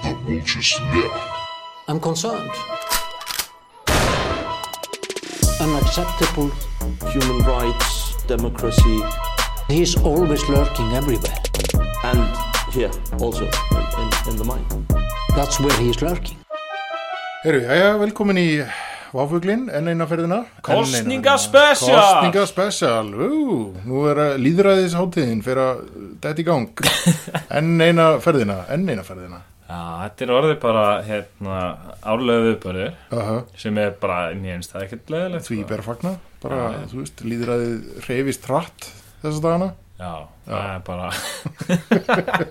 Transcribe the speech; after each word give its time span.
The 0.00 0.14
vultures 0.26 0.80
left. 0.94 1.20
I'm 1.88 2.00
concerned. 2.00 2.50
Unacceptable. 5.60 6.50
human 7.12 7.38
rights, 7.46 8.16
democracy, 8.26 8.98
He's 9.68 9.96
always 9.96 10.42
lurking 10.48 10.92
everywhere. 10.94 11.36
and 12.04 12.20
here 12.72 12.90
also 13.20 13.44
in, 13.44 13.84
in, 14.02 14.08
in 14.30 14.36
the 14.36 14.44
mind. 14.44 14.66
That's 15.36 15.60
where 15.60 15.76
he's 15.80 16.00
lurking. 16.02 16.36
Herru, 17.44 17.60
jæja, 17.60 17.92
velkomin 17.98 18.38
í 18.38 18.46
Váfuglin, 19.12 19.66
enn 19.74 19.88
eina 19.92 20.06
ferðina 20.08 20.38
Kosningaspecial! 20.64 21.98
Kostningaspecial 21.98 23.10
Ú, 23.12 23.72
nú 23.84 24.04
er 24.08 24.20
að 24.24 24.36
líðræðisháttíðin 24.46 25.42
fyrir 25.44 25.62
að 25.66 25.82
dætt 26.22 26.40
í 26.40 26.46
gang 26.46 26.70
Enn 27.58 27.74
eina 27.82 28.14
ferðina, 28.24 28.62
enn 28.72 28.86
eina 28.88 29.04
ferðina 29.04 29.42
Já, 29.72 29.80
þetta 30.02 30.24
er 30.26 30.32
orðið 30.36 30.56
bara 30.60 30.84
hérna 31.06 31.58
árlega 32.12 32.42
viðbörður 32.48 32.90
Aha, 33.16 33.36
sem 33.62 33.78
er 33.80 33.94
bara 34.02 34.18
finnst 34.34 34.74
það 34.74 34.82
ekkert 34.86 35.12
leðilegt 35.14 35.46
Því 35.48 35.58
ber 35.70 35.82
fagna, 35.86 36.12
bara, 36.42 36.58
þú 36.90 36.98
veist, 37.00 37.22
líðræðið 37.24 38.04
reyfist 38.08 38.48
hratt 38.50 38.88
þessa 39.22 39.44
dagana. 39.46 39.70
Já, 40.02 40.12
það 40.48 40.68
er 40.74 40.82
bara 40.90 41.08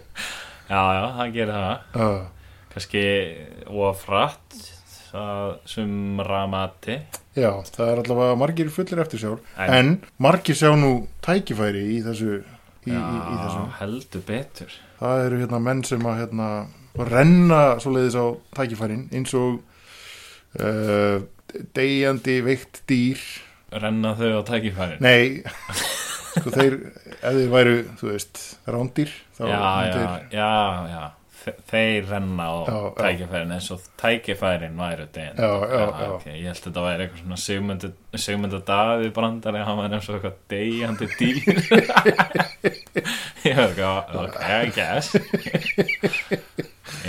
Já, 0.71 0.81
já, 0.95 1.01
það 1.17 1.33
gerir 1.35 1.51
það. 1.57 1.97
Uh, 1.99 2.21
kannski 2.71 3.01
ofrætt 3.83 4.59
það 5.11 5.41
sumramati 5.67 6.95
Já, 7.35 7.49
það 7.67 7.89
er 7.91 8.01
allavega 8.05 8.37
margir 8.39 8.69
fullir 8.71 9.01
eftir 9.03 9.19
sjár 9.25 9.41
En- 9.59 9.73
En 9.75 9.89
margir 10.23 10.55
sjá 10.55 10.71
nú 10.79 10.93
tækifæri 11.25 11.81
í 11.97 12.01
þessu 12.05 12.37
í, 12.39 12.41
í, 12.87 12.91
í 12.91 12.95
Já, 12.95 13.01
þessu. 13.43 13.65
heldur 13.81 14.23
betur. 14.27 14.77
Það 15.01 15.25
eru 15.27 15.41
hérna 15.43 15.59
menn 15.67 15.83
sem 15.87 16.07
að 16.07 16.21
hérna, 16.23 16.47
renna 16.97 17.61
svoleiðis 17.81 18.17
á 18.19 18.25
tækifærin 18.57 19.05
eins 19.15 19.33
og 19.37 19.61
uh, 20.59 21.21
deyjandi 21.75 22.41
veikt 22.45 22.83
dýr. 22.89 23.21
Renna 23.71 24.15
þau 24.19 24.39
á 24.39 24.41
tækifærin? 24.47 24.99
Nei, 25.03 25.41
sko 26.35 26.51
þeir 26.51 26.77
ef 27.21 27.33
þeir 27.37 27.49
væru, 27.53 27.79
þú 27.99 28.11
veist, 28.11 28.43
rándýr 28.67 29.13
þá 29.37 29.43
Já, 29.47 29.55
já, 29.55 29.65
myndir 29.79 30.37
já, 30.37 30.53
já 30.91 31.03
Þeir 31.41 32.05
renna 32.05 32.45
á 32.45 32.55
Já, 32.69 32.79
tækifærin 32.99 33.53
eins 33.55 33.69
og 33.73 33.85
tækifærin 33.97 34.75
já, 35.65 35.85
já. 35.89 36.09
Okay. 36.17 36.35
Ég 36.37 36.49
held 36.51 36.59
að 36.59 36.65
þetta 36.67 36.83
væri 36.85 37.05
eitthvað 37.05 37.23
svona 37.23 37.39
Davíð 38.67 39.13
brandari 39.15 39.63
hann 39.65 39.79
var 39.79 39.95
eins 39.97 40.09
og 40.11 40.19
eitthvað 40.19 40.37
deyjandi 40.53 41.07
dýr. 41.17 41.37
Ég 43.47 43.57
veit 43.57 43.71
eitthvað 43.71 44.19
Ok, 44.21 44.37
I 44.45 44.69
guess. 44.75 45.15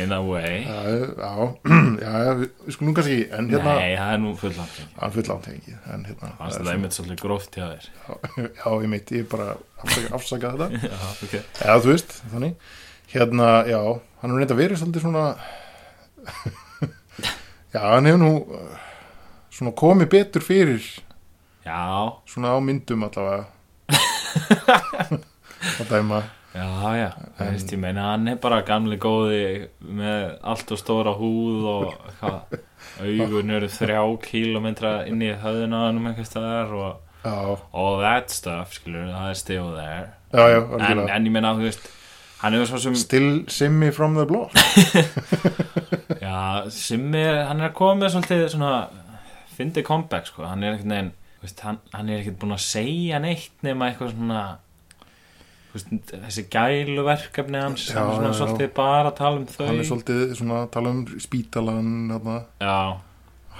In 0.00 0.12
a 0.12 0.20
way. 0.24 0.62
Já, 0.64 1.32
við 2.40 2.76
skulum 2.76 2.94
kannski 2.96 3.18
en 3.28 3.50
hérna, 3.50 3.74
Nei, 3.76 3.96
það 3.98 4.12
er 4.14 4.22
nú 4.22 4.32
fullant 4.40 4.78
hann 5.00 5.12
full 5.16 5.26
átt 5.34 5.48
ekki 5.52 5.74
en 5.92 6.06
hérna, 6.08 6.30
það 6.38 6.54
þetta 6.54 6.62
er 6.62 6.70
einmitt 6.72 6.96
svolítið 6.96 7.20
gróft 7.26 7.58
hjá 7.58 7.66
þér. 7.66 7.90
Já, 8.38 8.70
ég 8.84 8.88
meit, 8.94 9.12
ég 9.12 9.28
bara 9.32 9.58
afsaka 10.16 10.54
þetta. 10.54 10.70
Já, 10.94 11.12
ok. 11.26 11.36
Já, 11.36 11.74
þú 11.84 11.92
veist, 11.92 12.16
þannig 12.32 12.56
Hérna, 13.12 13.64
já, 13.68 13.76
hann 14.22 14.32
er 14.32 14.38
reynda 14.40 14.56
verið 14.56 14.78
svolítið 14.80 15.02
svona 15.04 15.24
Já, 17.74 17.82
hann 17.92 18.08
hefur 18.08 18.20
nú 18.22 18.30
uh, 18.40 18.78
svona 19.52 19.72
komið 19.76 20.08
betur 20.14 20.44
fyrir 20.44 20.86
Já, 21.62 22.08
svona 22.26 22.56
á 22.56 22.58
myndum 22.64 23.04
allavega. 23.06 23.44
Að 25.78 25.92
dæma. 25.92 26.22
Já, 26.56 26.64
já 26.98 27.10
Það 27.36 27.52
veist, 27.52 27.70
ég 27.76 27.80
meina 27.84 28.08
hann 28.14 28.32
er 28.32 28.40
bara 28.42 28.64
gamli 28.66 28.96
góði 29.00 29.44
með 29.84 30.34
allt 30.40 30.72
og 30.74 30.80
stóra 30.80 31.12
húð 31.16 31.68
og 31.76 31.94
hvað 32.18 32.58
augun 33.04 33.54
eru 33.60 33.70
þrjá 33.76 34.02
kílómetra 34.24 34.98
inn 35.08 35.22
í 35.22 35.30
höfðina 35.36 35.86
hann 35.86 36.00
um 36.00 36.08
eitthvað 36.10 36.28
staðar 36.32 36.76
og 36.80 37.08
all 37.28 38.00
that 38.02 38.32
stuff, 38.32 38.72
skilur, 38.80 39.12
það 39.12 39.28
er 39.30 39.38
still 39.44 39.68
there. 39.76 40.06
Já, 40.32 40.44
já, 40.48 40.60
algjörlega. 40.64 41.12
en 41.14 41.28
ég 41.28 41.36
meina, 41.36 41.52
þú 41.60 41.68
veist 41.68 41.92
sem, 42.82 42.94
Still 42.98 43.30
Simmi 43.46 43.92
from 43.94 44.16
the 44.18 44.26
block. 44.26 44.50
Já, 46.24 46.66
Simmi 46.74 47.22
hann 47.22 47.62
er 47.62 47.74
með 47.78 48.14
svolítið 48.16 48.46
svona 48.56 48.72
fyndi 49.54 49.84
comeback, 49.86 50.26
sko, 50.30 50.46
hann 50.48 50.64
er 50.64 50.74
ekkert 50.74 50.90
neginn 50.90 51.12
hann, 51.62 51.78
hann 51.92 52.10
er 52.10 52.20
ekkert 52.22 52.38
búinn 52.40 52.54
að 52.54 52.62
segja 52.64 53.18
neitt 53.22 53.64
nema 53.66 53.88
eitthvað 53.90 54.12
svona 54.14 54.42
veist, 55.72 55.88
þessi 56.12 56.44
gæluverkefni 56.52 57.62
hans, 57.62 57.88
Já, 57.90 57.98
hann 57.98 58.10
er 58.10 58.18
svona 58.18 58.28
já, 58.28 58.34
já. 58.34 58.38
svolítið 58.40 58.74
bara 58.76 59.10
að 59.10 59.16
tala 59.18 59.40
um 59.40 59.46
þau. 59.50 59.64
Hann 59.66 59.80
er 59.82 59.88
svolítið 59.88 60.22
svona 60.38 60.60
að 60.60 60.70
tala 60.76 60.92
um 60.94 61.02
spítalan 61.26 61.92
já, 62.62 62.76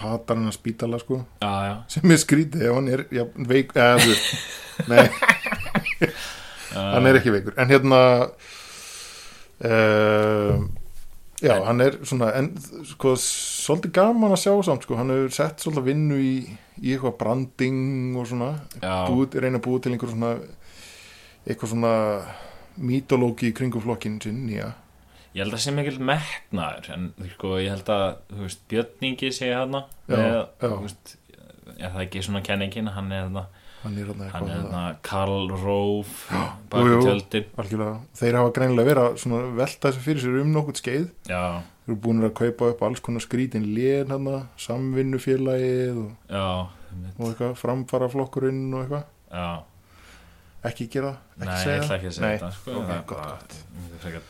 hatar 0.02 0.38
hann 0.40 0.50
að 0.50 0.56
spítala 0.58 1.00
sko. 1.02 1.20
Já, 1.42 1.52
já, 1.68 1.74
sem 1.96 2.14
er 2.14 2.22
skrítið 2.22 2.66
hann 2.76 2.90
er 2.92 3.04
veik 3.52 3.74
eða 3.76 4.02
þú 4.02 4.16
Nei, 4.88 5.04
hann 6.94 7.06
er 7.10 7.18
ekki 7.20 7.34
veikur. 7.34 7.56
En 7.60 7.70
hérna 7.70 8.02
uh, 9.64 10.62
já, 11.42 11.54
hann 11.66 11.80
er 11.84 11.98
svona 12.06 12.32
en 12.38 12.50
sko, 12.88 13.14
svolítið 13.18 13.94
gaman 13.98 14.34
að 14.34 14.42
sjá 14.44 14.52
samt 14.68 14.86
sko, 14.86 14.98
hann 14.98 15.12
hefur 15.14 15.34
sett 15.36 15.62
svolítið 15.64 15.88
vinnu 15.90 16.18
í, 16.22 16.34
í 16.82 16.94
eitthvað 16.94 17.16
branding 17.22 18.16
og 18.18 18.28
svona 18.30 18.52
Já. 18.80 18.94
búið, 19.10 19.38
reyna 19.42 19.60
að 19.60 19.66
búið 19.66 19.82
til 19.86 19.94
einhver 19.94 20.12
svona 20.14 20.32
eitthvað 21.46 21.74
svona 21.74 21.94
mítológi 22.82 23.50
kringum 23.56 23.82
flokkin 23.84 24.20
sinn, 24.22 24.46
já 24.52 24.70
ég 25.32 25.42
held 25.46 25.56
að 25.56 25.62
sé 25.64 25.72
mikil 25.72 25.96
metnaður 26.04 26.90
en 26.92 27.08
sko, 27.34 27.56
ég 27.62 27.72
held 27.72 27.88
að, 27.92 28.06
þú 28.28 28.44
veist, 28.44 28.62
Björningi 28.68 29.30
sé 29.32 29.48
hana 29.54 29.86
Já, 30.06 30.16
með, 30.16 30.34
já. 30.36 30.68
þú 30.68 30.78
veist 30.84 31.16
er 31.78 31.92
það 31.94 32.02
ekki 32.04 32.22
svona 32.26 32.42
kenningin, 32.44 32.90
hann 32.92 33.12
er 33.12 33.26
þarna 33.26 33.44
hann 33.82 33.98
er 33.98 34.10
þarna 34.12 34.82
Karl 35.06 35.50
Róf 35.62 36.12
Jú, 36.30 36.42
baki 36.72 36.92
jú. 36.92 37.00
tjöldin 37.06 37.46
algjörlega, 37.58 37.96
þeir 38.20 38.38
hafa 38.40 38.52
greinilega 38.58 38.88
verið 38.92 39.02
að 39.08 39.18
svona 39.24 39.40
velta 39.58 39.90
þessu 39.90 40.04
fyrir 40.06 40.22
sér 40.24 40.40
um 40.42 40.52
nokkurt 40.54 40.80
skeið. 40.82 41.08
Já, 41.30 41.42
þeir 41.82 41.92
eru 41.92 41.98
búin 42.04 42.22
að 42.28 42.34
kaupa 42.38 42.70
upp 42.74 42.82
alls 42.86 43.00
konar 43.02 43.24
skrítin 43.24 43.66
lén 43.74 44.12
samvinnufélagið 44.62 45.98
og, 46.02 46.12
og 47.18 47.28
eitthvað, 47.30 47.54
framfaraflokkurinn 47.60 48.64
og 48.76 48.84
eitthvað, 48.84 49.04
já. 49.32 49.48
Ekki 50.62 50.86
gera 50.92 51.08
ekki 51.34 51.46
nei, 51.48 51.54
ég 51.56 51.62
segja 51.64 51.96
ekki 51.96 52.06
að 52.06 52.12
segja 52.14 52.26
Nei, 52.28 52.36
þetta 52.38 52.50
sko, 52.54 52.74
ok, 52.78 52.84
það 52.86 52.92
er 52.94 53.06
gott, 53.10 53.54
bara, 54.04 54.12
gott. 54.14 54.28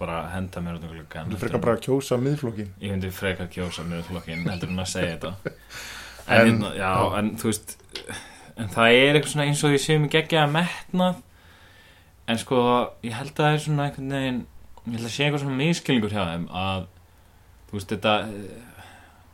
bara 0.00 0.14
henda 0.32 0.62
mér 0.64 0.78
út 0.78 0.86
um 0.88 0.94
gluggan 0.94 1.28
þú 1.34 1.40
frekar 1.42 1.60
bara 1.66 1.74
að 1.76 1.82
kjósa 1.84 2.16
miðflokkin 2.24 2.70
ég 2.80 2.94
myndi 2.94 3.10
frekar 3.12 3.50
kjósa 3.52 3.84
með 3.84 4.06
flokkin 4.08 4.46
heldur 4.48 4.72
en 4.72 4.80
að 4.80 4.88
segja 4.94 5.18
þetta. 5.18 5.34
En, 6.24 6.38
En- 6.40 6.46
hérna, 6.48 6.68
já, 6.72 6.88
já. 6.88 7.18
en 7.18 7.26
þú 7.36 7.50
veist 7.50 7.74
en 8.60 8.68
það 8.74 8.96
er 8.98 9.16
eitthvað 9.16 9.32
svona 9.32 9.46
eins 9.48 9.62
og 9.66 9.74
ég 9.74 9.82
sé 9.82 9.96
mig 9.98 10.12
geggja 10.14 10.44
að 10.44 10.54
metnað 10.54 11.22
en 12.30 12.40
sko, 12.40 12.60
ég 13.04 13.16
held 13.18 13.32
að 13.34 13.40
það 13.40 13.56
er 13.56 13.64
svona 13.64 13.88
einhvern 13.88 14.14
veginn 14.16 14.42
ég 14.84 14.94
held 14.98 15.08
að 15.08 15.14
sé 15.16 15.26
eitthvað 15.26 15.44
svona 15.44 15.58
miskilningur 15.60 16.14
hjá 16.14 16.22
þeim 16.30 16.46
að 16.64 16.86
þú 17.68 17.78
veist 17.78 17.92
þetta 17.94 18.14
eh, 18.28 18.72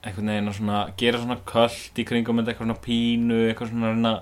einhvern 0.09 0.33
veginn 0.33 0.51
að 0.51 0.59
svona 0.59 0.81
gera 1.03 1.23
svona 1.23 1.39
köld 1.53 2.01
í 2.01 2.07
kringum 2.09 2.43
eitthvað 2.43 2.65
svona 2.65 2.81
pínu 2.87 3.41
eitthvað 3.51 3.73
svona 3.75 3.93
reyna 3.93 4.15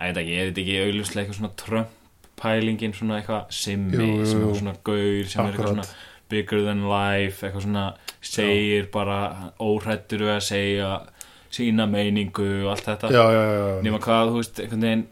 ég 0.00 0.10
veit 0.10 0.20
ekki, 0.22 0.36
ég 0.36 0.50
veit 0.50 0.60
ekki 0.64 0.78
auðvitað 0.80 1.22
eitthvað 1.22 1.40
svona 1.40 1.56
Trump 1.60 1.96
pælingin 2.40 2.94
svona 2.96 3.18
eitthvað 3.20 3.50
simmi 3.52 3.98
Jú, 4.00 4.12
jú, 4.22 4.28
sem 4.30 4.44
er 4.48 4.60
svona 4.62 4.76
gaur 4.88 5.28
sem 5.28 5.44
er 5.44 5.50
eitthvað 5.52 5.70
Akkurat. 5.70 5.74
svona 5.74 6.08
bigger 6.30 6.64
than 6.66 6.84
life 6.88 7.44
eitthvað 7.46 7.66
svona 7.66 7.86
segir 8.24 8.88
bara 8.94 9.18
óhrættur 9.60 10.24
við 10.24 10.34
að 10.36 10.44
segja 10.46 10.90
sína 11.54 11.86
meiningu 11.90 12.46
og 12.64 12.74
allt 12.74 12.86
þetta. 12.86 13.10
Já, 13.14 13.24
já, 13.34 13.42
já, 13.56 13.64
nema 13.86 14.00
hvað, 14.02 14.30
þú 14.30 14.42
veist, 14.42 14.60
einhvern 14.62 14.86
veginn 14.86 15.06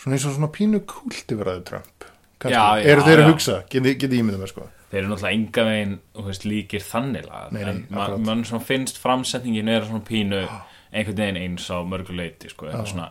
svona 0.00 0.16
eins 0.16 0.26
og 0.28 0.36
svona 0.36 0.50
pínu 0.54 0.80
yfir 0.80 1.52
aðeins 1.52 1.68
Trump 1.68 2.06
Kannski. 2.40 2.88
Eru 2.88 3.02
þeir 3.04 3.20
að 3.20 3.30
hugsa, 3.34 3.56
geti, 3.68 3.96
geti 4.00 4.20
ímyndum 4.22 4.40
með 4.40 4.52
sko. 4.54 4.66
Þeir 4.90 5.02
eru 5.02 5.10
náttúrulega 5.10 5.36
enga 5.36 5.64
veginn 5.68 5.96
þú 6.16 6.22
veist, 6.30 6.46
líkir 6.48 6.84
þannig 6.86 7.26
Nei, 7.52 7.64
en 7.68 7.82
mann 8.24 8.46
svona 8.48 8.64
finnst 8.64 9.00
framsetningin 9.02 9.68
er 9.70 9.84
svona 9.86 10.06
pínu 10.08 10.40
einhvern 10.40 11.20
veginn 11.20 11.40
eins 11.42 11.68
á 11.68 11.78
mörguleiti 11.86 12.50
sko, 12.50 12.70
svona, 12.88 13.10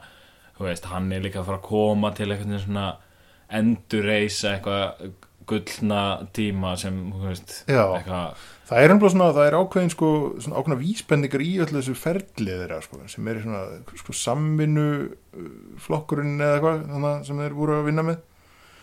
þú 0.57 0.65
veist, 0.65 0.89
hann 0.89 1.12
er 1.13 1.24
líka 1.24 1.44
að 1.44 1.51
fara 1.51 1.62
að 1.62 1.68
koma 1.69 2.12
til 2.18 2.27
einhvern 2.31 2.56
veginn 2.56 2.65
svona 2.65 2.88
endurreisa 3.60 4.56
eitthvað 4.56 5.13
gullna 5.50 6.01
tíma 6.36 6.74
sem, 6.77 6.98
þú 7.13 7.30
veist 7.30 7.56
eitthvað, 7.69 8.44
það 8.69 8.83
er 8.83 8.94
ennblá 8.94 9.10
svona, 9.12 9.27
það 9.33 9.48
er 9.48 9.57
ákveðin 9.60 9.94
sko 9.94 10.10
svona 10.38 10.60
ákveðna 10.62 10.80
vísbendingar 10.80 11.44
í 11.44 11.51
öllu 11.66 11.80
þessu 11.80 11.95
ferlið 11.98 12.63
þeirra 12.63 12.80
sko, 12.86 13.00
sem 13.10 13.30
er 13.31 13.39
svona 13.44 13.62
sko, 14.01 14.16
samvinnu 14.16 14.88
uh, 15.10 15.54
flokkurinn 15.86 16.36
eða 16.38 16.57
eitthvað 16.57 16.83
þannig 16.88 17.10
að 17.12 17.24
sem 17.30 17.44
þeir 17.44 17.56
voru 17.57 17.77
að 17.80 17.88
vinna 17.89 18.06
með. 18.10 18.19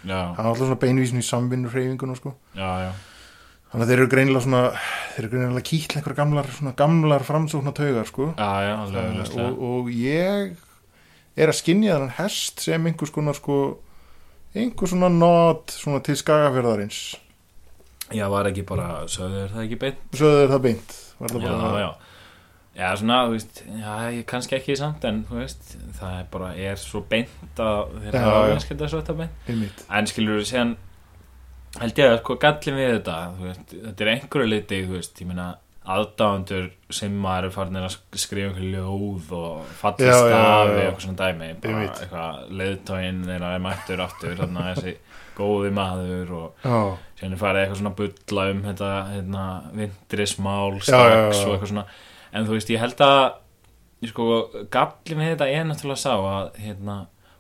Já, 0.07 0.19
það 0.19 0.41
er 0.43 0.49
alltaf 0.51 0.65
svona 0.65 0.81
beinvísin 0.83 1.23
í 1.23 1.27
samvinnu 1.27 1.71
hreyfingun 1.73 2.19
sko. 2.19 2.35
já, 2.59 2.71
já. 2.87 2.91
Þannig 3.67 3.83
að 3.83 3.91
þeir 3.91 4.01
eru 4.01 4.11
greinilega 4.13 4.45
svona 4.45 4.61
þeir 5.15 5.25
eru 5.25 5.31
greinilega 5.33 5.67
kýtla 5.67 5.99
einhver 6.01 6.15
gamlar 6.17 6.51
svona 6.55 6.73
gamlar 6.79 7.25
framsókna 7.27 7.73
taugar 7.77 8.07
sko. 8.09 8.29
Já, 8.39 8.51
já, 8.63 8.75
alveg 8.79 9.01
og, 9.01 9.09
augljóslega. 9.11 9.49
og 9.71 9.91
ég 9.91 10.63
er 11.37 11.53
að 11.53 11.59
skinja 11.59 11.97
þannig 11.99 12.15
hest 12.21 12.63
sem 12.65 12.87
einhvers 12.89 13.13
konar 13.13 13.37
sko 13.37 13.59
einhver 14.57 14.91
svona 14.91 15.11
not 15.13 15.75
svona 15.75 16.01
til 16.07 16.17
skagafjörðarins 16.17 17.01
Já, 18.15 18.29
var 18.31 18.47
ekki 18.47 18.63
bara, 18.69 18.89
sögðu 19.11 19.41
þér 19.43 19.55
það 19.57 19.65
ekki 19.67 19.79
beint? 19.83 20.05
Er 20.21 20.51
það 20.53 20.61
beint. 20.69 20.93
Var 21.19 21.33
það 21.35 21.43
Já, 21.47 21.55
bara, 21.57 21.81
já. 21.81 21.91
Já, 22.77 22.89
svona, 23.01 23.19
þú 23.27 23.33
veist, 23.33 23.61
já, 23.81 24.23
kannski 24.29 24.57
ekki 24.59 24.75
samt 24.77 25.05
en, 25.09 25.23
þú 25.31 25.39
veist, 25.41 25.71
það 25.97 26.19
er 26.21 26.27
bara, 26.31 26.51
er 26.55 26.77
svo 26.77 27.01
beint 27.09 27.63
að 27.65 27.95
þeir 28.03 28.19
Já, 28.19 28.21
hafa 28.27 28.43
já. 28.45 28.51
vinskilda 28.53 28.89
svo 28.93 29.01
þetta 29.01 29.17
beint. 29.23 29.39
Einmitt. 29.49 29.85
En 29.97 30.11
skilur 30.11 30.39
við 30.43 30.51
séðan 30.51 30.75
held 31.81 31.99
ég 32.03 32.11
að 32.13 32.19
sko 32.21 32.37
gallin 32.41 32.77
við 32.79 32.91
þetta 32.99 33.15
þú 33.39 33.47
veist, 33.49 33.73
þetta 33.87 34.05
er 34.07 34.11
einhverju 34.15 34.51
liti 34.53 34.83
þú 34.87 34.95
veist, 34.99 35.23
ég 35.25 35.31
meina 35.33 35.49
aðdáðandur 35.97 36.69
sem 36.99 37.17
maður 37.23 37.49
er 37.49 37.53
farin 37.55 37.77
að 37.81 37.89
sk- 37.95 38.19
skrifa 38.19 38.49
einhver 38.51 38.71
ljóð 38.75 39.29
og 39.37 39.75
Já, 39.77 39.91
já, 39.97 40.07
já, 40.07 40.17
stafi 40.21 40.37
já. 40.37 40.77
og 40.77 40.81
eitthvað 40.83 41.05
svona 41.05 41.21
dæmi 41.21 41.51
bara 41.63 41.83
eitthvað 41.87 42.57
leiðtóin 42.61 43.21
þeirra 43.29 43.51
er 43.57 43.63
mættur 43.67 44.03
aftur 44.03 44.35
þannig 44.41 44.65
að 44.65 44.73
þessi 44.81 44.97
góði 45.37 45.73
maður 45.77 46.33
og 46.37 46.69
er 47.23 47.35
farið 47.41 47.63
eitthvað 47.63 47.81
svona 47.81 47.97
bulla 47.99 48.47
um 48.53 48.63
þetta 48.67 48.93
hérna, 49.13 49.45
vindrismál 49.77 50.79
strax 50.81 51.43
og 51.43 51.53
eitthvað 51.57 51.73
svona. 51.73 51.85
En 52.33 52.49
þú 52.49 52.57
veist, 52.57 52.73
ég 52.73 52.83
held 52.83 53.05
að 53.07 53.21
sko, 54.11 54.31
gallin 54.73 55.23
við 55.23 55.31
þetta 55.35 55.53
er 55.53 55.69
náttúrulega 55.69 56.03
sá 56.03 56.13
að 56.17 56.59
hérna, 56.61 56.97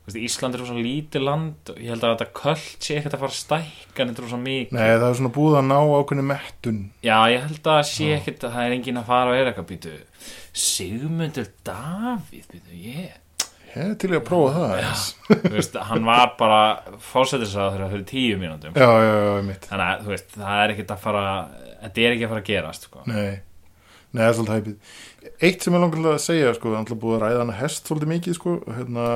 veist, 0.07 0.21
Ísland 0.23 0.57
er 0.57 0.65
svo 0.65 0.79
lítið 0.79 1.27
land 1.27 1.73
og 1.73 1.83
ég 1.83 1.93
held 1.93 2.07
að 2.07 2.15
þetta 2.15 2.41
köld 2.41 2.87
sé 2.87 2.97
ekkert 3.01 3.19
að 3.19 3.25
fara 3.25 3.35
að 3.35 3.41
stækka 3.43 4.03
en 4.03 4.13
þetta 4.13 4.25
er 4.25 4.33
svo 4.33 4.41
mikið. 4.47 4.79
Nei 4.79 4.87
það 4.87 5.07
er 5.11 5.21
svona 5.21 5.35
búið 5.37 5.59
að 5.61 5.69
ná 5.69 5.77
ákveðni 5.83 6.27
mettun. 6.31 6.81
Já, 7.05 7.19
ég 7.35 7.47
held 7.51 7.71
að 7.75 7.85
sé 7.91 8.11
ekkert 8.17 8.49
að 8.49 8.57
það 8.57 8.71
er 8.71 8.79
enginn 8.79 9.03
að 9.03 9.13
fara 9.13 9.33
og 9.35 9.39
er 9.41 9.53
eitthvað 9.53 9.71
býtu 9.75 9.95
Sigmundur 10.57 11.53
Davíð 11.67 12.51
býtu, 12.55 12.83
ég 12.87 13.23
ég 13.77 13.91
er 13.93 13.97
til 14.01 14.11
að 14.17 14.23
prófa 14.27 14.53
það 14.57 14.75
þú 15.29 15.53
veist, 15.53 15.77
hann 15.91 16.07
var 16.09 16.33
bara 16.41 16.61
fórsættisrað 17.11 17.77
þegar 17.77 17.93
fyrir 17.93 18.07
tíu 18.09 18.39
já, 18.41 18.87
já, 19.05 19.13
já, 19.13 19.33
einmitt. 19.37 19.69
Þannig 19.69 19.91
að, 19.91 20.07
veist, 20.13 20.31
það 20.37 20.63
er 20.63 20.75
ekkert 20.75 20.95
að 20.95 21.03
fara 21.05 21.25
þetta 21.83 22.03
er 22.03 22.15
ekki 22.15 22.27
að 22.27 22.33
fara 22.33 22.43
að 22.43 22.49
gerast 22.51 22.89
sko. 22.89 23.03
Nei, 23.11 23.33
nei, 24.11 24.21
það 24.23 24.29
er 24.29 24.37
svolítið 24.39 24.57
hæpið. 24.57 24.95
Eitt 25.47 25.67
sem 25.67 25.77
ég 25.77 25.83
langar 25.85 26.09
að 26.13 26.23
segja, 26.25 26.55
sko, 26.57 26.71
það 26.71 26.77
er 26.77 26.83
alltaf 26.83 27.01
búið 27.03 27.17
að 27.17 27.25
ræða 27.25 27.43
hana 27.43 27.59
hest 27.61 27.91
svolítið 27.91 28.13
mikið, 28.13 28.39
sko, 28.39 28.55
hérna, 28.77 29.09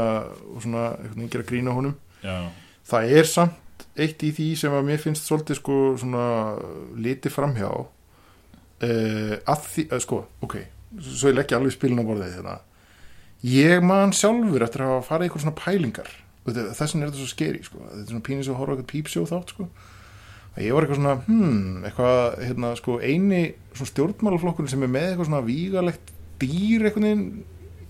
og 0.51 0.65
svona, 0.65 0.87
veginn 1.07 1.33
gera 1.35 1.49
grína 1.51 1.77
honum. 1.77 1.97
já, 2.25 2.37
Það 2.91 3.15
er 3.21 3.31
samt 3.31 3.87
eitt 4.01 4.25
í 4.27 4.33
því 4.35 4.49
sem 4.59 4.75
að 4.75 4.89
mér 4.89 5.01
finnst 5.03 5.29
svolítið, 5.29 5.61
sko, 5.61 5.79
svona, 6.01 6.25
litið 7.01 7.35
framhjá, 7.37 7.71
uh, 7.71 9.37
að 9.55 9.69
því, 9.71 9.87
uh, 9.89 10.03
sko, 10.03 10.25
ok, 10.47 10.59
svo 11.01 11.31
ég 11.31 11.39
leggja 11.39 11.61
alveg 11.61 11.77
spilin 11.77 12.03
á 12.03 12.05
borðið 12.05 12.37
hérna. 12.39 12.59
Ég 13.47 13.81
man 13.83 14.13
sjálfur 14.13 14.63
eftir 14.67 14.83
að 14.85 14.91
hafa 14.95 15.07
farið 15.09 15.25
í 15.25 15.29
eitthvað 15.31 15.45
svona 15.47 15.57
pælingar, 15.61 16.11
og 16.45 16.53
þetta- 16.53 16.75
þess 16.77 16.93
vegna 16.95 17.07
er 17.07 17.11
þetta 17.11 17.21
svo 17.23 17.31
skeri, 17.31 17.63
sko, 17.65 17.79
þetta 17.79 18.03
er 18.03 18.11
svona 18.13 18.27
pínir 18.29 18.45
sem 18.45 18.55
að 18.55 18.59
horfa 18.61 18.75
eitthvað 18.77 18.91
pípsjó 18.93 19.23
þátt, 19.31 19.49
sko, 19.55 19.69
að 20.57 20.65
ég 20.67 20.73
var 20.75 20.85
eitthvað 20.85 21.01
svona, 21.01 21.15
hmm, 21.25 21.85
eitthvað, 21.89 22.39
hérna, 22.45 22.73
sko, 22.77 22.99
eini 23.01 23.55
svona 23.73 23.91
stjórnmálaflokkurinn 23.93 24.69
sem 24.69 24.83
er 24.83 24.89
með 24.93 25.07
eitthvað 25.17 25.31
svona 25.31 25.47
vígalegt 25.47 26.13
dýr 26.41 26.85
einhvern 26.85 27.07
veginn 27.09 27.45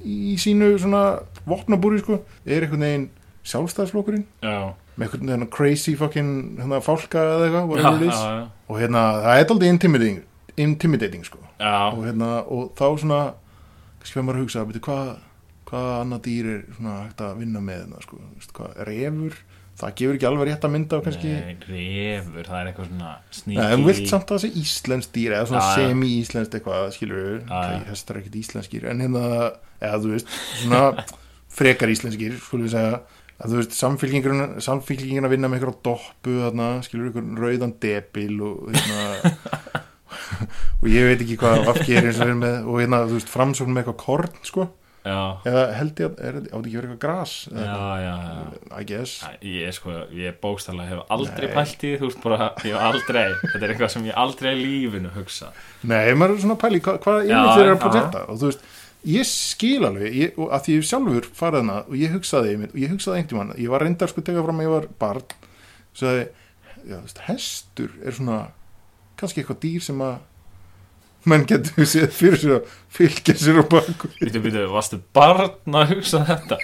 í 0.07 0.35
sínu 0.39 0.79
svona 0.79 1.03
vopnabúri, 1.47 1.99
sko, 2.01 2.21
er 2.47 2.63
einhvern 2.63 2.81
veginn 2.87 3.09
sjálfstæðsflokkurinn 3.45 4.25
já, 4.43 4.73
með 4.97 5.07
einhvern 5.09 5.27
veginn 5.33 5.51
crazy 5.51 5.95
fucking 5.97 6.59
hérna, 6.61 6.81
fálka 6.85 7.19
eða 7.19 7.49
eitthvað, 7.49 7.81
já, 7.83 8.09
is. 8.09 8.15
já, 8.15 8.49
og 8.69 8.79
hérna, 8.79 9.03
það 9.25 9.41
er 9.41 9.51
aldrei 9.55 9.69
intimidating, 9.75 10.23
intimidating, 10.57 11.25
sko, 11.27 11.39
og 11.97 12.05
hérna, 12.07 12.31
og 12.47 12.71
þá 12.77 12.87
svona, 13.03 13.35
kannski 13.99 14.15
fyrir 14.15 14.27
maður 14.29 14.39
að 14.39 14.45
hugsa, 14.47 14.65
hvað, 14.87 15.17
hvað 15.69 15.89
annað 16.01 16.23
dýr 16.27 16.51
er 16.55 16.61
svona 16.77 16.97
hægt 17.05 17.25
að 17.25 17.41
vinna 17.41 17.63
með, 17.65 17.83
hérna, 17.85 18.03
sko, 18.47 18.69
refur, 18.89 19.37
það 19.81 19.95
gefur 20.01 20.19
ekki 20.19 20.29
alveg 20.29 20.49
rétt 20.51 20.67
að 20.67 20.75
mynda 20.75 21.01
kannski, 21.05 21.31
Nei, 21.37 21.55
refur, 21.69 22.49
það 22.49 22.59
er 22.59 22.71
eitthvað 22.71 22.91
svona 22.91 23.13
sníki 23.39 23.63
en 23.65 23.87
vilt 23.87 24.11
samt 24.11 24.27
að 24.27 24.35
það 24.35 24.43
sé 24.45 24.51
íslensk 24.65 25.15
dýr 25.15 25.37
eða 25.37 25.49
svona 25.51 25.69
semi-íslenskt 25.79 26.59
eitthvað, 26.59 26.91
skilur 26.97 27.23
við. 27.25 27.55
Hestar 27.89 28.19
er 28.19 28.23
ekkert 28.25 28.41
íslenskir 28.43 28.89
en 28.91 29.05
hérna, 29.05 29.25
eða 29.81 30.03
þú 30.03 30.13
veist 30.17 30.35
svona 30.65 30.83
frekar 31.61 31.95
íslenskir, 31.95 32.37
skulum 32.43 32.69
við 32.69 32.77
segja. 32.77 33.01
Að 33.41 33.55
þú 33.55 33.61
veist, 33.63 33.79
samfylkingin 34.67 35.25
að 35.25 35.33
vinna 35.33 35.49
með 35.49 35.63
eitthvað 35.63 35.79
doppu 35.87 36.35
þarna, 36.43 36.67
skilur 36.85 37.07
við 37.07 37.15
eitthvað 37.15 37.47
rauðan 37.47 37.79
debil 37.81 38.35
og 38.45 38.67
hérna 38.75 39.79
og 40.83 40.91
ég 40.91 41.09
veit 41.09 41.23
ekki 41.25 41.39
hvað 41.41 41.71
með 42.37 42.69
og 42.69 42.77
hérna, 42.83 43.01
þú 43.09 43.17
veist, 43.17 43.33
framsókn 43.33 43.73
með 43.73 43.83
eitthvað 43.83 43.99
korn, 44.03 44.37
sko, 44.45 44.67
eða 45.49 45.61
held 45.79 46.01
ég 46.03 46.11
að 46.11 46.19
er, 46.29 46.37
átti 46.45 46.59
ekki 46.69 46.77
verið 46.77 46.91
eitthvað 46.91 47.03
já. 48.05 48.15
I 48.81 48.85
guess 48.91 49.15
Ég 49.49 49.73
sko, 49.77 49.95
ég 50.13 50.35
bókstæðlega 50.43 50.91
hef 50.93 51.15
aldrei 51.17 51.47
Nei. 51.47 51.55
pælt 51.57 51.85
í 51.89 51.93
þú 52.01 52.11
veist 52.11 52.21
bara, 52.27 52.51
ég 52.67 52.75
hef 52.77 52.85
aldrei, 52.91 53.25
þetta 53.47 53.63
er 53.65 53.73
eitthvað 53.75 53.93
sem 53.95 54.09
ég 54.11 54.19
aldrei 54.25 54.53
í 54.53 54.61
lífinu 54.67 55.13
hugsa. 55.17 55.49
Nei, 55.89 56.13
maður 56.21 56.37
er 56.37 56.43
svona 56.45 56.57
að 56.59 56.63
pæli 56.67 56.83
hvað, 56.85 57.01
hvað 57.07 57.19
Já, 57.31 57.39
yfir 57.41 57.51
þeir 57.57 57.65
eru 57.65 57.73
að 57.73 57.81
já. 57.81 57.83
projekta 57.87 58.25
og 58.27 58.41
þú 58.43 58.51
veist, 58.51 58.67
ég 59.15 59.29
skil 59.31 59.81
alveg 59.89 60.17
ég, 60.21 60.37
og 60.37 60.53
að 60.53 60.65
því 60.67 60.77
ég 60.77 60.89
sjálfur 60.91 61.31
farið 61.41 61.63
hana 61.65 61.79
og 61.89 61.95
ég 61.97 62.13
hugsaði 62.19 62.53
einmitt, 62.55 62.75
og 62.77 62.81
ég 62.85 62.93
hugsaði 62.93 63.17
einhvern 63.23 63.33
tímann 63.33 63.55
ég 63.65 63.73
var 63.73 63.85
reyndar 63.87 64.13
sko 64.13 64.21
tegað 64.27 64.45
fram 64.51 64.61
að 64.61 64.67
ég 64.69 64.75
var 64.77 64.89
barn 65.01 65.25
sagði, 65.97 66.27
já, 66.85 66.97
þú 66.99 67.05
veist, 67.07 67.23
hestur 67.31 67.95
er 68.05 68.13
svona, 68.21 68.41
kannski 69.17 69.41
eitthvað 69.41 69.63
dýr 69.65 69.87
sem 69.89 70.05
að 70.05 70.19
menn 71.29 71.47
getur 71.49 71.89
séð 71.89 72.13
fyrir 72.17 72.41
sér 72.41 72.57
að 72.59 72.75
fylgja 72.97 73.37
sér 73.41 73.61
á 73.61 73.65
baku 73.75 74.11
Býtu, 74.19 74.43
býtu, 74.45 74.67
varstu 74.73 75.01
barn 75.17 75.81
að 75.81 75.97
hugsa 75.97 76.23
þetta? 76.29 76.61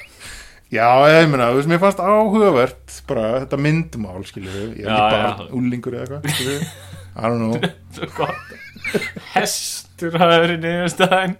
Já, 0.72 0.88
ég 1.12 1.28
meina, 1.30 1.52
þú 1.52 1.60
veist, 1.60 1.70
mér 1.70 1.82
fannst 1.82 2.00
áhugavert 2.02 2.94
bara 3.06 3.26
þetta 3.42 3.58
myndmál, 3.62 4.22
skilur 4.26 4.54
við 4.56 4.80
ég 4.82 4.88
er 4.88 4.96
ekki 4.96 5.20
barn, 5.22 5.50
úlingur 5.54 5.98
eða 6.00 6.22
eitthvað 6.24 6.94
I 7.16 7.22
don't 7.22 7.38
know. 7.40 8.26
Hestur 9.32 10.18
hafa 10.20 10.40
verið 10.42 10.58
niðurstæðin. 10.66 11.38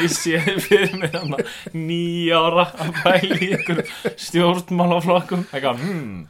Ég 0.00 0.12
sé 0.12 0.40
þið 0.44 0.58
fyrir 0.64 0.92
mér 1.00 1.16
hann 1.16 1.32
nýja 1.76 2.42
ára 2.44 2.66
að 3.08 3.24
í 3.28 3.48
ykkur 3.56 3.80
stjórnmálaflokkum. 4.20 5.46
Eitthvað, 5.48 5.80
hmm. 5.80 6.20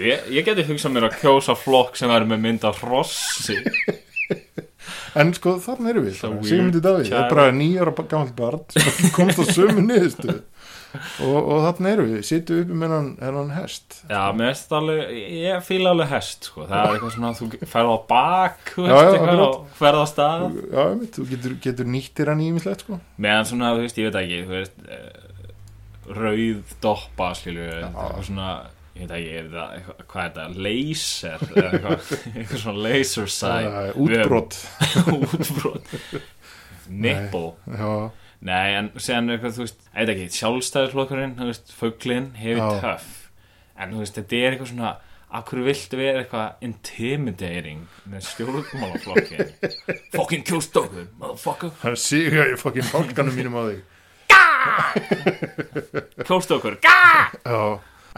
Ég, 0.00 0.26
ég 0.34 0.46
geti 0.46 0.66
hugsað 0.66 0.94
mér 0.96 1.06
að 1.10 1.18
kjósa 1.22 1.54
flokk 1.58 1.98
sem 1.98 2.10
er 2.14 2.26
með 2.26 2.42
mynd 2.46 2.66
af 2.66 2.82
hrossi. 2.82 3.60
En 5.18 5.32
sko 5.34 5.56
þarna 5.62 5.90
erum 5.90 6.06
við 6.06 6.20
Sigmundi 6.20 6.82
Davíð, 6.84 7.10
það 7.10 7.24
er 7.24 7.32
bara 7.32 7.50
nýjara 7.56 7.94
gamalt 8.04 8.36
barn 8.38 8.62
sem 8.76 9.10
komst 9.16 9.40
á 9.42 9.44
sömu 9.50 9.82
niðurstu 9.82 10.36
og, 11.22 11.36
og 11.38 11.60
þarna 11.64 11.92
erum 11.94 12.08
við 12.10 12.24
sittum 12.26 12.60
upp 12.62 12.72
með 12.72 12.84
hennan, 12.86 13.10
hennan 13.22 13.52
hest. 13.54 14.00
Já, 14.10 14.20
mér 14.36 14.50
finnst 14.52 14.74
alveg, 14.78 15.12
ég 15.40 15.64
fíla 15.66 15.92
alveg 15.94 16.10
hest, 16.10 16.48
sko. 16.50 16.66
Það 16.66 16.80
er 16.80 16.96
eitthvað 16.96 17.14
svona 17.14 17.30
að 17.30 17.40
þú 17.40 17.70
ferð 17.74 17.94
á 17.94 17.98
bak, 18.10 18.60
þú 18.74 18.86
veist, 18.86 19.12
eitthvað, 19.12 19.44
og 19.44 19.78
ferð 19.78 20.02
á 20.02 20.06
stað. 20.10 20.46
Já, 20.58 20.80
einmitt, 20.88 21.14
þú 21.18 21.26
getur, 21.30 21.56
getur 21.68 21.90
nýttir 21.94 22.32
hann 22.32 22.44
ímislegt 22.46 22.84
sko. 22.86 23.00
Meðan 23.22 23.50
svona, 23.52 23.72
þú 23.76 23.86
veist, 23.86 24.02
ég 24.02 24.10
veit 24.10 24.20
ekki 24.24 24.42
þú 24.48 24.56
veist, 24.56 24.84
uh, 24.90 26.18
rauð 26.20 26.76
doppa, 26.82 27.32
skilju, 27.38 27.70
eitthvað 27.78 28.28
svona 28.30 28.50
ég 29.00 29.08
veit 29.08 29.16
ekki, 29.16 29.30
er 29.40 29.46
það, 29.52 29.74
eitthvað, 29.76 30.00
hvað 30.10 30.22
er 30.22 30.32
þetta 30.34 30.64
laser, 30.66 31.44
eitthvað? 31.56 32.10
Eitthvað 32.40 32.62
svona 32.62 32.82
laser 32.84 33.28
uh, 33.70 34.00
Útbrot. 34.04 34.56
Útbrot. 35.16 35.92
Nipple, 36.90 37.52
Já, 37.70 37.92
nei, 38.50 38.66
en 38.76 38.90
séðan 38.98 39.34
eitthvað, 39.36 39.54
þú 39.56 39.62
veist, 39.64 39.84
ég 39.86 40.00
veit 40.00 40.12
ekki, 40.16 40.26
sjálfstæðisflokkurinn 40.40 41.36
þú 41.38 41.46
veist, 41.52 41.70
fugglinn, 41.78 42.32
hefur 42.40 42.80
töff. 42.82 43.12
En 43.80 43.94
þú 43.94 44.02
veist, 44.02 44.18
þetta 44.18 44.40
er 44.40 44.56
eitthvað 44.56 44.72
svona 44.74 44.90
hverju 45.46 45.64
viltu 45.68 46.00
vera 46.00 46.24
eitthvað 46.24 46.64
intimidating 46.66 47.84
með 48.10 48.24
stjórnmálaflokkin 48.26 49.52
fucking 50.16 50.42
kjóstókur, 50.48 51.06
motherfucker. 51.22 51.70
Hann 51.84 51.96
sigur 52.02 52.50
í 52.50 52.58
fokkin 52.60 52.88
fólkanum 52.90 53.38
mínum 53.38 53.54
á 53.56 53.62
þig. 53.70 53.80
Kjóstókur, 56.26 56.80
Já 56.82 57.62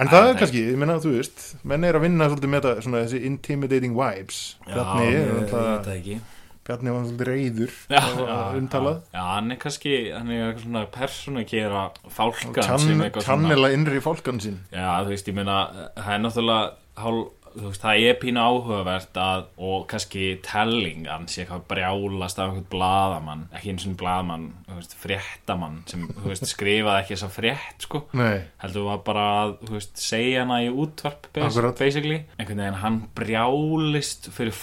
En 0.00 0.08
það 0.08 0.28
er 0.30 0.38
kannski, 0.40 0.60
ég 0.72 0.78
meina, 0.80 0.98
þú 1.02 1.16
veist 1.18 1.42
menn 1.68 1.84
er 1.84 1.98
að 1.98 2.06
vinna 2.06 2.28
svolítið 2.30 2.52
með 2.52 2.62
þetta, 2.66 2.84
svona 2.86 3.02
þessi 3.04 3.24
intimidating 3.28 3.96
vibes. 3.98 4.38
Bjarni 4.68 5.08
er 5.18 5.42
það 5.50 5.90
ekki. 5.96 6.20
Bjarni 6.62 6.92
var 6.94 7.06
svolítið 7.08 7.26
reyður 7.26 7.72
það 7.90 8.56
umtalað 8.60 8.98
já, 9.10 9.22
hann 9.26 9.50
er 9.50 9.58
kannski 9.64 9.94
hann 10.14 10.28
er 10.30 10.52
svona 10.62 10.82
persónu 10.94 11.42
að 11.42 11.48
gera 11.50 11.80
fálkan 12.14 13.10
Kannela 13.18 13.72
innri 13.74 13.98
fólkan 14.04 14.38
sín 14.44 14.60
já, 14.70 14.86
þú 15.02 15.10
veist, 15.10 15.26
ég 15.26 15.34
meina, 15.40 15.56
það 15.96 16.12
er 16.14 16.22
náttúrulega 16.22 16.68
hál, 17.02 17.18
þú 17.41 17.41
veist, 17.54 17.82
það 17.82 18.04
er 18.08 18.18
pínu 18.20 18.42
áhugavert 18.42 19.18
að, 19.22 19.46
og 19.68 19.86
kannski 19.90 20.26
telling 20.46 21.06
hann 21.10 21.28
sé 21.30 21.44
eitthvað 21.44 21.66
brjálast 21.72 22.40
af 22.40 22.50
einhvern 22.50 22.68
blaðamann, 22.72 23.44
ekki 23.56 23.72
eins 23.72 23.86
og 23.88 23.96
blaðamann 24.00 24.46
þú 24.68 24.78
veist, 24.78 24.96
fréttamann 25.02 25.80
sem, 25.90 26.06
þú 26.18 26.30
veist, 26.30 26.48
skrifaði 26.50 27.04
ekki 27.04 27.14
þessa 27.16 27.30
frétt, 27.32 27.86
sko. 27.86 28.02
Nei, 28.18 28.42
heldur 28.62 28.88
var 28.88 29.02
bara 29.06 29.26
að, 29.42 29.56
segja 30.00 30.44
hana 30.44 30.60
í 30.64 30.70
útvarp 30.70 31.28
basically, 31.32 32.22
einhvern 32.38 32.62
veginn 32.64 32.80
hann 32.82 33.00
brjálist 33.16 34.30
fyrir 34.34 34.54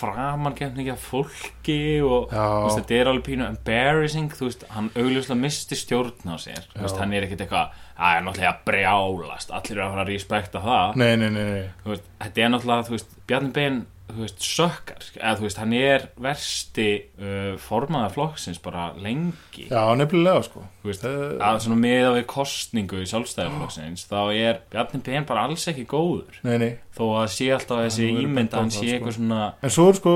af 0.95 1.03
fólki 1.09 1.79
og 2.05 2.31
þetta 2.31 2.97
er 2.97 3.11
alveg 3.11 3.27
pínu 3.29 3.45
embarrassing 3.49 4.33
hann 4.73 4.89
augljóslega 4.95 5.39
misti 5.39 5.77
stjórn 5.77 6.33
á 6.33 6.37
sér. 6.41 6.65
Hann 6.99 7.13
er 7.13 7.27
ekkert 7.27 7.45
eitthvað 7.45 7.85
það 7.99 8.17
er 8.17 8.25
náttúrulega 8.25 8.55
brjálast, 8.71 9.53
allir 9.59 9.75
eru 9.77 9.85
að 9.85 9.93
fara 9.93 10.07
að 10.07 10.11
respekta 10.13 10.65
það 10.65 10.99
nei, 11.03 11.13
nei, 11.19 11.29
nei, 11.29 11.45
nei. 11.53 11.63
þú 11.83 11.95
veist, 11.95 12.11
þetta 12.23 12.45
er 12.45 12.53
náttúrulega, 12.55 12.89
þú 12.89 12.97
veist, 12.97 13.17
Bjarni 13.29 13.55
Ben 13.59 13.81
þú 14.09 14.23
veist, 14.23 14.39
sökkar 14.41 15.03
eða 15.19 15.31
þú 15.37 15.43
veist, 15.45 15.59
hann 15.61 15.73
er 15.77 16.05
versti 16.25 16.85
uh, 17.21 17.51
formaða 17.61 18.07
flokksins 18.15 18.57
bara 18.63 18.87
lengi 18.97 19.67
Já, 19.69 19.83
nefnilega 19.99 20.47
sko 20.47 20.63
þú 20.81 20.89
veist, 20.89 21.03
Eh, 21.05 21.35
að 21.45 21.59
svona 21.61 21.77
miða 21.83 22.15
við 22.15 22.25
kostningu 22.31 23.03
í 23.03 23.09
sjálfstæðarflokksins 23.11 24.07
þá 24.09 24.17
er 24.33 24.63
Bjarni 24.73 25.01
Ben 25.05 25.27
bara 25.29 25.43
alls 25.45 25.67
ekki 25.69 25.85
góður 25.91 26.39
Nei, 26.47 26.55
nei 26.57 26.71
þó 26.97 27.03
að 27.21 27.27
sé 27.35 27.51
alltaf 27.53 27.83
þessi 27.85 28.09
ímynd 28.23 28.49
að 28.55 28.63
hann 28.63 28.73
á 28.73 28.75
sé 28.75 28.81
það, 28.81 28.93
eitthvað 28.95 29.13
sko. 29.13 29.19
svona 29.19 29.43
En 29.61 29.75
svo 29.75 29.85
er 29.91 29.99
sko, 29.99 30.15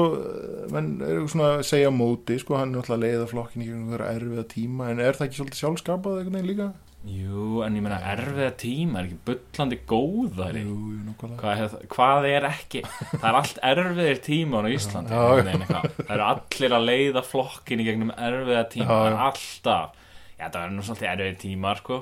menn 0.74 0.90
er 1.06 1.22
svona 1.36 1.52
að 1.52 1.64
segja 1.70 1.94
á 1.94 2.00
móti, 2.00 2.40
sko, 2.42 2.58
hann 2.60 2.74
er 2.74 2.82
alltaf 2.82 2.98
að 2.98 3.06
leiða 3.06 3.30
flokkin 3.30 3.68
í 3.68 3.70
einhverja 3.76 4.18
erfiða 4.18 4.48
tíma, 4.56 4.90
en 4.90 5.04
er 5.06 5.20
það 5.20 5.30
ekki 5.30 5.40
svolítið 5.40 5.62
sjálfskapað 5.62 6.20
veginn 6.24 6.50
líka? 6.50 6.72
Jú, 7.04 7.62
en 7.66 7.76
ég 7.78 7.84
meina 7.84 7.98
erfiða 8.14 8.52
tíma 8.60 9.02
er 9.02 9.10
ekki 9.10 9.18
bullandi 9.28 9.80
góðari? 9.90 10.62
Jú, 10.64 10.76
jú, 10.96 11.16
hvað, 11.20 11.76
hvað 11.92 12.28
er 12.30 12.48
ekki? 12.48 12.84
Það 13.12 13.28
er 13.30 13.40
allt 13.40 13.60
erfiðir 13.72 14.22
tímar 14.24 14.68
á 14.68 14.70
Íslandi. 14.72 15.18
Það 15.18 16.16
eru 16.16 16.28
allir 16.30 16.78
að 16.78 16.88
leiða 16.88 17.26
flokkin 17.28 17.84
í 17.84 17.88
gegnum 17.90 18.14
erfiða 18.16 18.64
tíma 18.72 18.88
Já, 18.88 18.94
það 18.94 19.10
er 19.12 19.20
alltaf. 19.28 20.00
Já 20.40 20.46
það 20.48 20.62
er 20.64 20.74
nú 20.78 20.86
svolítið 20.88 21.12
erfiðir 21.14 21.42
tímar 21.44 21.84
sko. 21.84 22.00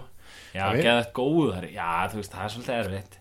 Já, 0.51 0.65
geða 0.75 1.08
góðari. 1.15 1.74
Já, 1.75 1.89
þú 2.12 2.22
veist, 2.22 2.36
það 2.36 2.46
er 2.46 2.53
svolítið 2.55 2.79
erfitt. 2.81 3.17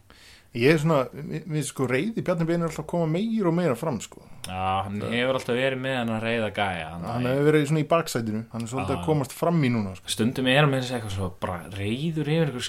Ég 0.61 0.75
er 0.75 0.81
svona, 0.83 1.03
við, 1.15 1.45
við 1.55 1.67
sko 1.69 1.87
reyði 1.87 2.25
Bjarni 2.27 2.47
Bein 2.49 2.65
er 2.65 2.71
alltaf 2.71 2.85
að 2.85 2.91
koma 2.91 3.07
meir 3.13 3.47
og 3.47 3.55
meira 3.55 3.77
fram, 3.79 4.01
sko. 4.03 4.25
Já, 4.47 4.83
hann 4.87 5.01
hefur 5.05 5.39
alltaf 5.39 5.57
verið 5.59 5.83
með 5.85 5.97
hann 5.99 6.13
að 6.15 6.25
reyða 6.27 6.51
gæja 6.57 6.87
Hann 6.91 7.07
hann 7.09 7.29
hefur 7.29 7.49
verið 7.51 7.67
svona 7.71 7.83
í 7.83 7.89
baksætinu, 7.91 8.43
hann 8.53 8.65
er 8.65 8.71
svolítið 8.73 8.97
að 8.97 9.05
komast 9.09 9.35
fram 9.37 9.61
í 9.67 9.73
núna, 9.73 9.95
sko. 9.99 10.13
stundum 10.15 10.51
er 10.51 10.63
hann 10.63 10.73
með 10.73 10.85
þessi 10.85 10.97
eitthvað 10.99 11.17
svo 11.17 11.29
bara 11.43 11.59
reyður 11.77 12.31
yfir 12.31 12.47
eitthvað 12.49 12.67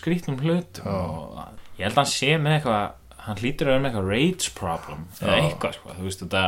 Já. 0.81 0.91
og 0.91 1.39
ég 1.77 1.85
held 1.85 1.95
að 1.95 2.01
hann 2.01 2.11
sé 2.11 2.31
með 2.41 2.57
eitthvað 2.57 3.15
hann 3.21 3.41
hlýtur 3.41 3.69
að 3.69 3.71
vera 3.71 3.83
með 3.83 3.91
eitthvað 3.91 4.11
rage 4.11 4.53
problem 4.57 5.07
eða 5.21 5.39
eitthvað 5.45 5.77
sko, 5.77 5.95
þú 5.97 6.07
veist 6.09 6.23
þetta 6.25 6.43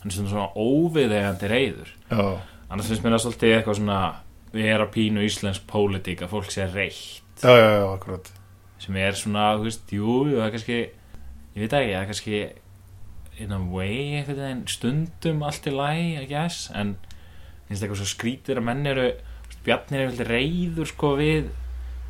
hann 0.00 0.10
er 0.10 0.16
stundum 0.16 0.32
svona 0.34 0.50
óviðegandi 0.64 1.50
reyður 1.52 1.94
annars 2.10 2.90
finnst 2.90 3.04
mér 3.04 3.16
það 3.16 3.24
svolítið 3.24 3.56
eitthvað 3.58 3.78
svona 3.80 4.00
við 4.54 4.70
erum 4.70 4.90
pínu 4.94 5.24
íslensk 5.26 5.66
pólitík 5.70 6.24
að 6.24 6.32
fólk 6.34 6.50
sé 6.54 6.66
akkurat. 7.90 8.30
sem 8.78 8.98
er 9.00 9.16
svona, 9.18 9.46
þú 9.58 9.66
veist, 9.66 9.94
jú, 9.94 10.18
jú, 10.30 10.36
það 10.38 10.46
er 10.46 10.54
ég 11.54 11.64
veit 11.64 11.74
ekki, 11.78 11.94
það 11.94 12.00
er 12.00 12.08
kannski 12.10 12.38
in 13.38 13.52
a 13.52 13.58
way, 13.58 14.14
einhvern 14.20 14.38
veginn 14.38 14.66
stundum 14.70 15.42
allt 15.42 15.66
í 15.66 15.72
læg, 15.74 16.22
I 16.22 16.26
guess 16.30 16.70
en 16.74 16.94
finnst 17.68 17.82
eitthvað 17.82 18.00
svo 18.02 18.06
skrítir 18.12 18.60
að 18.60 18.66
menn 18.68 18.86
eru 18.86 19.08
þú 19.10 19.48
veist, 19.48 19.60
Bjarni 19.64 19.98
er 19.98 20.08
veldig 20.10 20.26
reyður 20.28 20.86
sko 20.92 21.14
við 21.18 21.48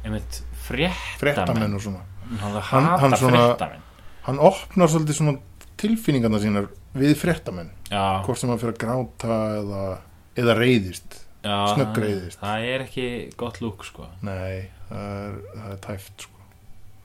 einmitt 0.04 0.40
fréttamenn 0.66 1.20
Fréttamenn 1.22 1.74
og 1.78 1.80
svona. 1.84 2.02
hann, 2.40 2.60
Hann- 2.60 2.98
hann, 3.00 3.16
svona- 3.16 3.80
Hann 4.24 4.38
opnar 4.40 4.88
svolítið 4.88 5.18
svona 5.18 5.38
tilfinningarna 5.76 6.38
sínar 6.40 6.68
við 6.96 7.14
fréttamenn, 7.20 7.70
já, 7.90 8.22
hvort 8.24 8.38
sem 8.38 8.48
hann 8.48 8.58
fyrir 8.58 8.72
að 8.74 8.78
gráta 8.84 9.38
eða, 9.60 9.98
eða 10.36 10.54
reyðist. 10.56 11.18
já, 11.44 11.56
snöggreiðist. 11.74 12.38
það 12.40 12.68
er 12.74 12.84
ekki 12.86 13.36
gott 13.36 13.58
lúk 13.60 13.84
sko 13.84 14.06
Nei, 14.22 14.70
það 14.88 15.10
er, 15.10 15.34
það 15.56 15.72
er 15.72 15.80
tæft, 15.84 16.20
sko. 16.24 16.38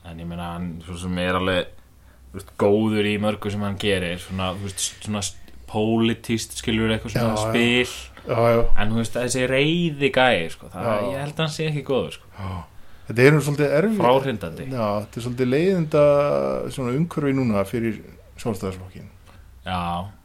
en 0.05 0.19
ég 0.19 0.27
meina 0.27 0.53
hann 0.53 0.81
svo 0.85 0.97
sem 0.97 1.17
er 1.19 1.33
alveg 1.35 1.65
veist, 2.37 2.53
góður 2.61 3.09
í 3.09 3.15
mörgu 3.21 3.51
sem 3.53 3.63
hann 3.65 3.77
gerir 3.81 4.21
svona, 4.21 4.51
þú 4.57 4.67
veist, 4.67 4.87
svona 5.05 5.23
pólitíst 5.69 6.57
skilur 6.59 6.93
eitthvað 6.93 7.15
svona 7.15 7.35
Já, 7.35 7.43
spil. 7.45 7.93
Já, 8.29 8.39
já, 8.53 8.63
en 8.81 8.91
þú 8.93 8.99
veist, 8.99 9.15
þessi 9.17 9.45
reyði 9.49 10.09
gæi 10.13 10.49
sko, 10.53 10.69
það, 10.73 10.89
ég 11.09 11.23
held 11.23 11.33
að 11.33 11.43
hann 11.45 11.53
sé 11.55 11.69
ekki 11.69 11.85
góður 11.87 12.17
sko. 12.17 12.49
Þetta 13.09 13.23
er 13.25 13.37
svolítið 13.41 13.75
erfið. 13.79 14.01
fráhrindandi. 14.03 14.65
Þetta 14.69 15.17
er 15.19 15.25
svolítið 15.25 15.51
leiðinda 15.53 16.03
svona 16.75 16.95
umhverfi 16.99 17.35
núna 17.37 17.63
fyrir 17.65 18.01
sjálfstæðarsflokkin. 18.41 19.07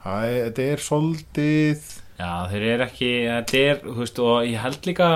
þetta 0.04 0.66
er 0.74 0.82
svolítið, 0.84 1.86
já, 2.20 2.30
þeir 2.52 2.66
eru 2.74 2.86
ekki 2.88 3.10
þetta 3.30 3.62
er, 3.62 3.80
þú 3.86 3.96
veist, 4.02 4.20
og 4.24 4.36
ég 4.48 4.62
held 4.64 4.88
líka 4.88 5.08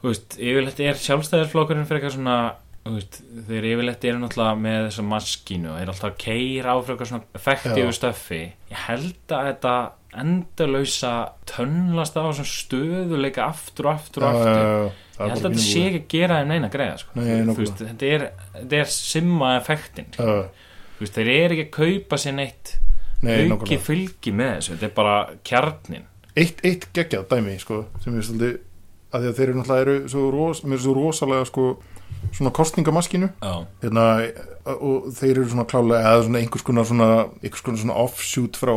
þú 0.00 0.08
veist, 0.08 0.36
yfirleitt 0.38 0.82
er 0.84 1.00
sjálfstæðarflokkurinn 1.04 1.88
fyrir 1.88 2.00
eitthvað 2.00 2.16
svona 2.16 2.36
veist, 2.88 3.20
þeir 3.48 3.66
yfirleitt 3.74 4.04
eru 4.08 4.20
náttúrulega 4.22 4.58
með 4.64 4.78
þessa 4.86 5.04
maskínu 5.10 5.70
og 5.70 5.80
eru 5.82 5.92
alltaf 5.92 6.08
að 6.08 6.18
keira 6.24 6.72
á 6.72 6.76
fyrir 6.80 6.94
eitthvað 6.94 7.10
svona 7.10 7.38
effektífu 7.38 7.90
Já. 7.90 7.96
stöffi 7.98 8.40
ég 8.70 8.84
held 8.86 9.34
að 9.36 9.48
þetta 9.50 9.74
endalausa 10.20 11.12
tönnlast 11.46 12.16
á 12.18 12.22
þessum 12.24 12.48
stöðuleika 12.50 13.44
aftur 13.46 13.90
og 13.90 14.00
aftur 14.00 14.26
og 14.26 14.30
aftur. 14.32 14.50
það 14.50 15.26
ég 15.26 15.34
held 15.34 15.44
að 15.44 15.46
þetta 15.46 15.64
sé 15.66 15.84
ekki 15.86 16.00
að 16.00 16.08
gera 16.14 16.38
þeim 16.40 16.50
neina 16.54 16.70
greiða 16.72 16.98
sko. 17.02 17.16
Nei, 17.20 17.54
veist, 17.60 17.82
þetta 17.84 18.10
er, 18.16 18.24
er 18.80 18.92
simma 18.94 19.50
effektin 19.58 20.08
sko. 20.16 20.36
Veist, 21.00 21.16
þeir 21.16 21.30
eru 21.34 21.56
ekki 21.58 21.66
að 21.68 21.74
kaupa 21.76 22.18
sér 22.20 22.36
neitt 22.38 22.72
nei, 23.20 23.34
auki 23.52 23.78
fylgi 23.80 24.32
með 24.34 24.56
þessu. 24.56 24.72
Þetta 24.72 24.88
er 24.88 24.96
bara 24.96 25.18
kjarnin 25.46 26.08
Eitt, 26.38 26.60
eitt 26.64 26.86
geggjað 26.94 27.26
dæmi, 27.32 27.56
sko, 27.58 27.84
sem 28.04 28.14
er 28.14 28.26
svolítið, 28.26 28.58
að 29.10 29.24
að 29.26 29.38
þeir 29.38 29.48
eru 29.48 29.56
náttúrulega 29.58 29.84
eru 29.84 30.10
svo, 30.12 30.26
ros, 30.30 30.60
svo 30.62 30.92
rosalega, 30.94 31.46
sko, 31.48 31.64
svona 32.32 32.52
kostningamaskinu 32.54 33.28
já, 33.30 33.52
hérna, 33.82 34.04
og 34.70 35.08
þeir 35.16 35.32
eru 35.40 35.46
svona 35.50 35.66
klálega 35.68 36.12
eða 36.12 36.26
svona 36.26 36.42
einhvers 36.42 36.64
konar 36.66 36.88
svona 36.88 37.08
einhvers 37.40 37.64
konar 37.66 37.80
svona 37.82 37.96
offshoot 38.02 38.58
frá 38.60 38.72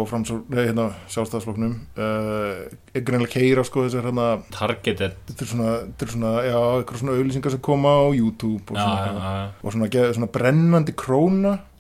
hérna, 0.54 0.88
sjálfstæðsfloknum 1.14 1.76
uh, 1.98 2.64
er 2.94 3.06
greinlega 3.06 3.36
keira 3.36 3.66
sko 3.68 3.86
þessar 3.88 4.10
hérna 4.10 4.30
targeted. 4.54 5.20
þetta 5.30 5.46
er 5.46 5.52
svona, 5.52 5.76
svona, 6.16 6.34
já, 6.48 6.58
svona 6.94 7.18
auðlýsingar 7.18 7.56
sem 7.56 7.64
koma 7.64 7.94
á 8.00 8.06
YouTube 8.16 8.74
og 8.74 8.80
já, 8.80 8.88
svona, 8.88 9.04
já, 9.04 9.36
já, 9.38 9.46
og 9.62 9.78
svona, 9.78 9.92
geð, 9.98 10.10
svona 10.18 10.32
brennandi 10.40 10.98
króna. 10.98 11.54
já, 11.60 11.73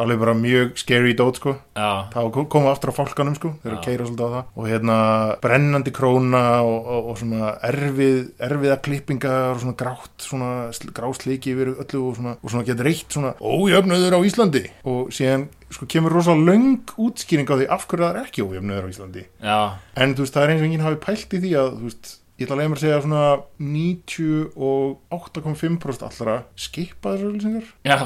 alveg 0.00 0.16
bara 0.18 0.32
mjög 0.34 0.76
scary 0.80 1.12
dót 1.14 1.36
sko. 1.36 1.52
Já, 1.76 2.08
það 2.12 2.30
kom- 2.32 2.46
koma 2.48 2.70
aftur 2.72 2.88
á 2.88 2.92
fólkanum 2.96 3.34
sko 3.36 3.50
þeir 3.62 3.68
eru 3.72 3.76
að 3.76 3.84
keira 3.84 4.04
svolítið 4.08 4.24
á 4.24 4.28
það. 4.32 4.44
Og 4.56 4.64
hérna 4.70 4.96
brennandi 5.42 5.90
króna 5.92 6.42
og, 6.64 6.86
og, 6.86 7.04
og 7.12 7.18
svona 7.20 7.50
erfið, 7.68 8.30
erfiða 8.48 8.78
klippingar 8.82 9.52
og 9.52 9.60
svona 9.60 9.76
grátt 9.76 10.16
svona 10.24 10.50
sl- 10.72 10.92
grásliki 10.96 11.52
yfir 11.52 11.68
öllu 11.76 12.00
og 12.08 12.16
svona, 12.16 12.32
og 12.42 12.48
svona 12.50 12.64
getur 12.64 12.84
reitt 12.88 13.08
svona 13.12 13.34
ójöfnöður 13.40 14.16
á 14.16 14.20
Íslandi. 14.24 14.64
Og 14.88 15.08
síðan 15.12 15.44
sko 15.72 15.84
kemur 15.86 16.12
rosa 16.16 16.32
löng 16.36 16.80
útskýring 16.96 17.44
á 17.48 17.54
því 17.60 17.66
af 17.68 17.84
hverju 17.88 18.04
það 18.08 18.16
er 18.16 18.24
ekki 18.24 18.42
ójöfnöður 18.48 18.84
á 18.88 18.92
Íslandi. 18.92 19.22
Já, 19.42 19.60
en 19.96 20.14
þú 20.16 20.20
veist 20.24 20.34
það 20.36 20.44
er 20.44 20.48
eins 20.56 20.62
og 20.64 20.68
enginn 20.70 20.86
hafi 20.88 20.96
pælt 21.04 21.28
í 21.36 21.38
því 21.44 21.52
að 21.60 21.68
þú 21.76 21.84
veist 21.90 22.06
ég 22.40 22.44
ætla 22.48 22.54
að 22.56 22.60
leiða 22.62 22.70
mér 22.72 22.80
að 22.80 22.82
segja 22.82 23.04
svona 23.04 23.24
98,5% 23.60 26.02
allra 26.08 26.34
skipa 26.58 27.12
þessar 27.12 27.28
auðlýsingar 27.28 27.66
já, 27.86 27.98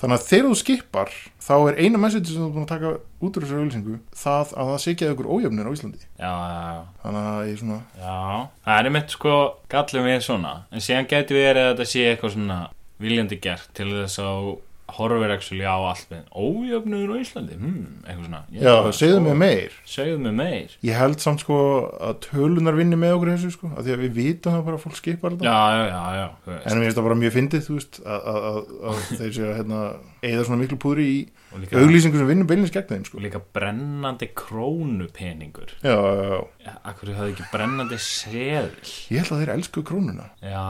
Þannig 0.00 0.16
að 0.16 0.26
þegar 0.30 0.46
þú 0.48 0.56
skipar 0.60 1.10
þá 1.44 1.52
er 1.68 1.78
eina 1.84 1.98
message 2.00 2.30
sem 2.30 2.40
þú 2.40 2.46
er 2.46 2.52
búin 2.54 2.64
að 2.64 2.70
taka 2.72 2.92
út 3.20 3.36
úr 3.36 3.44
þessari 3.44 3.60
auðlýsingu 3.60 3.96
það 4.16 4.54
að 4.56 4.70
það 4.70 4.78
sé 4.84 4.94
ekki 4.94 5.06
að 5.06 5.12
ykkur 5.14 5.28
ójöfnir 5.34 5.68
á 5.68 5.74
Íslandi. 5.76 6.00
já, 6.16 6.32
já, 6.32 6.78
Þannig 7.02 7.28
að 7.30 7.42
ég 7.50 7.60
svona, 7.60 7.78
já 8.00 8.16
það 8.64 8.78
er 8.78 8.88
einmitt 8.90 9.14
sko 9.16 9.34
gallum 9.74 10.08
við 10.08 10.20
svona 10.24 10.54
en 10.72 10.86
síðan 10.86 11.10
gæti 11.12 11.36
verið 11.36 11.62
að 11.66 11.70
þetta 11.74 11.88
sé 11.92 12.06
eitthvað 12.14 12.34
svona 12.36 12.58
viljandi 13.00 13.40
gert 13.44 13.68
til 13.76 13.90
þess 13.92 14.22
að 14.24 14.50
horfir 14.98 15.32
actually 15.34 15.64
á 15.66 15.76
allt 15.90 16.06
með 16.10 16.26
ójöfnur 16.34 17.12
á 17.12 17.16
Íslandi, 17.20 17.56
hmm, 17.58 17.86
eitthvað 18.06 18.26
svona 18.26 18.42
já, 18.50 18.74
segðu 18.98 19.16
sko, 19.16 19.24
mig 19.28 19.36
meir. 19.42 19.76
segðu 19.86 20.18
mig 20.26 20.34
meir 20.40 20.76
Ég 20.90 20.98
held 21.00 21.20
samt 21.24 21.44
sko 21.44 21.58
að 22.00 22.18
tölunar 22.28 22.78
vinni 22.78 22.98
með 23.00 23.16
okkur 23.18 23.32
þessu 23.34 23.52
sko, 23.56 23.72
að 23.76 23.88
því 23.88 23.96
að 23.96 24.04
við 24.06 24.14
vitum 24.20 24.56
það 24.56 24.64
bara 24.70 24.80
að 24.80 24.84
fólk 24.86 24.96
skipar 25.00 25.36
þetta. 25.36 25.56
já, 25.90 26.04
já. 26.20 26.28
En 26.64 26.78
mér 26.78 26.88
finnst 26.88 27.00
það 27.00 27.08
bara 27.10 27.20
mjög 27.24 27.36
fyndið, 27.36 27.66
þú 27.68 27.76
veist, 27.80 28.00
að, 28.06 28.62
þeir 29.20 29.34
séu 29.36 29.46
að 29.50 29.58
hérna, 29.60 29.82
eigða 30.20 30.46
svona 30.48 30.60
miklu 30.64 30.80
púðri 30.80 31.06
í 31.10 31.20
auglýsingu 31.50 32.14
sem 32.20 32.28
vinnur 32.28 32.46
beinlins 32.46 32.70
gegn 32.70 32.86
þeim, 32.92 33.04
sko. 33.08 33.18
líka 33.24 33.40
brennandi 33.56 34.28
krónupeningur 34.38 35.72
Já, 35.82 35.94
já, 35.96 36.38
já. 36.66 36.74
akkur 36.86 37.10
hafði 37.16 37.32
ekki 37.34 37.46
brennandi 37.52 37.98
seðil 37.98 38.68
Ég 39.10 39.24
held 39.24 39.32
að 39.34 39.40
þeir 39.42 39.52
elsku 39.56 39.82
krónuna. 39.86 40.28
já, 40.44 40.62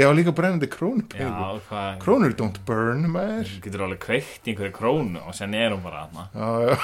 Já, 0.00 0.08
líka 0.16 0.34
brennandi 0.34 0.66
krónupeningur. 0.72 1.60
hvað 1.68 2.00
Krónur 2.02 2.34
don't 2.38 2.58
burn, 2.66 3.06
maður. 3.40 3.54
þú 3.56 3.64
getur 3.66 3.84
alveg 3.86 4.02
kveikt 4.04 4.44
í 4.46 4.52
einhverju 4.54 4.74
krónu 4.76 5.24
og 5.24 5.36
sen 5.36 5.56
er 5.58 5.74
hún 5.74 5.82
bara 5.84 6.04
aðna 6.06 6.28
já, 6.34 6.76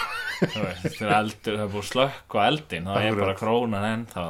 þegar 0.96 1.14
eldur, 1.20 1.60
það 1.60 1.66
er 1.66 1.74
búið 1.76 1.86
slökk 1.90 2.36
á 2.36 2.40
eldin 2.46 2.90
það 2.90 3.06
er 3.10 3.20
bara 3.20 3.38
krónan 3.38 3.88
ennþá 3.92 4.26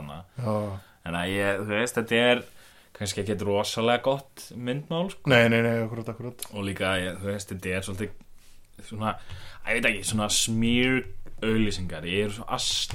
en 1.06 1.18
að 1.20 1.32
ég, 1.32 1.62
þú 1.62 1.72
veist, 1.72 1.98
þetta 2.00 2.22
er 2.30 2.44
kannski 2.96 3.22
ekki 3.22 3.36
rosalega 3.44 4.02
gott 4.06 4.46
myndmál 4.56 5.10
sko. 5.12 5.28
Nei, 5.30 5.48
nei, 5.52 5.60
nei, 5.64 5.74
akkurat, 5.84 6.08
akkurat. 6.14 6.46
og 6.52 6.64
líka, 6.66 6.94
þú 7.20 7.28
veist, 7.30 7.52
þetta 7.52 7.74
er 7.76 7.86
svolítið 7.86 8.88
svona, 8.88 9.12
ég 9.66 9.78
veit 9.78 9.90
ekki 9.90 10.08
svona 10.08 10.28
smýr 10.32 11.02
auðlýsingar 11.44 12.06
ég 12.08 12.26
er 12.26 12.32
svo 12.32 12.46
veist, 12.48 12.94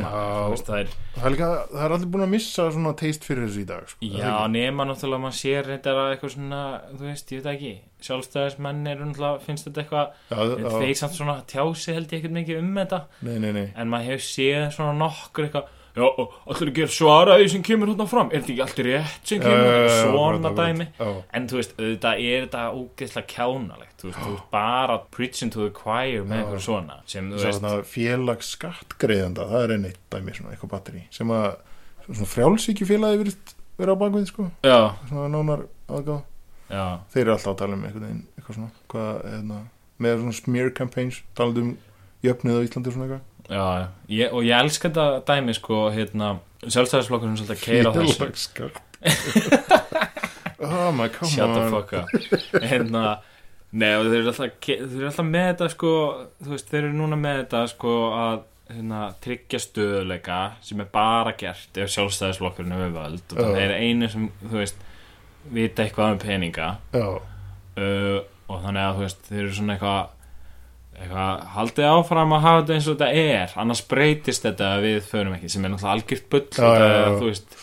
það 0.66 0.80
er, 0.80 0.94
Það 1.16 1.28
er, 1.28 1.36
það 1.72 1.84
er 1.86 1.94
allir 1.96 2.10
búin 2.14 2.26
að 2.26 2.32
missa 2.34 2.66
svona 2.74 2.94
teist 2.98 3.26
fyrir 3.28 3.46
þessu 3.46 3.62
í 3.62 3.68
dag 3.70 3.90
sko. 3.92 4.00
já, 4.18 4.32
nema 4.50 4.88
náttúrulega 4.90 5.20
að 5.20 5.26
maður 5.28 5.38
sér 5.42 5.70
þetta 5.70 5.94
að 5.94 6.10
eitthvað 6.16 6.34
svona, 6.36 6.62
þú 6.96 7.06
veist, 7.06 7.34
ég 7.36 7.44
veit 7.44 7.52
ekki 7.54 7.74
sjálfstæðismenn 8.08 8.88
eru 8.92 9.10
náttúrulega, 9.12 9.44
finnst 9.46 9.68
þetta 9.70 9.84
eitthvað 9.84 10.82
þeir 10.82 10.96
samt 11.04 11.18
svona 11.20 11.38
tjási 11.54 11.94
held 11.98 12.10
ég 12.16 12.18
ekkert 12.24 12.36
mikið 12.40 12.64
um 12.64 12.72
þetta. 12.82 13.02
Nei, 13.28 13.38
nei, 13.44 13.52
nei. 13.60 13.68
En 13.78 13.92
maður 13.94 14.10
hefur 14.16 14.26
séð 14.32 14.66
svona 14.78 14.98
nokkur 14.98 15.48
eitthvað 15.48 15.70
já, 15.96 16.06
allir 16.54 16.72
að 16.86 16.94
svara 16.96 17.38
því 17.42 17.48
sem 17.54 17.64
kemur 17.68 17.92
hérna 17.92 18.08
fram? 18.10 18.30
Er 18.32 18.42
þetta 18.44 18.54
ekki 18.54 18.66
allt 18.66 18.84
rétt 18.88 19.32
sem 19.32 19.42
kemur 19.44 19.72
Já, 19.72 19.82
já, 19.88 19.96
svona 20.06 20.54
dæmi? 20.58 20.88
en 21.00 21.48
þú 21.52 21.60
veist, 21.60 21.74
auðvitað 21.80 22.24
er 22.28 22.46
þetta 22.48 22.64
ógeðslega 22.78 23.32
kjánalegt 23.36 23.98
þú 24.02 24.10
veist, 24.12 24.22
þú 24.22 24.36
veist 24.36 24.52
bara 24.54 25.00
preaching 25.18 25.52
to 25.52 25.66
the 25.66 25.74
choir 25.76 26.24
með 26.24 26.44
eitthvað 26.44 26.64
svona 26.68 27.02
sem 27.06 27.32
þú 27.34 27.44
veist, 27.44 27.92
félags 27.92 28.54
skattgreiðanda 28.56 29.50
það 29.52 29.66
er 29.68 29.76
eitt 29.92 30.02
dæmi 30.14 30.38
svona 30.38 30.56
eitthvað 30.56 30.74
batteri 30.78 31.04
sem 31.12 31.36
að 31.36 31.50
svona 32.08 32.32
frjálsíkju 32.32 32.88
félagi 32.90 33.22
verið 33.82 33.94
á 33.94 34.02
bakvið 34.02 34.28
sko. 34.30 34.48
Svona 35.10 35.28
nánar 35.32 35.64
aðgáð. 35.90 36.22
Þeir 37.12 37.22
eru 37.24 37.34
alltaf 37.36 37.52
að 37.54 37.60
tala 37.62 37.78
um 37.78 37.86
veginn 37.86 38.20
eitthvað 38.38 38.58
svona 38.58 38.72
hvað, 38.92 39.24
hérna, 39.28 39.62
með 40.02 40.20
svona 40.22 40.38
smear 40.38 40.72
campaigns 40.78 41.22
talað 41.38 41.62
um 41.64 41.72
jöfnið 42.26 42.60
á 42.62 42.66
Íslandi 42.66 42.92
og 42.92 42.96
svona 42.96 43.08
eitthvað 43.08 43.26
Já, 43.52 43.88
ég, 44.08 44.32
og 44.32 44.46
ég 44.48 44.56
elska 44.64 44.90
þetta 44.90 45.06
dæmi 45.28 45.54
sko, 45.58 45.82
hérna, 45.92 46.30
sjálfstæðisflokkur 46.64 47.32
sem 47.32 47.42
svolítið 47.42 47.64
keira 47.66 47.92
á 47.92 47.94
þessu. 47.98 48.16
félags 48.22 48.46
skatt 48.48 48.78
oh 50.62 50.92
my 50.94 51.08
come 51.10 51.30
Shut 51.32 51.50
the 51.52 51.62
on. 51.66 51.72
fuck 51.74 51.94
up. 51.98 52.08
Hérna, 52.64 53.04
nei, 53.74 53.96
og 53.98 54.08
þeir 54.12 54.20
eru 54.22 54.32
alltaf 54.32 54.54
þeir 54.68 54.86
eru 54.86 55.10
alltaf 55.10 55.28
með 55.28 55.48
þetta 55.50 55.70
sko, 55.74 55.92
þú 56.44 56.54
veist, 56.54 56.70
þeir 56.72 56.84
eru 56.86 56.94
núna 57.00 57.18
með 57.20 57.40
þetta 57.42 57.64
sko 57.74 57.96
að 58.14 58.38
hérna, 58.72 59.02
tryggja 59.26 59.60
stöðuleika 59.66 60.40
sem 60.64 60.84
er 60.86 60.90
bara 60.94 61.34
gert 61.40 61.82
ef 61.82 61.92
sjálfstæðisflokkurinn 61.96 62.76
er 62.78 62.86
við 62.86 62.96
völd 63.00 63.36
og 63.36 63.42
það 63.42 63.60
er 63.66 63.76
einu 63.82 64.12
sem, 64.14 64.30
þú 64.46 64.62
veist 64.62 64.88
vita 65.52 65.84
eitthvað 65.84 66.14
um 66.16 66.22
peninga. 66.22 66.70
Já, 66.94 67.08
uh, 67.18 68.18
og 68.52 68.64
þannig 68.68 68.84
að 68.86 68.98
þú 69.00 69.06
veist 69.08 69.30
þeir 69.32 69.42
eru 69.48 69.54
svona 69.58 69.76
eitthvað 69.76 70.18
eitthvað, 71.02 71.44
haldið 71.56 71.90
áfram 71.92 72.36
að 72.38 72.44
hafa 72.46 72.62
þetta 72.62 72.78
eins 72.78 72.88
og 72.88 72.98
þetta 73.02 73.26
er 73.26 73.56
annars 73.64 73.84
breytist 73.92 74.46
þetta 74.48 74.72
við 74.86 74.98
förum 75.10 75.36
ekki 75.38 75.52
sem 75.52 75.66
er 75.68 75.74
náttúrulega 75.74 75.98
algjört 75.98 76.30
bull 76.32 76.48
Já, 76.52 76.72
já, 76.78 76.88
já. 76.92 77.12
þú 77.18 77.28
veist 77.32 77.60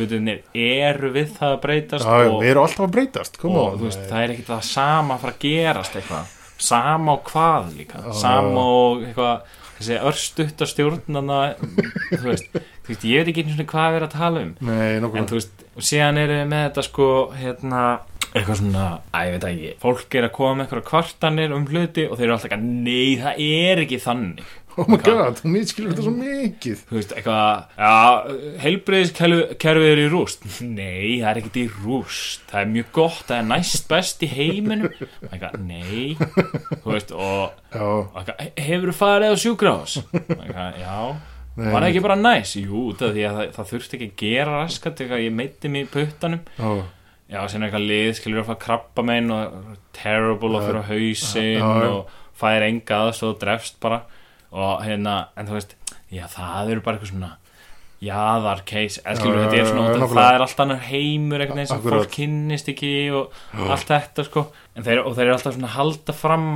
hlutinir 0.00 0.42
eru 0.56 1.10
við 1.14 1.32
það 1.36 1.54
að 1.54 1.62
breytast 1.64 2.08
og, 2.08 2.36
við 2.40 2.50
erum 2.54 2.64
alltaf 2.66 2.84
að 2.86 2.92
breytast 2.96 3.40
og 3.44 3.78
þú 3.78 3.86
veist, 3.88 4.04
það 4.10 4.22
er 4.24 4.34
ekkert 4.34 4.52
það 4.54 4.62
sama 4.70 5.16
að 5.16 5.24
fara 5.24 5.34
að 5.36 5.42
gerast 5.46 5.98
eitthvað. 6.00 6.36
Sama 6.60 7.14
og 7.16 7.22
hvað 7.30 7.70
líka. 7.78 8.00
Sama 8.20 8.64
og 8.68 9.04
eitthvað 9.06 9.56
þessi 9.80 9.98
örstutt 10.10 10.60
að 10.64 10.70
stjórnana 10.74 11.38
þú 12.10 12.24
veist, 12.26 12.50
þú 12.52 12.92
veist, 12.92 13.04
ég 13.08 13.22
veit 13.22 13.30
ekki 13.32 13.44
einu 13.46 13.54
svona 13.54 13.68
hvað 13.70 13.88
við 13.90 13.98
erum 14.00 14.08
að 14.10 14.16
tala 14.16 14.42
um. 14.44 14.50
Nei, 14.68 14.88
en 15.00 15.28
þú 15.30 15.38
veist, 15.38 15.64
og 15.72 15.86
síðan 15.88 16.20
eru 16.20 16.36
við 16.36 16.50
með 16.52 16.64
þetta 16.66 16.84
sko, 16.84 17.08
hérna 17.40 17.84
eitthvað 18.34 18.60
svona, 18.60 18.86
að 19.16 19.26
ég 19.26 19.34
veit 19.36 19.46
ekki. 19.50 19.70
Fólk 19.82 20.16
er 20.18 20.26
að 20.28 20.34
koma 20.36 20.56
með 20.58 20.66
eitthvað 20.66 20.88
kvartanir 20.90 21.54
um 21.56 21.68
hluti 21.70 22.06
og 22.06 22.16
þeir 22.18 22.26
eru 22.28 22.34
alltaf 22.36 22.50
ekki, 22.50 22.72
nei, 22.86 23.18
það 23.20 23.44
er 23.50 23.82
ekki 23.84 24.00
þannig. 24.04 24.50
Oh 24.78 24.86
my 24.86 24.96
god, 25.02 25.40
þú 25.40 25.50
miskilur 25.50 25.90
þetta 25.90 26.04
svo 26.06 26.12
mikið. 26.14 26.82
Þú 26.88 26.96
veist, 26.96 27.14
eitthvað, 27.18 27.64
já, 27.74 28.60
heilbreyðiskerfið 28.62 29.88
er 29.90 30.00
í 30.00 30.04
rúst. 30.12 30.46
Nei, 30.78 31.18
það 31.18 31.30
er 31.32 31.40
ekkert 31.40 31.58
í 31.58 31.64
rúst. 31.82 32.44
Það 32.52 32.60
er 32.62 32.70
mjög 32.76 32.92
gott, 33.00 33.24
það 33.26 33.36
er 33.40 33.48
næst 33.50 33.88
best 33.90 34.22
í 34.24 34.28
heiminum. 34.30 34.94
Eitthvað, 35.26 35.58
nei. 35.66 36.14
Þú 36.20 36.94
veist, 36.94 37.12
og 37.12 37.58
eitthvað, 37.74 38.46
hefur 38.62 38.92
þú 38.92 38.96
farið 39.00 39.34
á 39.34 39.42
sjúkrahús? 39.44 39.98
Eitthvað, 40.14 40.80
já. 40.84 40.96
Nei, 41.58 41.66
Var 41.66 41.82
það 41.82 41.88
ekki 41.90 42.04
bara 42.06 42.16
næs? 42.22 42.54
Jú, 42.62 42.86
út 42.92 43.02
af 43.04 43.12
því 43.16 43.26
að 43.26 43.36
það, 43.40 43.52
það 43.58 43.70
þurfti 43.74 43.96
ekki 43.98 44.06
að 44.08 44.20
gera 44.22 44.56
raskat 44.62 45.02
eitthvað, 45.02 45.24
ég 45.26 45.34
meitti 45.42 45.72
mig 45.74 45.88
í 45.88 45.90
puttanum. 45.92 46.44
Já, 46.56 46.70
Já, 47.30 47.42
sem 47.46 47.62
eitthvað 47.62 47.86
lið, 47.86 48.08
skilur 48.18 48.42
að 48.42 48.48
fá 48.48 48.56
krabba 48.64 49.04
megin 49.06 49.30
og 49.34 49.76
terrible 49.94 50.56
og 50.58 50.64
fyrir 50.66 50.80
á 50.82 50.86
já. 51.60 51.90
og 51.90 52.16
fær 52.40 52.66
enga 52.66 53.02
aðstóð 53.04 53.34
og 53.34 53.38
drefst 53.44 53.78
bara. 53.82 54.00
Og 54.50 54.80
hérna, 54.82 55.28
en 55.38 55.46
þú 55.46 55.54
veist 55.60 55.76
já, 56.10 56.24
það 56.32 56.72
eru 56.74 56.82
bara 56.82 56.98
eitthvað 56.98 57.12
svona 57.12 57.36
jaðar 58.00 58.62
case, 58.64 59.02
eða 59.04 59.18
skilur 59.18 59.42
þetta 59.44 59.58
er 59.60 59.66
svona 59.68 60.08
það 60.08 60.34
er 60.34 60.44
allt 60.46 60.60
annar 60.64 60.84
heimur 60.86 61.42
eitthvað 61.44 61.74
Akkurat. 61.74 61.96
fólk 61.98 62.14
kynnist 62.14 62.70
ekki 62.72 62.92
og 63.12 63.34
allt 63.60 63.90
þetta 63.90 64.24
sko, 64.24 64.44
en 64.74 64.86
þeir, 64.86 65.02
og 65.04 65.16
þeir 65.18 65.26
eru 65.26 65.34
alltaf 65.36 65.56
svona 65.58 65.72
halda 65.74 66.14
fram 66.16 66.46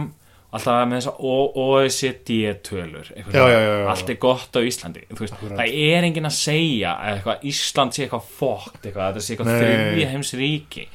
alltaf 0.55 0.85
með 0.87 1.09
OECD-tölur 1.19 3.09
já, 3.11 3.25
já, 3.35 3.59
já. 3.59 3.87
allt 3.91 4.13
er 4.13 4.19
gott 4.23 4.55
á 4.55 4.61
Íslandi 4.63 5.03
veist, 5.11 5.35
það 5.41 5.65
er 5.67 6.07
enginn 6.07 6.29
að 6.29 6.37
segja 6.37 6.95
að 6.95 7.17
eitthvað, 7.17 7.49
Ísland 7.51 7.97
sé 7.97 8.05
eitthvað 8.05 8.29
fókt 8.39 8.81
eitthvað, 8.85 9.09
þetta 9.09 9.25
sé 9.25 9.35
eitthvað 9.35 9.51
Nei. 9.51 9.59
þriðja 9.65 10.13
heims 10.13 10.33
ríki. 10.39 10.87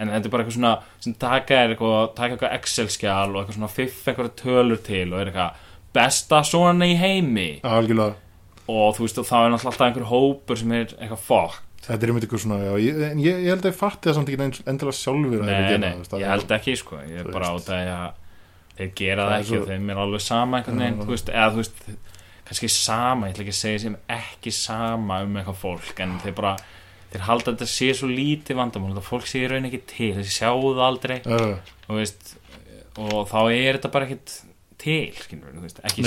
En 0.00 0.08
þetta 0.08 0.28
er 0.28 0.32
bara 0.32 0.44
eitthvað 0.44 0.56
svona 0.56 0.74
sem 1.02 1.16
taka 1.20 1.58
eitthvað, 1.64 2.22
eitthvað 2.26 2.54
Excel-skjál 2.56 3.32
og 3.32 3.40
eitthvað 3.40 3.58
svona 3.58 3.72
fiff 3.72 4.06
eitthvað 4.06 4.30
tölur 4.40 4.84
til 4.86 5.06
og 5.10 5.18
er 5.18 5.32
eitthvað 5.32 5.66
besta 5.96 6.44
svona 6.46 6.88
í 6.88 6.94
heimi. 7.00 7.48
Algjörlega. 7.66 8.14
Og 8.70 8.94
þú 8.96 9.08
veist 9.08 9.20
þá 9.26 9.36
er 9.40 9.56
alltaf 9.56 9.82
einhver 9.88 10.06
hópur 10.12 10.60
sem 10.60 10.78
er 10.78 10.94
eitthvað 10.94 11.26
fókt 11.26 11.66
Þetta 11.80 12.04
er 12.04 12.10
einmitt 12.12 12.24
eitthvað 12.26 12.42
svona, 12.42 12.56
já, 12.60 12.72
ég, 12.84 12.98
en 13.06 13.20
ég, 13.24 13.38
ég 13.40 13.54
held 13.54 13.64
að 13.64 13.70
ég 13.70 13.76
fatti 13.78 14.10
það 14.10 14.16
samt 14.18 14.28
ekki 14.30 14.64
endilega 14.68 14.96
sjálfur 14.98 15.40
að 15.40 15.48
nei, 15.48 15.78
nei, 15.80 15.94
það, 15.96 16.10
það 16.10 16.20
ég 16.20 16.32
held 16.34 16.52
ekki 16.58 16.74
sko 16.76 16.98
ég 17.00 17.22
er 17.22 17.30
bara 17.32 17.48
á 17.48 17.54
það 17.64 17.92
að 17.94 18.18
þeir 18.80 18.92
gera 19.00 19.26
Það 19.26 19.30
það 19.34 19.40
ekki 19.44 19.52
svo- 19.54 19.60
og 19.62 19.70
þeim 19.70 19.90
er 19.94 20.00
alveg 20.04 20.24
sama 20.26 20.58
einhvern 20.60 20.82
veginn, 20.84 21.00
þú 21.04 21.14
veist, 21.14 21.30
eða 21.34 21.48
þú 21.54 21.60
veist 21.62 21.80
kannski 22.50 22.70
sama, 22.74 23.26
ég 23.28 23.34
ætla 23.36 23.44
ekki 23.46 23.54
að 23.54 23.60
segja 23.60 23.80
sem 23.84 23.96
ekki 24.16 24.52
sama 24.56 25.20
um 25.22 25.36
eitthvað 25.38 25.60
fólk 25.60 26.00
en 26.02 26.16
þeir 26.24 26.34
bara, 26.40 26.56
þeir 27.12 27.26
halda 27.28 27.52
að 27.52 27.56
þetta 27.60 27.70
sé 27.76 27.90
svo 28.00 28.08
lítið 28.10 28.58
vandamál, 28.58 28.90
þetta 28.96 29.06
fólk 29.06 29.26
sé 29.30 29.44
í 29.44 29.48
raun 29.52 29.68
ekki 29.70 29.82
til 29.92 30.12
þeir 30.18 30.30
sjáu 30.34 30.62
það 30.74 30.84
aldrei. 30.88 31.16
Já, 31.22 31.40
og, 31.86 31.94
veist, 32.00 32.32
og 32.98 33.28
þá 33.30 33.40
er 33.54 33.78
þetta 33.78 33.92
bara 33.94 34.08
ekkit 34.08 34.34
til, 34.80 35.12
skilur 35.20 35.46
við, 35.50 35.58
þú 35.60 35.64
veist, 35.68 35.80
ekki 35.86 36.04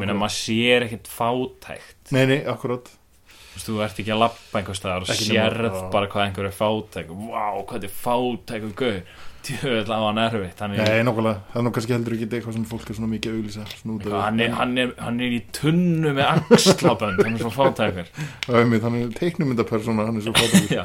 Meina, 0.00 0.14
maður 0.16 0.36
sér 0.38 0.86
ekkert 0.86 1.08
fátækt. 1.10 2.12
Nei, 2.14 2.24
nei, 2.30 2.38
akkurat. 2.48 2.88
Þú 2.88 3.58
veist, 3.58 3.68
þú 3.68 3.76
ert 3.84 4.00
ekki 4.02 4.12
að 4.14 4.22
lappa 4.24 4.58
einhvers 4.62 4.80
staðar 4.80 5.04
og 5.04 5.10
sérð 5.14 5.76
bara 5.92 6.08
hvað 6.10 6.24
einhver 6.28 6.48
er 6.48 6.54
fátæk 6.56 7.12
Vá, 7.14 7.44
hvað 7.68 7.84
er 7.86 7.92
fátæk 8.00 8.64
og 8.66 8.72
gauð 8.80 9.02
Tjöðl 9.44 9.92
á 9.92 9.98
hann 10.06 10.20
erfitt 10.24 10.60
Hann 10.64 10.74
er, 10.76 10.82
Nei, 10.88 11.02
nokkulega, 11.06 11.40
það 11.52 11.60
er 11.60 11.64
nú 11.66 11.72
kannski 11.76 11.94
heldur 11.96 12.16
ekki 12.16 12.28
eitthvað 12.30 12.56
sem 12.58 12.66
fólk 12.70 12.90
er 12.90 12.98
svona 12.98 13.10
mikið 13.12 13.40
að 13.60 13.72
snúta 13.78 14.04
eitthvað, 14.04 14.22
hann, 14.24 14.40
er, 14.40 14.54
hann, 14.58 14.76
er, 14.80 14.92
hann 15.04 15.18
er 15.26 15.34
í 15.36 15.40
tunnu 15.58 16.14
með 16.16 16.30
axlabönd 16.54 17.20
Hann 17.24 17.36
er 17.36 17.42
svo 17.44 17.52
fátækur. 17.54 18.08
Það 18.48 18.86
er 19.00 19.12
teiknumyndapersona, 19.18 20.06
hann 20.08 20.20
er 20.20 20.24
svo 20.28 20.34
fátakur 20.38 20.72
Já, 20.78 20.84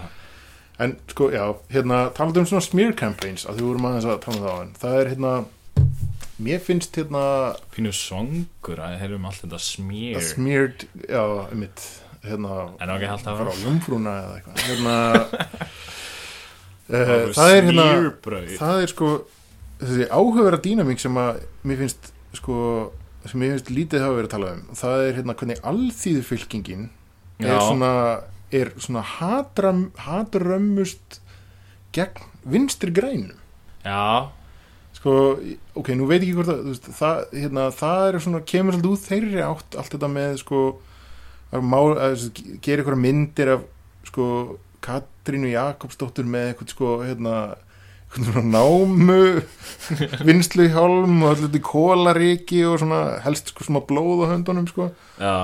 En 0.80 0.94
sko, 1.12 1.26
já, 1.34 1.44
hérna, 1.74 2.06
talað 2.16 2.38
um 2.40 2.46
svona 2.48 2.64
smear 2.64 2.94
campaigns 2.96 3.44
að 3.50 3.58
þú 3.60 3.66
vorum 3.68 3.88
aðeins 3.90 4.06
að 4.08 4.20
tala 4.24 4.38
um 4.38 4.44
það 4.46 4.54
á 4.56 4.60
en 4.64 4.70
það 4.80 5.00
er 5.00 5.10
hérna, 5.12 5.32
mér 6.40 6.62
finnst 6.64 6.96
hérna 7.02 7.24
pínu 7.76 7.92
songur 7.96 8.80
að 8.80 8.94
þeir 8.96 9.08
eru 9.10 9.18
um 9.20 9.28
allt 9.28 9.42
þetta 9.44 9.60
að 9.60 9.66
smýr 9.66 10.22
smeared, 10.24 10.86
já, 11.04 11.24
mitt 11.60 11.84
hérna, 12.24 12.62
En 12.80 12.92
á 12.92 12.96
ekki 12.96 13.10
að 13.10 13.12
halda 13.12 13.36
fara 13.42 13.52
á 13.52 13.52
áfram. 13.52 13.66
jumfrúna 13.66 14.14
eða 14.22 14.38
eitthvað. 14.38 14.64
Hérna 14.70 14.96
uh, 16.90 17.30
það 17.36 17.56
er 17.56 17.68
hérna 17.70 17.90
það 18.60 18.82
er 18.84 18.94
sko 18.94 19.12
þessi 19.80 20.10
áhugavera 20.12 20.62
dýnamík 20.64 21.02
sem 21.02 21.20
að 21.20 21.44
mér 21.68 21.84
finnst 21.84 22.12
sko 22.38 22.58
sem 23.28 23.40
mér 23.42 23.56
finnst 23.56 23.72
lítið 23.74 24.04
hafa 24.06 24.18
verið 24.18 24.30
að 24.30 24.36
tala 24.36 24.52
um. 24.56 24.66
Það 24.80 25.06
er 25.06 25.16
hérna 25.20 25.38
hvernig 25.40 25.64
alþýðu 25.72 26.26
fylkingin 26.28 26.90
er 27.40 27.62
svona 27.64 27.94
er 28.52 28.72
svona 28.82 29.04
hatram, 29.06 29.90
hatrömmust 30.00 31.20
gegn 31.96 32.28
vinstri 32.50 32.92
grænum. 32.94 33.38
Já, 33.86 34.30
sko, 34.98 35.14
ok, 35.78 35.92
nú 35.98 36.08
veit 36.10 36.24
ekki 36.24 36.36
hvort 36.38 36.50
það, 36.50 36.64
þú 36.64 36.74
veist, 36.74 36.90
það, 36.98 37.20
hérna, 37.38 37.66
það 37.76 38.06
er 38.06 38.20
svona, 38.26 38.42
kemur 38.52 38.76
svolítið 38.76 38.96
út 38.96 39.06
þeirri 39.06 39.44
átt, 39.46 39.78
allt 39.80 39.94
þetta 39.96 40.10
með, 40.12 40.34
sko, 40.42 40.64
að, 41.54 41.70
að 41.78 42.02
að 42.08 42.26
gera 42.66 42.84
einhverja 42.84 43.04
myndir 43.06 43.54
af, 43.56 43.64
sko, 44.10 44.26
Katrínu 44.86 45.52
Jakobsdóttur 45.52 46.28
með 46.30 46.52
eitthvað, 46.52 46.74
sko, 46.74 46.92
hérna, 47.06 47.36
námu, 48.50 49.22
vinslu 50.28 50.68
hjálm 50.74 51.24
og 51.24 51.36
allir 51.36 51.64
kólaríki 51.66 52.64
og 52.68 52.80
svona, 52.82 53.02
helst, 53.26 53.54
sko, 53.54 53.68
svona 53.68 53.84
blóð 53.86 54.26
á 54.26 54.32
höndunum, 54.34 54.68
sko, 54.72 54.90
já, 55.22 55.36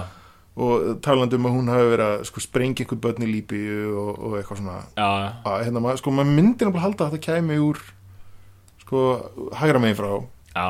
og 0.56 1.02
talandi 1.04 1.36
um 1.36 1.50
að 1.50 1.56
hún 1.58 1.72
hafi 1.74 1.88
verið 1.92 2.06
að, 2.08 2.28
sko, 2.32 2.46
sprengja 2.46 2.86
einhver 2.86 3.02
börn 3.04 3.26
í 3.28 3.32
líbíu 3.32 3.90
og, 4.02 4.12
og 4.16 4.38
eitthvað 4.40 4.62
svona, 4.64 4.78
já, 4.98 5.10
að, 5.46 5.58
hérna, 5.68 5.84
maður, 5.84 6.02
sko, 6.02 6.16
maður 6.16 6.36
myndir 6.40 6.70
náttúrulega 6.70 6.86
halda 6.88 7.08
að 7.08 7.18
þetta 7.18 7.34
kæmi 7.34 7.60
úr, 7.66 7.82
sko, 8.86 9.08
hægra 9.60 9.84
megin 9.84 10.00
frá, 10.00 10.14
já, 10.56 10.68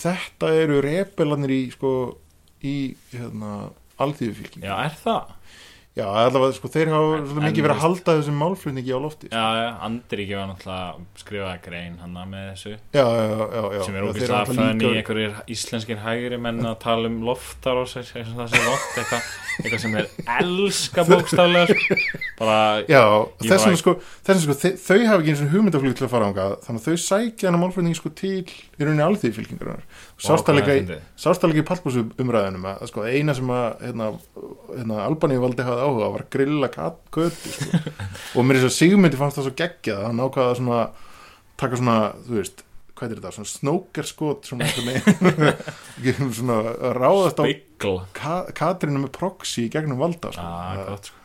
þetta 0.00 0.52
eru 0.62 0.80
rebelarnir 0.84 1.52
í 1.54 1.62
sko 1.72 1.90
í 2.66 2.76
hérna 3.12 3.70
alþýðufylking 4.02 4.64
já, 4.66 4.74
er 4.84 4.96
það? 5.00 5.34
Já, 5.96 6.04
allavega, 6.12 6.52
sko, 6.58 6.68
þeir 6.68 6.90
hafa 6.92 7.40
mikið 7.40 7.64
verið 7.64 7.72
að 7.72 7.78
halda 7.80 8.14
þessum 8.18 8.34
málflutningi 8.36 8.92
á 8.92 9.00
lofti 9.00 9.28
sko. 9.30 9.36
Já, 9.38 9.46
já, 9.56 9.68
Andríki 9.86 10.34
var 10.36 10.50
náttúrulega 10.50 11.22
skrifaði 11.22 11.62
grein 11.64 11.94
hann 12.02 12.18
með 12.34 12.42
þessu 12.50 12.72
já, 12.74 13.00
já, 13.00 13.22
já, 13.56 13.62
já, 13.72 13.80
sem 13.86 13.96
er 13.96 14.04
ógeðslega 14.10 14.42
fönn 14.50 14.60
í 14.60 14.84
líka- 14.84 14.98
einhverjir 15.00 15.38
íslenskir 15.56 16.02
hægri 16.04 16.40
menn 16.44 16.60
að 16.68 16.76
tala 16.84 17.08
um 17.08 17.16
loftar 17.24 17.80
og 17.80 17.88
þess 17.88 18.12
að 18.12 18.34
það 18.36 18.52
sé 18.52 18.60
loft 18.66 19.00
eitthvað 19.00 19.30
eitthvað 19.56 19.82
sem 19.86 19.96
er 19.96 20.10
elska 20.36 21.04
bókstaflega 21.08 21.66
sko. 21.72 21.98
bara, 22.42 22.58
Já, 22.92 23.00
Ég 23.00 23.48
þess 23.48 23.48
vegna 23.48 23.72
bara- 23.72 23.80
sko, 23.80 23.96
sko 24.44 24.58
þau 24.60 25.00
hafa 25.08 25.22
ekki 25.22 25.32
eins 25.32 25.44
og 25.46 25.52
hugmyndaflug 25.56 25.96
til 25.96 26.04
að 26.04 26.12
fara 26.12 26.28
ánga 26.28 26.46
þannig 26.68 26.84
að 26.84 26.90
þau 26.90 27.04
sækja 27.08 27.48
hana 27.48 27.62
málflutning 27.64 27.96
sko 27.96 28.12
til 28.12 28.44
í 28.44 28.84
rauninni 28.84 29.06
Vá, 29.06 29.80
sástalega 31.20 31.60
í 31.60 31.64
pallbúsu 31.68 32.04
umræðinum 32.22 32.68
að 32.70 32.84
sko 32.90 33.04
eina 33.04 33.34
sem 33.36 33.50
að 33.52 33.66
hérna, 33.84 34.06
hérna, 34.70 35.00
Albaníu 35.04 35.42
valdi 35.42 35.66
hafði 35.66 35.88
áhuga 35.88 36.12
var 36.14 36.24
grilla 36.32 36.70
kötu 36.72 37.52
sko. 37.52 37.80
og 38.36 38.46
mér 38.46 38.58
er 38.58 38.64
þess 38.64 38.70
að 38.72 38.78
Sigmundi 38.78 39.20
fannst 39.20 39.40
það 39.40 39.48
svo 39.48 39.56
geggjað 39.60 40.00
að 40.00 40.08
hann 40.08 40.24
ákvaða 40.24 40.54
að 40.54 40.58
svona 40.62 40.80
taka 41.60 41.80
svona, 41.82 41.98
þú 42.24 42.38
veist 42.40 42.64
hvað 42.96 43.10
er 43.12 43.20
þetta, 43.20 43.34
svona 43.36 43.52
snókerskot 43.52 44.48
svona, 44.48 44.70
svona, 46.40 46.58
ráðast 46.96 47.40
á 47.40 47.44
Ka 48.16 48.38
Katrínu 48.56 49.04
með 49.04 49.12
proxy 49.18 49.66
í 49.66 49.72
gegnum 49.72 50.00
valda 50.00 50.32
sko. 50.32 50.40
Það- 50.40 50.84
gott 50.94 51.10
sko 51.12 51.24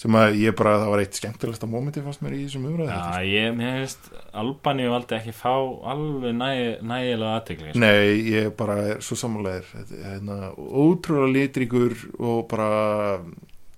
sem 0.00 0.16
að 0.18 0.38
ég 0.40 0.54
bara, 0.58 0.78
það 0.80 0.90
var 0.94 1.02
eitt 1.04 1.18
skemmtilegsta 1.18 1.68
mómenti 1.70 2.02
fannst 2.02 2.22
mér 2.24 2.34
í 2.34 2.42
þessum 2.46 2.64
umræði 2.70 2.94
Já, 2.96 3.26
ég, 3.28 3.52
mér 3.58 3.76
finnst 3.82 4.08
Albaníu 4.42 4.90
valdi 4.90 5.16
ekki 5.18 5.34
fá 5.36 5.52
alveg 5.92 6.34
næ, 6.38 6.50
nægilega 6.80 7.36
aðtegli 7.38 7.70
sko. 7.70 7.82
Nei, 7.84 8.06
ég 8.32 8.48
bara 8.58 8.78
er 8.94 9.02
svo 9.04 9.18
samanlegar 9.20 9.68
hérna, 9.92 10.38
ótrúlega 10.56 11.34
litríkur 11.36 11.96
og 12.18 12.46
bara 12.50 12.70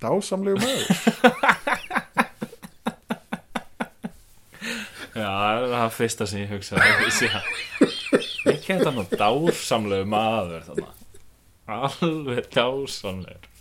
dásamlegu 0.05 0.62
maður. 0.62 0.87
Já, 5.14 5.31
það 5.31 5.64
er 5.64 5.72
það 5.74 5.92
fyrsta 5.94 6.27
sem 6.27 6.40
ég 6.42 6.50
hugsaði 6.50 7.29
Ég 8.44 8.64
þetta 8.66 8.92
nú 8.94 9.05
dásamlegu 9.14 10.07
maður 10.11 10.64
þannig 10.70 10.88
Alveg 11.74 12.48
dásamlegur 12.55 13.53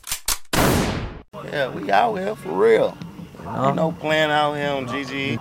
Yeah, 1.52 1.70
we 1.70 1.92
out 1.92 2.18
here 2.18 2.36
for 2.36 2.54
real. 2.54 2.96
You 3.44 3.74
know, 3.76 3.92
playing 4.00 4.32
out 4.32 4.56
here 4.56 4.72
on 4.72 4.88
GG. 4.88 5.40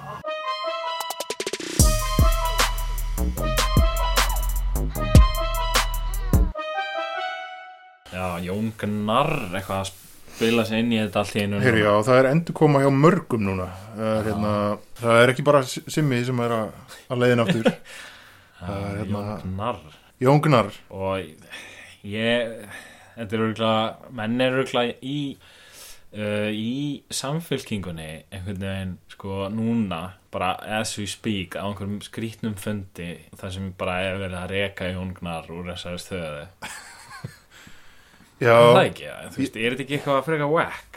Já, 8.13 8.39
Jón 8.43 8.73
Gnarr 8.77 9.55
eitthvað 9.55 9.79
að 9.79 9.93
spila 9.93 10.65
sig 10.67 10.83
inn 10.83 10.93
í 10.93 10.99
þetta 11.01 11.23
allt 11.23 11.37
í 11.37 11.45
einu 11.47 11.63
Heyri, 11.63 11.85
já, 11.85 11.93
það 12.07 12.19
er 12.19 12.31
endur 12.33 12.57
koma 12.59 12.83
hjá 12.83 12.91
mörgum 12.93 13.47
núna. 13.47 13.71
Uh, 13.95 14.19
hérna, 14.27 14.53
það 15.01 15.23
er 15.23 15.33
ekki 15.35 15.47
bara 15.47 15.63
Simmi 15.69 16.21
sem 16.27 16.45
er 16.45 16.57
að, 16.59 16.77
að 17.09 17.25
leiðin 17.25 17.47
aftur. 17.47 17.73
Er 18.63 19.01
hérna 19.01 19.21
Jón 19.43 19.49
Gnarr. 19.57 19.81
Jóngnar 20.23 20.69
og 20.95 21.25
ég 22.07 22.53
þetta 23.17 23.35
er 23.35 23.43
örgulega 23.49 24.13
menn 24.15 24.45
er 24.45 24.59
örgulega 24.61 24.95
í 25.03 25.17
uh, 26.17 26.51
í 26.51 27.03
samfélkingunni 27.13 28.11
einhvern 28.33 28.63
veginn 28.63 28.95
sko 29.13 29.49
núna 29.53 30.03
bara 30.33 30.55
as 30.81 30.95
we 30.99 31.07
speak 31.11 31.57
á 31.59 31.65
einhverjum 31.67 32.01
skrítnum 32.05 32.57
fundi 32.61 33.11
þar 33.37 33.55
sem 33.57 33.73
bara 33.79 33.99
er 34.07 34.23
verið 34.23 34.41
að 34.41 34.55
reka 34.57 34.93
Jón 34.93 35.13
Gnarr 35.19 35.53
úr 35.53 35.73
þessari 35.73 36.01
stöðu. 36.03 36.47
Já, 38.43 38.57
það 38.59 38.85
ekki, 38.89 39.13
þú 39.35 39.45
veist, 39.45 39.57
er 39.61 39.75
þetta 39.75 39.85
ekki 39.85 39.99
eitthvað 40.01 40.19
að 40.19 40.27
freka 40.31 40.51
whack? 40.51 40.93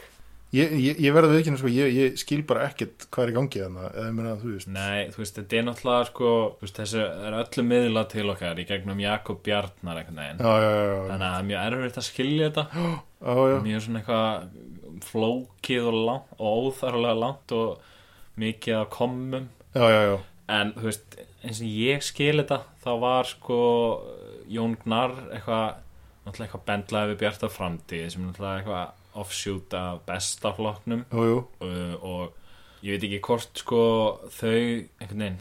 ég, 0.54 0.72
ég, 0.80 1.00
ég 1.02 1.14
verði 1.14 1.40
ekki 1.40 1.54
sko, 1.58 1.70
ég, 1.72 1.90
ég 1.94 2.20
skil 2.20 2.40
bara 2.46 2.68
ekkert 2.70 3.06
hvað 3.12 3.24
er 3.24 3.32
í 3.32 3.34
gangi 3.36 3.62
þannig 3.64 3.86
eða 3.88 4.06
ég 4.06 4.14
meina, 4.16 4.34
þú 4.40 4.52
veist. 4.52 4.70
Nei, 4.72 5.00
þú 5.12 5.22
veist, 5.22 5.38
þetta 5.40 5.58
er 5.58 5.66
náttúrulega 5.66 6.08
sko, 6.10 6.32
veist, 6.62 6.78
þessu 6.80 7.02
er 7.02 7.38
öllu 7.40 7.64
miðla 7.66 8.04
til 8.12 8.26
okkar 8.32 8.62
í 8.62 8.66
gegnum 8.68 9.02
Jakob 9.02 9.42
Bjarnar 9.46 10.02
Já, 10.02 10.06
já, 10.06 10.70
já, 10.70 10.86
já, 10.86 11.02
þannig 11.10 11.26
að 11.26 11.26
það 11.26 11.38
er 11.40 11.48
mjög 11.50 11.66
erfitt 11.66 12.00
að 12.00 12.08
skilja 12.08 12.50
þetta. 12.50 12.66
Já, 13.26 13.34
já. 13.50 13.56
mjög 13.66 13.84
svona 13.86 14.02
eitthvað 14.02 14.48
flókið 15.04 15.90
og, 15.90 15.98
langt, 16.08 16.34
og 16.38 16.70
óþarlega 16.70 17.20
langt 17.20 17.54
og 17.56 17.80
mikið 18.40 18.78
að 18.80 18.90
komum 18.92 19.48
já, 19.74 19.86
já, 19.92 20.00
já. 20.10 20.16
en 20.56 20.72
þú 20.76 20.86
veist, 20.88 21.18
eins 21.42 21.62
og 21.64 21.74
ég 21.82 22.04
skil 22.04 22.36
þetta 22.42 22.60
þá 22.84 22.90
var 23.02 23.30
sko 23.30 23.58
Jón 24.52 24.76
Gnarr 24.82 25.16
eitthvað 25.34 25.82
náttúrulega 26.26 26.46
eitthvað 26.46 26.66
bendlaði 26.70 27.12
við 27.12 27.20
Bjartar 27.22 27.52
framtíð 27.54 28.08
sem 28.12 28.26
náttúrulega 28.26 28.62
eitthvað 28.62 29.04
offshoot 29.16 29.76
af 29.78 30.02
jú. 31.12 31.38
uh, 31.64 31.94
og 32.02 32.84
ég 32.84 32.96
veit 32.96 33.06
ekki 33.08 33.22
hvort 33.24 33.62
sko 33.62 33.82
þau 34.28 34.52
einhvern 34.52 35.24
veginn 35.24 35.40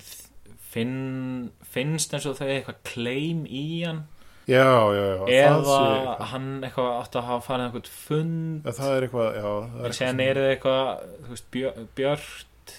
finn, 0.76 1.52
finnst 1.64 2.16
eins 2.16 2.28
og 2.30 2.38
þau 2.40 2.48
eitthvað 2.50 2.84
claim 2.88 3.44
í 3.48 3.66
hann 3.84 4.06
já, 4.46 4.66
já, 4.94 5.04
já 5.04 5.26
eða 5.26 5.58
eitthvað. 5.58 6.24
hann 6.32 6.50
eitthvað 6.64 6.90
átt 7.00 7.18
að 7.20 7.28
hafa 7.30 7.46
farið 7.48 7.66
eitthvað 7.66 7.92
fund 8.06 8.66
Já, 8.68 8.72
það 8.80 8.96
er 8.96 9.06
eitthvað, 9.08 9.30
já 9.40 9.48
það 9.76 9.86
er 9.90 9.96
séðan 10.00 10.24
er 10.26 10.40
eitthvað 10.46 10.90
veist, 11.32 11.48
Björ, 11.56 11.86
Björt 11.98 12.74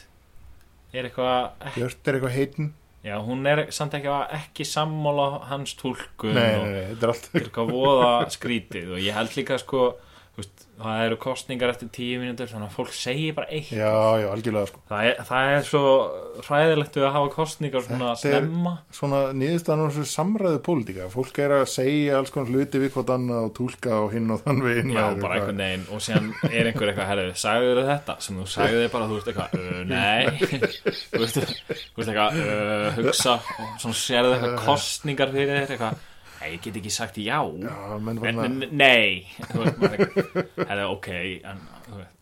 er 0.97 1.09
eitthvað 1.11 1.39
ekki, 1.67 1.81
Björt 1.81 2.11
er 2.11 2.19
eitthvað 2.19 2.37
heitin 2.37 2.73
já, 3.07 3.15
hún 3.23 3.47
er 3.51 3.65
samt 3.75 3.95
ekki, 3.99 4.15
ekki 4.41 4.67
sammála 4.67 5.29
hans 5.51 5.77
túlkun 5.79 6.35
nei, 6.35 6.53
nei, 6.57 6.73
nei, 6.77 6.85
þetta 6.93 7.07
er 7.09 7.15
allt 7.15 7.31
eitthvað 7.43 7.73
voða 7.75 8.13
skrítið 8.35 8.97
og 8.97 9.03
ég 9.03 9.19
held 9.19 9.37
líka 9.39 9.59
sko 9.63 9.89
veist, 10.41 10.65
það 10.77 11.03
eru 11.07 11.17
kostningar 11.21 11.73
eftir 11.73 11.89
tíu 11.95 12.21
mínútur 12.21 12.51
þannig 12.51 12.69
að 12.69 12.75
fólk 12.77 12.93
segir 12.97 13.35
bara 13.37 13.49
eitt. 13.49 13.71
Já, 13.73 13.93
já, 14.21 14.27
algjörlega 14.33 14.71
sko. 14.71 14.81
Það 14.91 15.09
er, 15.09 15.21
það 15.31 15.53
er 15.53 15.67
svo 15.69 15.83
hræðilegt 16.47 16.99
við 16.99 17.07
að 17.07 17.15
hafa 17.17 17.31
kostningar 17.33 17.85
svona 17.87 18.11
snemma. 18.21 18.73
svona 18.99 19.21
á 19.33 19.87
þessu 19.87 20.07
samræðu 20.11 20.61
pólitíka. 20.67 21.09
Fólk 21.13 21.41
er 21.45 21.55
að 21.61 21.65
segja 21.73 22.19
alls 22.21 22.35
konar 22.35 22.53
hluti 22.53 22.83
við 22.83 22.93
hvort 22.97 23.13
annað 23.17 23.49
og 23.49 23.55
túlka 23.57 24.01
og 24.03 24.13
hinn 24.13 24.35
og 24.35 24.43
þann 24.45 24.63
veginn. 24.67 24.93
Já, 24.97 25.05
bara 25.23 25.39
einhvern 25.39 25.63
veginn. 25.65 25.87
Og 25.93 26.05
síðan 26.05 26.29
er 26.51 26.71
einhver 26.73 26.93
eitthvað 26.93 27.11
herrið, 27.13 27.33
sagður 27.41 27.81
þau 27.81 27.91
þetta? 27.93 28.19
Sem 28.27 28.43
þú 28.43 28.49
sagði 28.57 28.83
þau 28.83 28.93
bara, 28.97 29.09
þú 29.09 29.21
veist 29.21 29.33
eitthvað 29.33 29.57
uh, 29.61 29.81
nei. 29.89 30.27
Þú 31.17 31.23
veist 31.23 31.41
eitthvað 32.11 32.43
uh, 32.43 32.91
hugsa 33.01 33.39
og 33.41 33.81
svona 33.81 33.99
sérðu 34.03 34.37
eitthvað 34.37 34.61
kostningar 34.67 35.33
fyrir 35.33 35.53
þér 35.63 35.75
eitthvað, 35.77 36.05
nei, 36.41 36.51
ég 36.55 36.61
get 36.67 36.77
ekki 36.81 36.93
sagt 36.93 37.17
já. 37.23 37.39
Já, 37.43 37.77
menn 37.99 38.19
en, 38.19 38.23
fann 38.23 38.39
að 38.41 38.49
en, 38.51 38.77
nei 38.77 39.27
þú 39.51 39.63
veist, 39.63 39.81
maður 39.81 39.97
eitthvað, 40.07 40.67
herrið, 40.69 40.87
ok 40.93 41.09
en, 41.17 41.63
þú 41.65 41.73
veist, 41.73 41.76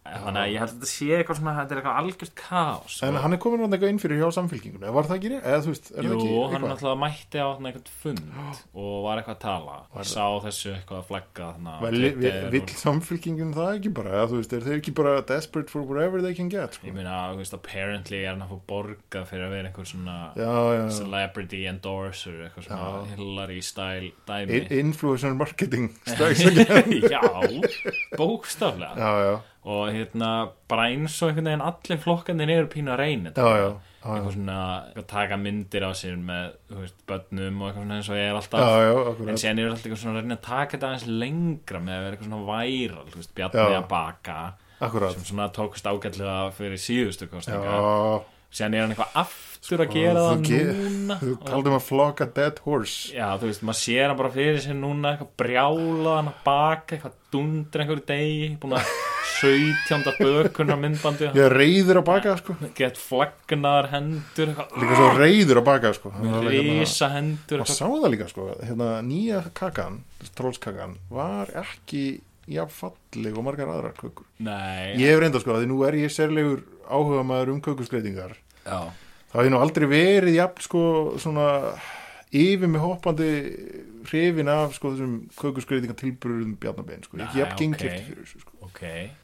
þannig 0.05 0.37
að 0.45 0.51
ég 0.53 0.61
held 0.61 0.69
að 0.69 0.75
þetta 0.75 0.89
sé 0.91 1.07
eitthvað 1.17 1.39
svona, 1.39 1.53
þetta 1.57 1.73
er 1.75 1.79
eitthvað 1.81 1.99
algjört 2.03 2.33
kaos 2.37 2.97
en 3.07 3.17
hann 3.23 3.33
er 3.33 3.39
komin 3.41 3.63
hann 3.65 3.73
eitthvað 3.73 3.93
inn 3.95 4.01
fyrir 4.03 4.19
hjá 4.21 4.27
samfélkingunni 4.37 4.91
var 4.93 5.07
það 5.09 5.17
ekki 5.17 5.31
eða 5.39 5.61
þú 5.65 5.71
veist, 5.73 5.87
er 5.95 6.05
Jú, 6.05 6.11
það 6.11 6.19
ekki 6.19 6.35
hann 6.35 6.43
eitthvað? 6.45 6.67
náttúrulega 6.75 7.01
mætti 7.01 7.41
á 7.41 7.49
einhvern 7.55 7.87
fund 8.03 8.21
og 8.85 8.91
var 9.07 9.21
eitthvað 9.23 9.35
að 9.39 9.41
tala 9.47 9.77
Var 9.95 10.11
sá 10.11 10.27
þessu 10.45 10.75
eitthvað 10.75 10.99
að 11.01 11.09
flagga 11.09 11.49
vill, 11.87 12.61
og- 12.61 12.75
samfélkingin 12.85 13.55
það 13.57 13.71
ekki 13.79 13.93
bara 13.97 14.13
eða 14.19 14.27
þú 14.35 14.41
veist, 14.43 14.53
er 14.59 14.67
þeir 14.69 14.77
ekki 14.83 14.95
bara 15.01 15.15
desperate 15.33 15.73
for 15.73 15.89
whatever 15.89 16.21
they 16.27 16.37
can 16.37 16.53
get 16.53 16.77
sko? 16.77 16.87
Ég 16.91 16.95
meina, 16.99 17.17
þú 17.33 17.41
veist, 17.41 17.57
apparently 17.57 18.21
er 18.21 18.35
hann 18.35 18.45
að 18.45 18.53
fá 18.53 18.61
borgað 18.75 19.27
fyrir 19.33 19.47
að 19.49 19.57
vera 19.57 19.73
einhver 19.73 19.89
svona 19.89 20.19
já, 20.37 20.53
já, 20.77 20.85
celebrity 21.01 21.63
endorser, 21.73 22.37
eitthvað 22.51 22.69
svona. 22.69 22.93
Hillary 23.17 23.63
style 23.65 24.13
In- 24.13 24.15
dæmi. 24.29 24.63
influencer 24.85 25.33
marketing 25.41 25.89
já, 27.17 27.25
bókstaflega. 28.21 29.41
Og 29.65 29.87
hérna, 29.95 30.31
bara 30.69 30.91
eins 30.93 31.15
og 31.25 31.31
einhvern 31.31 31.47
veginn 31.49 31.63
allir 31.65 32.01
flokkandir 32.03 32.51
eru 32.53 32.67
pínu 32.69 32.91
að 32.93 32.99
reyna 33.01 33.31
já, 33.33 33.45
já, 33.49 33.63
já, 33.65 33.71
Eitthvað 34.05 34.35
svona, 34.35 34.57
eitthvað 34.91 35.07
taka 35.09 35.39
myndir 35.41 35.87
á 35.89 35.91
sér 35.97 36.19
með, 36.21 36.51
þú 36.69 36.81
veist, 36.83 36.99
börnum 37.09 37.63
og 37.63 37.71
eitthvað 37.71 37.79
svona 37.87 37.97
eins 37.97 38.11
og 38.13 38.19
ég 38.19 38.27
er 38.29 38.37
alltaf. 38.37 38.61
Já, 38.61 38.83
já, 38.85 39.31
En 39.33 39.41
síðan 39.41 39.63
eru 39.63 39.71
alltaf 39.73 39.87
eitthvað 39.87 40.03
svona 40.03 40.19
að 40.19 40.21
reyna 40.27 40.37
að 40.37 40.43
taka 40.45 40.77
þetta 40.77 40.91
aðeins 40.91 41.07
lengra 41.25 41.81
með 41.81 41.95
að 41.97 42.05
vera 42.05 42.19
eitthvað 42.19 42.29
svona 42.29 42.49
væral, 42.51 43.07
þú 43.15 43.23
veist, 43.23 43.33
Bjarni 43.41 43.65
Já. 43.65 43.79
að 43.81 43.89
baka, 43.95 44.37
Akkurat, 44.85 45.17
sem 45.17 45.25
svona 45.31 45.49
tókust 45.57 45.89
ágætlega 45.89 46.37
fyrir 46.59 46.83
síðustu 46.85 47.31
kostninga. 47.33 47.81
síðan 48.53 48.75
er 48.77 48.85
hann 48.85 48.93
eitthvað 48.93 49.17
aftur 49.65 49.81
að 49.81 49.95
gera 49.97 50.21
þú 50.21 50.29
það 50.29 50.75
núna. 50.85 51.15
Þú 51.23 51.35
kaldum 51.49 51.75
að 51.79 51.85
flog 51.89 52.21
a 52.21 52.27
dead 52.37 52.59
horse. 52.67 53.13
Já, 53.17 53.27
þú 53.41 53.49
veist, 53.49 53.63
maður 53.65 53.79
sér 53.81 54.11
hann 54.11 54.19
bara 54.21 54.31
fyrir 54.35 54.59
sér 54.61 54.77
núna 54.77 55.13
eitthvað 55.15 55.31
brjála 55.41 56.17
hann 56.19 56.29
að 56.31 56.41
baka 56.45 56.97
eitthvað 56.99 57.15
dundur 57.33 57.83
einhverju 57.85 58.05
degi 58.11 58.51
búin 58.61 58.77
að 58.79 58.93
17. 59.35 60.05
bökunar 60.21 60.79
myndbandi 60.81 61.27
Ég 61.35 61.41
er 61.49 61.55
reyður 61.59 61.99
að 62.01 62.05
baka 62.07 62.35
sko. 62.39 62.55
Gett 62.79 63.01
flagnar 63.01 63.89
hendur 63.93 64.53
eitthvað, 64.53 64.77
Líka 64.85 64.99
svo 65.01 65.09
reyður 65.19 65.61
að 65.61 65.67
baka 65.71 65.93
sko. 65.97 66.13
Alveg 66.21 66.61
hérna- 66.61 67.11
hendur 67.17 67.65
Maður 67.65 67.75
sá 67.75 67.87
það 67.89 68.07
líka 68.15 68.29
sko. 68.31 68.47
Hérna, 68.63 68.91
Nýja 69.09 69.41
kakan, 69.59 69.99
trollskakan 70.39 70.95
Var 71.13 71.53
ekki 71.65 72.05
jafn 72.53 72.77
falleg 72.77 73.39
og 73.41 73.45
margar 73.49 73.73
aðrar 73.73 73.97
kökur. 73.97 74.27
Nei, 74.45 74.93
Ég 75.01 75.09
hef 75.15 75.21
reynda 75.25 75.41
sko, 75.41 75.57
því 75.57 75.69
nú 75.73 75.81
er 75.89 75.97
ég 75.97 76.13
sérlegur 76.13 76.61
áhuga 76.85 77.23
maður 77.25 77.55
um 77.57 77.61
kökuskreitingar 77.65 78.35
já, 78.65 78.79
Það 79.35 79.43
hef 79.43 79.51
nú 79.51 79.59
aldrei 79.59 79.87
verið 79.91 80.37
jafn 80.39 80.63
sko 80.63 80.83
svona 81.19 81.47
yfir 82.35 82.71
með 82.71 82.83
hoppandi 82.83 83.29
hrifin 84.09 84.49
af 84.51 84.75
sko 84.77 84.93
þessum 84.93 85.15
kökuskreitingar 85.39 85.97
tilburðum 85.99 86.55
bjarnabein 86.61 87.03
sko, 87.07 87.19
ekki 87.23 87.41
jafn 87.41 87.55
ok. 87.55 87.61
gengklift 87.63 88.07
fyrir 88.09 88.21
þessu 88.27 88.43
sko 88.43 88.69
ok 88.69 88.81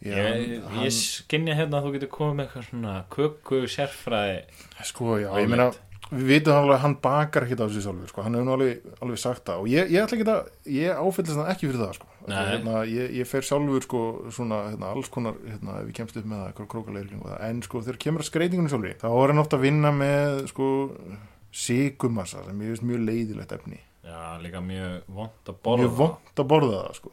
ég, 0.06 0.62
hann- 0.66 0.84
ég 0.86 0.94
skinja 0.96 1.56
hérna 1.58 1.80
að 1.80 1.86
þú 1.88 1.92
getur 1.96 2.12
komið 2.14 2.36
með 2.38 2.44
eitthvað 2.46 2.68
svona 2.70 2.94
köku 3.14 3.60
sérfræði 3.74 4.38
sko, 4.90 5.16
já, 5.22 5.30
ég 5.42 5.50
meina 5.52 5.68
við 6.10 6.26
vitum 6.32 6.56
alveg 6.58 6.76
að 6.78 6.84
hann 6.86 6.96
bakar 7.04 7.46
ekkit 7.46 7.60
af 7.62 7.70
þessu 7.70 7.84
sjálfur 7.86 8.10
sko. 8.14 8.22
hann 8.26 8.34
hefur 8.38 8.48
nú 8.48 8.54
alveg, 8.56 8.86
alveg 9.02 9.22
sagt 9.22 9.44
það 9.50 9.62
og 9.64 9.68
ég, 9.74 9.90
ég 9.94 10.06
ætla 10.06 10.18
ekki 10.18 10.30
að, 10.34 10.48
ég 10.80 11.02
áfyllist 11.04 11.38
hann 11.38 11.52
ekki 11.54 11.68
fyrir 11.68 11.82
það 11.84 11.98
sko. 12.00 12.09
Hérna, 12.28 12.84
ég, 12.84 13.14
ég 13.16 13.26
fer 13.26 13.42
sjálfur 13.42 13.82
sko, 13.82 14.00
svona, 14.30 14.58
hérna, 14.70 14.90
alls 14.92 15.08
konar, 15.08 15.34
hérna, 15.48 15.78
ef 15.80 15.86
ég 15.88 15.94
kemst 15.96 16.16
upp 16.20 16.26
með 16.28 16.42
það, 16.44 16.66
krókaleirling 16.74 17.22
en 17.48 17.62
sko, 17.62 17.80
þegar 17.86 17.98
kemur 18.04 18.20
að 18.24 18.28
skreitingunni 18.28 18.70
sjálfur, 18.72 18.98
þá 19.00 19.08
er 19.10 19.32
hann 19.32 19.42
ofta 19.44 19.56
að 19.56 19.64
vinna 19.64 19.90
með, 19.96 20.42
sko, 20.52 20.68
sigumassa 21.50 22.44
sem 22.46 22.60
ég 22.62 22.74
veist 22.74 22.84
mjög 22.86 23.02
leiðilegt 23.08 23.52
efni. 23.56 23.80
Já, 24.04 24.20
líka 24.42 24.60
mjög 24.64 25.02
vond 25.12 25.50
að 25.50 25.58
borða. 25.64 25.82
Mjög 25.82 25.96
vond 25.98 26.40
að 26.44 26.48
borða 26.52 26.78
það, 26.84 26.94
sko. 27.00 27.10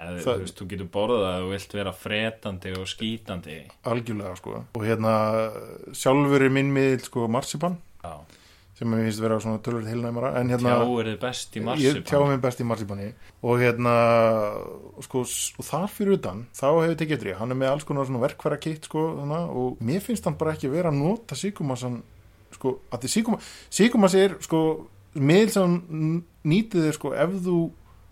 Eða, 0.00 0.12
Það- 0.20 0.24
þú, 0.24 0.40
veist, 0.40 0.56
þú 0.60 0.66
getur 0.70 0.88
borðað 0.94 1.24
að 1.30 1.40
þú 1.44 1.48
vilt 1.50 1.72
vera 1.76 1.92
fretandi 1.92 2.70
og 2.78 2.86
skítandi. 2.88 3.56
Algjörlega, 3.84 4.36
sko. 4.40 4.64
Og 4.74 4.82
hérna, 4.86 5.14
sjálfur 5.92 6.42
er 6.46 6.48
minn 6.50 6.72
miðl, 6.72 7.02
sko, 7.04 7.26
marsipan. 7.28 7.76
Já, 8.02 8.14
sem 8.80 8.94
ég 8.96 9.02
finnst 9.10 9.20
vera 9.20 9.36
svona 9.44 9.60
tölvöld 9.60 9.88
heilnæmara. 9.90 10.30
En 10.40 10.48
hérna, 10.48 10.70
tjá 10.80 11.00
er 11.02 11.08
þið 11.10 11.18
best 11.20 11.56
í 11.56 11.60
ég 11.60 11.64
marsipan. 11.68 12.04
tjá 12.08 12.20
mig 12.30 12.40
best 12.40 12.60
í 12.62 12.64
marsipani 12.64 13.08
og 13.44 13.58
hérna 13.60 13.94
sko, 15.04 15.20
og 15.60 15.66
þar 15.68 15.88
fyrir 15.92 16.16
utan 16.16 16.46
þá 16.56 16.64
hefur 16.80 16.96
tekið 17.02 17.16
eftir 17.18 17.30
ég, 17.34 17.38
hann 17.40 17.52
er 17.52 17.58
með 17.60 17.72
alls 17.74 17.84
konar 17.88 18.08
svona 18.08 18.22
verkværa 18.24 18.58
kitt 18.60 18.88
sko, 18.88 19.02
þarna, 19.18 19.40
og 19.52 19.82
mér 19.84 20.00
finnst 20.04 20.24
hann 20.24 20.38
bara 20.40 20.54
ekki 20.56 20.70
vera 20.72 20.88
að 20.92 21.00
nota 21.02 21.36
síkumassan 21.38 22.00
sko, 22.56 22.78
að 22.90 23.04
því 23.04 23.12
síkuma, 23.14 23.40
síkumass 23.70 24.16
er 24.18 24.36
sko, 24.44 24.62
miðl 25.14 25.52
sem 25.54 25.76
nýtið 26.44 26.88
þér 26.88 26.96
sko, 26.98 27.12
ef 27.14 27.36
þú 27.44 27.58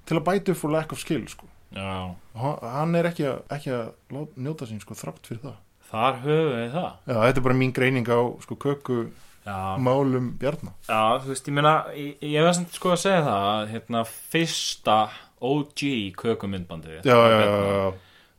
til 0.09 0.19
að 0.21 0.27
bæta 0.29 0.53
upp 0.55 0.61
for 0.61 0.71
lack 0.73 0.93
of 0.93 1.01
skill 1.01 1.25
sko. 1.29 1.49
Já, 1.75 2.15
Og 2.35 2.61
hann- 2.63 2.95
er 2.97 3.05
ekki 3.11 3.25
að, 3.29 3.43
ekki 3.51 3.71
að 3.75 4.29
njóta 4.41 4.65
sín 4.69 4.81
sko, 4.81 4.95
þrátt 4.97 5.27
fyrir 5.27 5.43
það. 5.43 5.57
Þar 5.91 6.15
höfum 6.23 6.53
við 6.55 6.73
það. 6.73 6.93
Já, 7.09 7.15
þetta 7.25 7.37
er 7.37 7.45
bara 7.45 7.55
mín 7.55 7.73
greining 7.77 8.07
á 8.09 8.21
sko, 8.45 8.57
köku 8.57 9.11
Já, 9.49 9.59
málum 9.81 10.29
bjarnar 10.41 10.75
Já, 10.85 11.01
þú 11.25 11.33
veist, 11.33 11.49
ég 11.49 11.57
meina, 11.57 11.73
ég, 11.97 12.21
ég 12.37 12.45
veist 12.49 12.77
sko 12.77 12.93
að 12.95 13.03
segja 13.07 13.25
það 13.25 13.49
að 13.55 13.73
hérna 13.73 14.05
fyrsta 14.13 14.99
OG 15.49 15.85
kökumyndbandið 16.19 16.99
já, 17.01 17.15
já, 17.17 17.39
já, 17.39 17.59
já, 17.73 17.91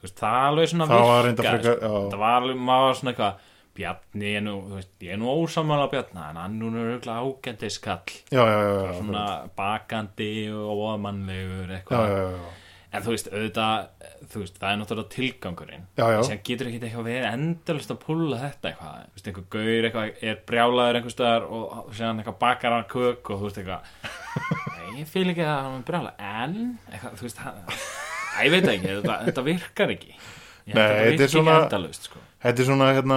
veist, 0.03 0.17
það 0.19 0.47
alveg 0.49 0.71
svona 0.73 0.89
það 0.89 1.05
var 1.09 1.23
reynda 1.27 1.45
virkar, 1.45 1.61
frekar 1.63 1.79
sko. 1.79 1.93
já, 1.93 2.09
Það 2.13 2.19
var 2.25 2.35
alveg, 2.41 2.61
maður 2.69 2.89
var 2.89 2.99
svona 3.01 3.13
eitthvað 3.15 3.45
Bjarni 3.79 4.31
er 4.35 4.41
nú, 4.43 4.53
þú 4.67 4.75
veist, 4.75 4.89
ég 5.05 5.13
er 5.15 5.19
nú 5.21 5.27
ósamála 5.31 5.85
Bjarni 5.91 6.23
en 6.25 6.39
hann 6.41 6.55
nú 6.59 6.69
er 6.73 6.89
auðvitað 6.89 7.19
ágændis 7.23 7.77
kall. 7.79 8.15
Já, 8.27 8.41
já, 8.43 8.57
já, 8.59 8.73
já, 8.83 8.95
svona 8.97 9.25
bakandi 9.55 10.31
og 10.51 10.81
óðmannlegur 10.89 11.69
já, 11.69 11.77
eitthvað 11.77 12.09
já, 12.09 12.17
já, 12.17 12.33
já. 12.33 12.49
En 12.89 13.03
þú 13.05 13.13
veist, 13.13 13.27
auðvitað 13.29 14.05
þú 14.31 14.41
veist, 14.43 14.55
það 14.61 14.71
er 14.71 14.79
náttúrulega 14.81 15.13
tilgangurinn. 15.13 15.83
Sem 16.25 16.41
getur 16.47 16.69
ekki 16.69 16.79
eitthvað 16.81 17.07
verið 17.09 17.27
endalist 17.29 17.93
að 17.93 17.99
púla 18.05 18.39
þetta 18.41 18.71
eitthvað, 18.71 18.95
þú 19.05 19.17
veist, 19.19 19.29
einhver 19.29 19.47
gaur 19.55 19.87
eitthvað 19.89 20.23
er 20.31 20.39
brjálaður 20.49 20.99
einhver 20.99 21.13
stöðar 21.15 21.47
og, 21.59 21.77
séðan 21.93 22.21
eitthvað 22.23 22.39
bakar 22.41 22.75
hann 22.77 22.87
kök 22.95 23.29
og 23.33 23.43
þú 23.43 23.49
veist 23.49 23.61
eitthvað. 23.61 23.93
Nei, 24.79 25.01
ég 25.03 25.11
fíl 25.11 25.27
ekki 25.33 25.45
að 25.45 25.59
hann 25.67 25.77
er 25.79 25.85
brjála 25.91 26.15
en, 26.17 26.57
eitthvað, 26.89 27.17
þú 27.21 27.27
veist 27.29 27.43
Æ, 28.29 28.41
ég 28.45 28.51
veit 28.53 28.63
það 28.65 28.73
ekki, 28.77 28.91
þetta, 28.99 29.15
þetta 29.27 29.43
virkar 29.49 29.93
ekki. 29.95 30.11
Ég 30.69 30.75
Nei, 30.77 30.83
þetta 31.09 31.23
er 31.25 31.31
svona- 31.33 31.55
endalust 31.65 32.09
sko. 32.09 32.19
Þetta 32.39 32.61
er 32.63 32.67
svona, 32.69 32.85
hérna, 32.95 33.15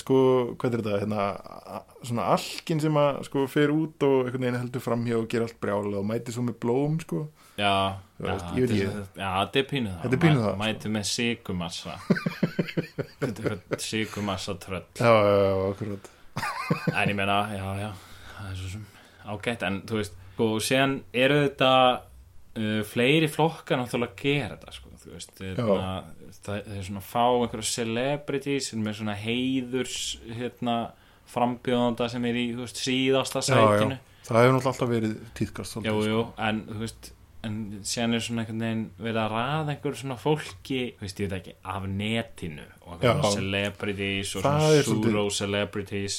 sko, 0.00 0.16
hvað 0.58 0.72
er 0.74 0.80
þetta, 0.80 1.00
hérna, 1.04 1.82
svona 2.08 2.24
alkin 2.34 2.80
sem 2.82 2.96
að, 2.98 3.20
sko, 3.28 3.44
fer 3.52 3.70
út 3.70 4.06
og 4.08 4.16
einhvern 4.24 4.42
veginn 4.46 4.58
heldur 4.58 4.82
framhjá 4.82 5.18
og 5.20 5.28
gera 5.30 5.46
allt 5.46 5.60
brjála 5.62 6.00
og 6.00 6.08
mæti 6.08 6.34
svo 6.34 6.42
með 6.48 6.56
blóm, 6.64 6.96
sko. 7.04 7.20
Já, 7.56 7.70
já, 7.70 8.26
veist, 8.26 8.48
veit 8.54 8.70
þetta 8.70 8.90
er- 8.90 9.20
já, 9.22 9.30
þetta 9.40 9.60
er 9.62 9.68
pínu 9.70 9.92
það 9.92 10.02
Þetta 10.06 10.16
er 10.18 10.22
pínu 10.26 10.40
það, 10.42 10.50
sko. 10.50 10.58
mæti 10.64 10.92
með 10.96 11.06
sigumassa 11.12 11.96
þetta 13.20 13.78
sigumassa 13.82 14.54
tröll 14.62 14.84
Já, 15.00 15.12
já, 15.12 15.38
já, 15.46 15.54
akkurat. 15.70 16.10
En 17.00 17.08
ég 17.12 17.16
meina, 17.16 17.38
já, 17.56 17.64
já, 17.80 17.90
það 18.36 18.50
er 18.50 18.58
svo 18.60 18.72
sem 18.74 18.84
ágætt, 19.26 19.62
en 19.66 19.78
þú 19.88 20.00
veist, 20.02 20.18
sko, 20.36 20.48
síðan 20.62 20.98
eru 21.16 21.38
þetta 21.46 21.70
uh, 21.96 22.82
fleiri 22.86 23.30
flokkar 23.32 23.80
náttúrulega 23.80 24.12
að 24.12 24.20
gera 24.20 24.58
þetta, 24.58 24.74
sko, 24.76 24.92
þú 25.02 25.14
veist, 25.14 25.32
hérna, 25.40 25.88
það, 26.46 26.68
er 26.76 26.84
svona 26.90 27.02
fá 27.08 27.22
einhverja 27.24 27.70
celebrities 27.72 28.68
sem 28.72 28.86
er 28.92 28.98
svona 29.00 29.16
heiðurs, 29.18 29.96
hérna, 30.36 30.76
frambjóðanda 31.32 32.06
sem 32.12 32.28
er 32.30 32.38
í, 32.38 32.44
þú 32.54 32.66
veist, 32.66 32.82
síðasta 32.84 33.42
Já, 33.42 33.48
já. 33.56 33.56
sætinu. 33.56 33.98
Það 34.26 34.42
hefur 34.42 34.54
náttúrulega 34.56 34.70
alltaf 34.74 34.90
verið 34.92 35.16
tíðkast. 35.38 35.76
Jú, 35.86 35.96
jú, 36.10 36.20
en, 36.50 36.60
þú 36.70 36.78
veist, 36.84 37.10
en 37.46 37.56
síðan 37.86 38.14
er 38.18 38.24
svona 38.24 38.42
einhvern 38.44 38.62
veginn 38.64 38.84
verið 38.98 39.20
að 39.22 39.32
raða 39.36 39.72
einhverju 39.74 40.00
svona 40.02 40.16
fólki, 40.20 40.80
veist, 41.00 41.20
ég 41.22 41.30
veit 41.30 41.38
ekki, 41.40 41.54
af 41.64 41.86
netinu 41.88 42.64
og 42.86 43.02
Já. 43.06 43.14
celebrities 43.34 44.34
og 44.36 44.42
svona 44.42 44.70
svolítið- 44.82 44.90
pseudo-celebrities 45.06 46.18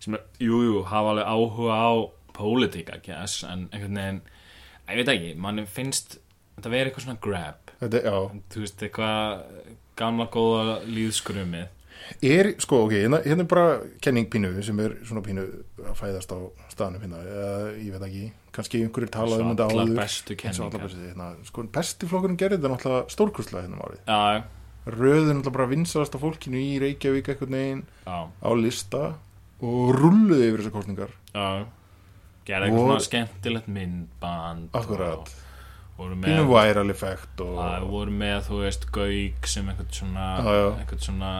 sem 0.00 0.14
er, 0.14 0.20
jú, 0.40 0.82
hafa 0.86 1.14
alveg 1.14 1.26
áhuga 1.26 1.78
á 1.80 1.90
pólitík, 2.38 2.92
I 2.94 3.00
guess, 3.02 3.42
en 3.44 3.68
einhvern 3.72 3.96
veginn, 3.98 4.20
ég 4.88 5.00
veit 5.00 5.08
ekki, 5.14 5.32
mann 5.36 5.64
finnst 5.66 6.18
þetta 6.58 6.70
verið 6.70 6.92
eitthvað 6.92 7.06
svona 7.08 7.20
grab, 7.20 7.64
Þetta, 7.78 8.00
þú 8.50 8.62
veist, 8.64 8.80
eitthvað 8.82 9.42
gamla 9.98 10.26
góða 10.34 10.78
líðskrumið. 10.86 11.68
Er, 12.22 12.52
sko, 12.62 12.84
ok, 12.86 12.92
hérna, 12.94 13.18
hérna 13.24 13.44
er 13.44 13.48
bara 13.50 13.80
kenning 14.02 14.28
pínu 14.30 14.62
sem 14.64 14.78
er 14.80 14.94
svona 15.04 15.22
pínu 15.22 15.44
að 15.82 15.94
fæðast 15.98 16.30
á 16.34 16.38
staðnum 16.78 17.02
hérna, 17.04 17.22
eða, 17.34 17.56
ég 17.82 17.94
veit 17.94 18.06
ekki, 18.08 18.26
kannski 18.56 18.82
einhverjir 18.86 19.10
talað 19.14 19.42
um 19.44 19.50
þetta 19.52 19.66
áður. 19.68 19.92
bestu 19.98 20.36
bestu, 20.38 20.92
hérna, 21.02 21.28
sko, 21.50 21.64
besti 21.74 22.08
flokkurinn 22.10 22.38
gerði 22.40 22.58
þetta 22.60 22.72
náttúrulega 22.74 23.14
stórkurslega 23.14 23.64
hérna 23.66 23.78
um 23.78 23.84
árið. 23.88 24.00
Já, 24.08 24.44
Röðin 24.88 25.34
náttúrulega 25.36 25.56
bara 25.58 25.68
vinsalast 25.68 26.14
á 26.16 26.18
fólkinu 26.22 26.60
í 26.62 26.78
Reykjavík 26.80 27.26
eitthvað 27.28 27.50
neginn 27.52 27.82
já, 28.06 28.18
á 28.24 28.50
lista 28.56 29.02
og 29.60 29.90
rulluði 29.98 30.46
yfir 30.48 30.62
þessar 30.62 30.76
kostningar. 30.78 31.12
já, 31.34 31.66
gerði 32.48 32.70
eitthvað 32.70 33.02
skemmtilegt 33.04 33.68
myndband 33.68 34.70
Akkurat. 34.78 35.28
og 35.28 35.47
Pínu 35.98 36.44
viral 36.46 36.92
effekt 36.92 37.40
og... 37.42 37.56
Það 37.58 37.88
voru 37.90 38.12
með, 38.14 38.36
þú 38.46 38.60
veist, 38.62 38.86
Gauk 38.94 39.48
sem 39.50 39.66
einhvern 39.66 39.90
svona, 39.96 40.28
einhvern 40.78 41.02
svona 41.02 41.32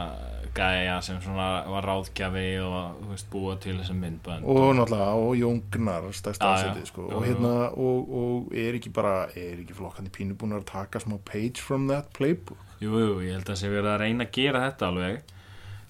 gæja 0.58 0.96
sem 1.04 1.20
svona 1.22 1.48
var 1.70 1.86
ráðgjafi 1.86 2.46
og, 2.64 3.02
veist, 3.12 3.28
búa 3.30 3.54
til 3.62 3.76
þessi 3.78 3.94
myndbönd. 3.94 4.46
og 4.48 4.74
náttúrulega 4.74 5.10
og 5.22 5.34
Jóngnar 5.38 6.08
stærsta 6.16 6.50
aðsetið 6.52 6.88
sko. 6.90 7.06
Og 7.14 7.26
hérna 7.26 7.52
og, 7.70 8.14
og 8.22 8.56
er 8.56 8.78
ekki 8.80 8.90
bara 8.94 9.28
er 9.34 9.60
ekki 9.62 9.76
flokkandi 9.78 10.14
pínu 10.14 10.38
búin 10.38 10.56
að 10.58 10.66
taka 10.72 11.02
smá 11.04 11.18
page 11.28 11.62
from 11.62 11.86
that 11.92 12.10
playbook 12.16 12.58
Jú, 12.78 12.94
jú, 12.94 13.14
ég 13.26 13.34
held 13.34 13.48
að 13.50 13.58
sé 13.58 13.70
verið 13.72 13.90
að 13.90 14.00
reyna 14.04 14.26
að 14.26 14.34
gera 14.36 14.66
þetta 14.68 14.88
alveg. 14.92 15.32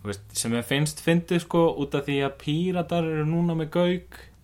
Veist, 0.09 0.23
sem 0.41 0.55
ég 0.57 0.65
finnst 0.65 1.03
fyndið, 1.05 1.43
sko, 1.45 1.65
út 1.83 1.97
af 1.99 2.07
því 2.07 2.17
að 2.25 2.37
píratar 2.41 3.05
eru 3.05 3.27
núna 3.29 3.57
með 3.59 3.75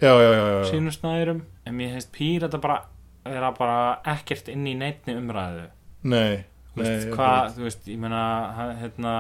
já. 0.04 0.64
sínum 0.68 0.92
snæðurum, 0.92 1.40
en 1.64 1.76
mér 1.78 1.94
finnst 1.94 2.10
píratar 2.12 2.60
bara 2.60 2.82
vera 3.24 3.50
bara 3.56 3.78
ekkert 4.14 4.48
inn 4.52 4.66
í 4.68 4.74
neittni 4.78 5.14
umræðu. 5.18 5.68
nei, 6.02 6.44
Þú 6.74 6.82
veist, 6.82 7.06
nei 7.06 7.14
hvað, 7.14 7.52
þú 7.54 7.62
veist, 7.68 7.87
ég 7.88 7.98
meina, 8.02 8.22
hérna, 8.80 9.14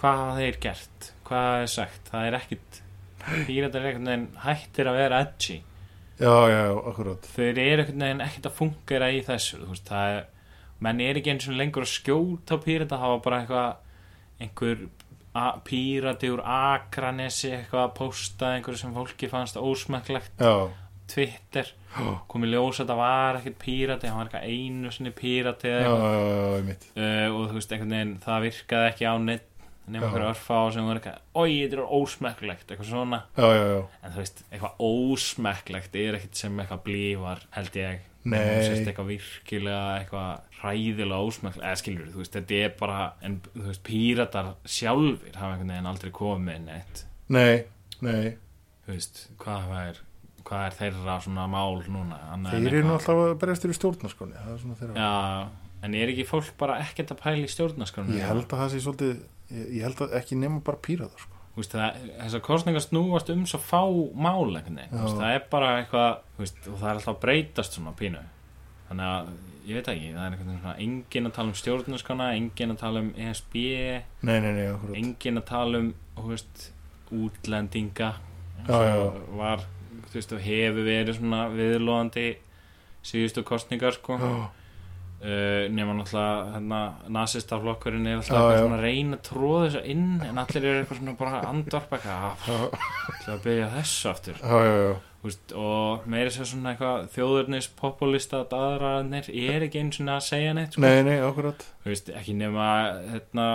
hvað 0.00 0.20
hafa 0.22 0.36
þeir 0.40 0.58
gert? 0.64 1.10
Hvað 1.28 1.62
er 1.62 1.70
sagt? 1.74 2.08
Það 2.10 2.26
er 2.28 2.36
ekkit, 2.38 2.80
píratar 3.46 3.80
er 3.84 3.88
einhvern 3.90 4.08
veginn 4.10 4.26
hættir 4.46 4.88
að 4.90 4.98
vera 5.02 5.20
edgy. 5.26 5.58
já, 6.18 6.34
já, 6.48 6.64
akkurat 6.88 7.26
þeir 7.34 7.58
eru 7.58 7.82
einhvern 7.84 8.04
veginn 8.06 8.24
ekkert 8.24 8.46
að 8.50 8.58
fungera 8.58 9.10
í 9.12 9.20
þessu 9.26 9.58
þú 9.62 9.70
veist, 9.72 9.88
það 9.88 10.12
er 10.18 10.26
menn 10.84 11.00
er 11.00 11.18
ekki 11.18 11.32
eins 11.32 11.48
og 11.48 11.56
lengur 11.58 11.82
að 11.86 11.92
skjóta 11.94 12.58
pírata 12.62 12.98
var 13.00 13.20
bara 13.24 13.40
eitthvað 13.42 14.44
einhver 14.44 14.84
pírati 15.66 16.30
úr 16.30 16.42
Akranesi 16.46 17.50
eitthvað 17.50 17.82
að 17.88 17.94
posta 17.98 18.52
einhverju 18.54 18.78
sem 18.84 18.94
fólki 18.94 19.30
fannst 19.32 19.56
ósmekklegt 19.58 20.38
já, 20.38 20.68
Twitter, 21.10 21.72
komið 22.30 22.54
ljós 22.54 22.80
að 22.82 22.92
það 22.92 23.00
var 23.02 23.38
ekkert 23.40 23.58
pírati, 23.62 24.08
hann 24.10 24.20
var 24.22 24.30
eitthvað 24.30 24.46
einu 24.50 24.92
sinni 24.94 25.12
pírati 25.14 25.74
uh, 25.84 27.26
og 27.28 27.50
þú 27.50 27.58
veist, 27.58 27.74
einhvern 27.74 27.96
veginn 27.96 28.14
það 28.24 28.46
virkaði 28.48 28.88
ekki 28.92 29.10
á 29.10 29.14
neitt 29.20 29.50
nema 29.84 30.06
Já. 30.06 30.08
einhverju 30.08 30.28
örfá 30.30 30.58
sem 30.72 30.86
var 30.88 30.98
eitthvað, 30.98 31.20
oi, 31.36 31.50
þetta 31.60 31.76
er 31.76 31.92
ósmekklegt 31.98 32.70
eitthvað 32.72 32.88
svona. 32.88 33.18
Já, 33.36 33.44
já, 33.52 33.64
já, 33.68 33.80
En 34.00 34.14
þú 34.14 34.22
veist, 34.22 34.42
eitthvað 34.48 34.78
ósmekklegt 34.88 35.98
er 36.00 36.18
ekkert 36.18 36.40
sem 36.40 36.60
eitthvað 36.62 36.84
blífar, 36.86 37.42
held 37.58 37.76
ég. 37.80 38.06
Veist, 38.24 38.86
eitthvað 38.88 39.10
virkilega, 39.10 39.82
eitthvað 39.98 40.62
hræðilega 40.62 41.26
ósmekklegt. 41.28 41.66
Eða 41.66 41.80
skilur 41.82 42.08
þú 42.14 42.22
veist, 42.22 42.38
þetta 42.38 42.62
er 42.62 42.72
bara, 42.78 43.02
en 43.20 43.36
þú 43.50 43.66
veist, 43.66 43.84
píratar 43.84 44.50
sjálfir 44.64 45.36
hafa 45.36 45.52
einhvern 45.52 45.74
veginn 45.74 45.92
aldrei 45.92 46.14
komið 46.16 46.64
neitt. 46.70 47.04
nei, 47.28 47.64
nei. 48.00 48.34
Þú 48.84 48.92
veist, 48.96 49.22
hvað 49.40 49.76
er, 49.82 50.00
hvað 50.44 50.64
er 50.68 50.78
þeirra 50.78 51.18
svona 51.24 51.44
mál 51.50 51.78
núna? 51.88 52.18
annað 52.34 52.56
þeir 52.58 52.78
eru 52.78 52.88
nú 52.88 52.96
alltaf 52.96 53.20
að 53.22 53.36
berjast 53.42 53.64
er 54.54 54.58
svona 54.62 54.78
þeirra 54.80 55.04
Já, 55.04 55.12
en 55.86 55.94
er 55.98 56.12
ekki 56.14 56.26
fólk 56.28 56.50
bara 56.60 56.80
ekkert 56.84 57.14
að 57.14 57.22
pæla 57.22 57.44
í 57.46 57.52
stjórnarskronu? 57.54 58.18
ég 58.18 58.28
held 58.28 58.44
að 58.48 58.60
það 58.64 58.74
sé 58.74 58.82
svolítið 58.84 59.14
ég, 59.14 59.64
ég 59.78 59.86
held 59.88 60.04
að 60.04 60.18
ekki 60.20 60.38
nema 60.40 60.60
bara 60.64 60.80
píraðar 60.84 61.24
sko. 61.24 61.40
Þessar 61.54 62.40
kostningar 62.42 62.82
snúast 62.82 63.28
um 63.30 63.44
svo 63.46 63.60
fá 63.62 63.82
mál 64.18 64.50
það 65.20 65.34
er 65.36 65.42
bara 65.52 65.74
eitthvað 65.80 66.14
veist, 66.40 66.62
og 66.66 66.78
það 66.80 66.88
er 66.88 66.96
alltaf 66.98 67.12
að 67.14 67.20
breytast 67.22 67.76
svona 67.78 67.92
pínu 67.98 68.22
þannig 68.88 69.10
að 69.12 69.28
ég 69.64 69.78
veit 69.78 69.88
ekki, 69.88 70.08
það 70.12 70.24
er 70.24 70.34
einhvern 70.34 70.48
veginn 70.50 70.62
svona 70.64 70.74
engin 70.84 71.28
að 71.28 71.34
tala 71.38 71.48
um 71.52 71.58
stjórnarskana, 71.60 72.26
engin 72.36 72.74
að 72.74 72.80
tala 72.82 73.00
um 73.00 73.12
ESB, 73.16 73.54
nei, 74.28 74.34
nei, 74.44 74.50
nei, 74.58 74.66
engin 74.98 75.40
að 75.40 75.46
tala 75.48 75.80
um 75.80 75.92
þú 76.18 76.26
veist, 76.32 76.66
útlendinga 77.14 78.10
Já, 78.64 78.76
já. 78.88 79.12
var, 79.38 79.64
þú 80.14 80.20
veist, 80.20 80.34
og 80.36 80.44
hefur 80.44 80.84
verið 80.86 81.16
svona 81.18 81.46
viðlóðandi 81.50 82.28
síðustu 83.04 83.42
kostningar 83.46 83.96
sko. 83.96 84.18
Já, 84.22 84.28
uh, 85.24 85.64
nema 85.74 85.96
náttúrulega 85.98 86.52
hérna, 86.54 86.82
nasistaflokkurinn 87.16 88.06
er 88.06 88.20
alltaf 88.20 88.44
svona 88.60 88.78
að 88.78 88.84
reyna 88.84 89.18
að 89.18 89.24
tróða 89.28 89.64
þessu 89.64 89.82
inn 89.94 90.06
en 90.22 90.38
allir 90.44 90.68
eru 90.68 90.82
eitthvað 90.82 91.00
svona 91.00 91.16
bara 91.18 91.40
andvarpa 91.48 91.98
eitthvað, 91.98 92.78
ætla 93.14 93.34
að 93.34 93.42
byrja 93.48 93.72
þessu 93.74 94.12
aftur. 94.12 94.38
Já, 94.38 94.56
já, 94.68 94.76
já. 94.84 94.94
Þú 95.24 95.30
veist, 95.30 95.54
og 95.56 96.06
meira 96.12 96.34
sér 96.34 96.48
svona 96.50 96.74
eitthvað 96.74 97.06
þjóðurnis 97.14 97.70
populista 97.78 98.42
daðraðnir 98.50 99.30
er 99.32 99.64
ekki 99.66 99.80
eins 99.80 99.98
og 100.02 100.12
að 100.12 100.26
segja 100.28 100.54
neitt 100.54 100.76
sko. 100.76 100.84
Nei, 100.84 101.00
nei, 101.06 101.16
veist, 101.88 102.12
ekki 102.12 102.36
nema 102.36 102.68
hérna, 103.08 103.48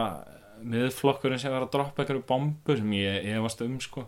miðflokkurinn 0.63 1.39
sem 1.41 1.51
var 1.53 1.65
að 1.65 1.71
droppa 1.75 2.03
einhverju 2.03 2.25
bombu 2.27 2.75
sem 2.77 2.91
ég 2.97 3.25
efast 3.35 3.61
um 3.65 3.79
sko. 3.83 4.05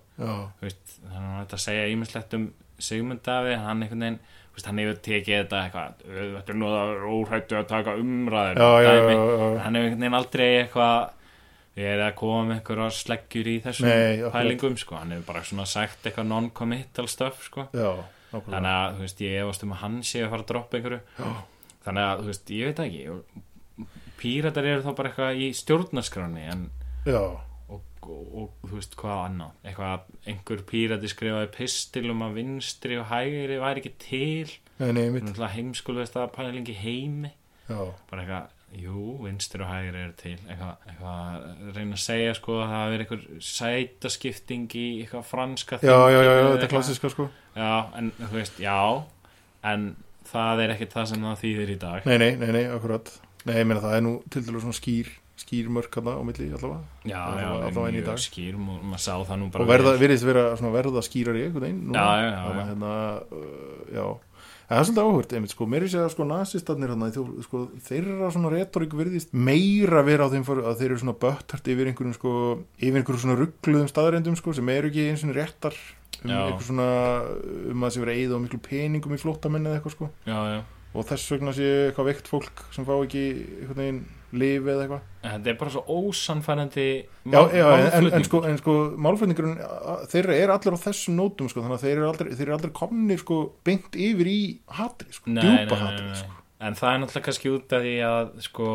Veist, 0.62 0.98
þannig 1.06 1.32
að 1.32 1.40
þetta 1.46 1.60
segja 1.66 1.88
ímislegt 1.94 2.34
um 2.38 2.54
Sigmund 2.82 3.22
Davi, 3.26 3.56
hann 3.62 3.84
einhvern 3.86 4.02
veginn 4.06 4.20
veist, 4.56 4.66
hann 4.68 4.80
hefur 4.82 4.98
tekið 5.06 5.36
þetta 5.44 5.60
eitthvað 5.64 6.06
"Ö, 6.08 6.28
þetta 6.38 6.50
er 6.54 6.60
nú 6.60 6.70
það 6.74 7.04
óhættu 7.16 7.58
að 7.60 7.68
taka 7.70 7.96
umræður 8.02 8.58
já, 8.58 8.70
já, 8.82 8.92
já, 8.92 9.02
dæmi." 9.02 9.14
já, 9.16 9.26
já. 9.38 9.60
hann 9.64 9.76
hefur 9.76 9.86
einhvern 9.88 10.02
veginn 10.02 10.20
aldrei 10.22 10.48
eitthvað 10.64 11.12
við 11.78 11.86
erum 11.88 12.08
að 12.10 12.16
koma 12.20 12.42
með 12.50 12.56
einhverjar 12.60 12.92
sleggjur 12.98 13.48
í 13.48 13.54
þessum 13.64 13.88
Nei, 13.88 14.32
pælingum 14.34 14.78
sko. 14.78 14.96
hann 15.00 15.12
hefur 15.16 15.28
bara 15.34 15.44
svona 15.48 15.66
sagt 15.66 16.04
eitthvað 16.10 16.28
non-committal 16.28 17.08
stuff 17.08 17.46
sko. 17.48 17.68
Þannig 18.32 18.72
að 18.72 19.00
veist, 19.00 19.22
ég 19.24 19.40
efast 19.44 19.64
um 19.64 19.72
að 19.76 19.82
hann 19.86 20.02
sé 20.04 20.22
að 20.26 20.30
fara 20.34 20.44
að 20.44 20.52
droppa 20.52 20.78
einhverju 20.78 21.00
Já. 21.20 21.32
þannig 21.86 22.04
að 22.10 22.28
ég 22.56 22.66
veit 22.72 22.80
ekki 22.86 23.02
píratar 24.22 24.68
eru 24.70 24.86
þá 24.86 24.94
bara 24.98 25.12
eitthvað 25.12 25.42
í 25.42 25.50
stjórnarskráni 25.58 26.46
en 26.54 26.70
og, 27.72 27.84
og, 28.06 28.24
og 28.44 28.70
þú 28.70 28.78
veist 28.78 28.96
hvað 29.00 29.20
annað? 29.26 29.60
Eitthvað 29.66 29.92
að 29.96 30.32
einhver 30.32 30.64
pírati 30.70 31.12
skrifaði 31.12 31.52
pistil 31.56 32.08
um 32.14 32.24
að 32.26 32.40
vinstri 32.40 32.98
og 33.02 33.08
hægri 33.12 33.60
væri 33.62 33.84
ekki 33.84 33.94
til. 34.02 34.56
Heimskulegast 35.56 36.18
að 36.20 36.34
pælingi 36.36 36.76
heimi. 36.78 37.32
Já, 37.70 37.80
bara 38.10 38.26
eitthvað, 38.26 38.52
jú, 38.82 39.06
vinstri 39.24 39.64
og 39.64 39.72
hægri 39.72 40.04
eru 40.04 40.16
til. 40.20 40.36
Eitthvað, 40.50 40.86
eitthvað 40.90 41.18
að 41.24 41.74
reyna 41.78 41.98
að 41.98 42.04
segja 42.06 42.38
sko 42.38 42.60
að 42.60 42.76
það 42.76 42.94
verið 42.94 43.06
einhver 43.06 43.26
sætaskipting 43.52 44.78
í 44.78 44.86
eitthvað 45.06 45.28
franska 45.32 45.82
já, 45.82 45.96
já, 45.96 46.20
já, 46.20 46.22
já, 46.22 46.30
þetta 46.30 46.46
er 46.46 46.54
eitthvað. 46.54 46.76
klassiska 46.76 47.14
sko. 47.16 47.28
Já, 47.56 47.74
en 48.00 48.14
þú 48.20 48.32
veist, 48.36 48.62
já. 48.62 48.80
En 49.72 49.92
það 50.32 50.64
er 50.66 50.76
ekkert 50.76 50.96
það 50.98 51.12
sem 51.12 51.28
það 51.28 51.44
þýðir 51.46 51.76
í 51.76 51.82
dag. 51.82 52.08
Nei, 52.10 52.18
nei, 52.22 52.32
nei, 52.42 52.50
nei, 52.58 52.64
akkurat 52.72 53.14
Nei, 53.46 53.56
ég 53.58 53.68
meina 53.68 53.82
það 53.84 53.98
er 53.98 54.06
nú 54.06 54.14
til 54.30 54.44
dælu 54.46 54.62
svona 54.64 54.78
skýr 54.78 55.12
skýr 55.42 55.70
mörk 55.74 55.96
hana 55.98 56.18
á 56.18 56.22
milli 56.26 56.50
allavega 56.54 56.82
já, 57.08 57.18
Það 57.18 57.40
já, 57.42 57.48
allavega 57.52 57.94
mjög 57.96 58.10
dag. 58.10 58.20
skýr 58.22 58.58
og 58.58 59.30
það 59.30 59.72
verða, 59.72 59.94
vel. 59.94 60.02
virðist 60.04 60.28
vera 60.28 60.44
svona 60.60 60.74
verða 60.76 61.02
skýrar 61.06 61.40
í 61.40 61.46
einhvern 61.48 61.66
veginn. 61.66 61.96
Já, 61.96 62.10
já, 62.22 62.28
já, 62.28 62.36
já. 62.36 62.52
að, 62.52 62.68
hérna, 62.70 62.92
uh, 63.32 63.96
já 63.96 64.06
En 64.72 64.78
það 64.78 64.82
er 64.82 64.86
svolítið 64.88 65.08
áhört, 65.12 65.34
einmitt, 65.36 65.52
sko, 65.52 65.66
mér 65.68 65.84
er 65.84 65.90
sér 65.92 66.06
að 66.06 66.12
sko 66.14 66.26
nasistarnir 66.30 66.92
hann, 66.94 67.02
sko, 67.44 67.62
þeirra 67.84 68.30
svona 68.32 68.52
retorík 68.54 68.94
virðist 68.96 69.34
meira 69.36 70.00
vera 70.08 70.24
á 70.24 70.32
þeim 70.32 70.46
fyrir 70.48 70.70
að 70.70 70.78
þeir 70.80 70.88
eru 70.94 71.00
svona 71.02 71.16
böttart 71.20 71.68
yfir 71.74 71.90
einhverjum 71.92 72.16
sko, 72.16 72.32
yfir 72.80 73.02
einhverjum 73.02 73.24
svona 73.26 73.36
ruggluðum 73.42 73.90
staðarendum 73.92 74.38
sko, 74.40 74.54
sem 74.56 74.72
eru 74.72 74.88
ekki 74.88 75.10
eins 75.10 75.26
og 75.28 75.36
réttar 75.36 75.76
um 76.22 76.32
Já. 76.32 76.38
eitthvað 76.46 76.70
svona, 76.70 76.88
um 77.74 77.84
að 77.84 77.90
það 77.90 77.96
sé 77.98 78.04
vera 78.06 78.16
eigið 78.16 78.38
á 78.40 78.44
miklu 78.46 78.62
peningum 78.70 79.18
í 79.18 79.20
flóttamenn 79.20 79.68
eða 79.68 79.82
eitthvað 79.82 79.98
sko 79.98 80.10
já, 80.24 80.40
já 80.56 80.62
og 80.94 81.06
þess 81.08 81.32
vegna 81.32 81.54
sé 81.56 81.68
eitthvað 81.90 82.10
veikt 82.12 82.28
fólk 82.32 82.66
sem 82.76 82.86
fá 82.88 82.94
ekki 83.06 83.22
einhvern 83.62 83.80
veginn 83.82 84.02
lifi 84.32 84.72
eða 84.72 84.84
eitthvað 84.86 85.08
þetta 85.28 85.50
er 85.52 85.58
bara 85.60 85.72
svo 85.74 85.82
já 87.56 87.66
en, 87.68 87.80
en, 87.80 87.88
málflutningur. 87.92 88.28
sko, 88.28 88.42
sko 88.62 88.76
málflutningurinn 89.08 89.58
a- 89.64 89.98
þeirra 90.12 90.38
er 90.40 90.54
allir 90.56 90.76
á 90.76 90.84
þessum 90.88 91.18
nótum 91.20 91.50
sko, 91.52 91.64
þannig 91.64 91.78
að 91.80 91.86
þeir 91.86 91.96
eru 91.98 92.08
aldrei, 92.12 92.30
aldrei 92.58 92.72
komni 92.82 93.18
sko, 93.20 93.40
beint 93.68 93.96
yfir 93.96 94.32
í 94.32 94.40
hatri 94.80 95.12
sko, 95.16 95.32
djúpa 95.36 95.80
hatri 95.84 96.16
sko. 96.24 96.38
En 96.62 96.76
það 96.78 96.91
er 96.93 97.00
náttúrulega 97.02 97.26
kannski 97.26 97.52
út 97.56 97.74
af 97.74 97.82
því 97.82 97.91
að 98.06 98.28
sko, 98.45 98.65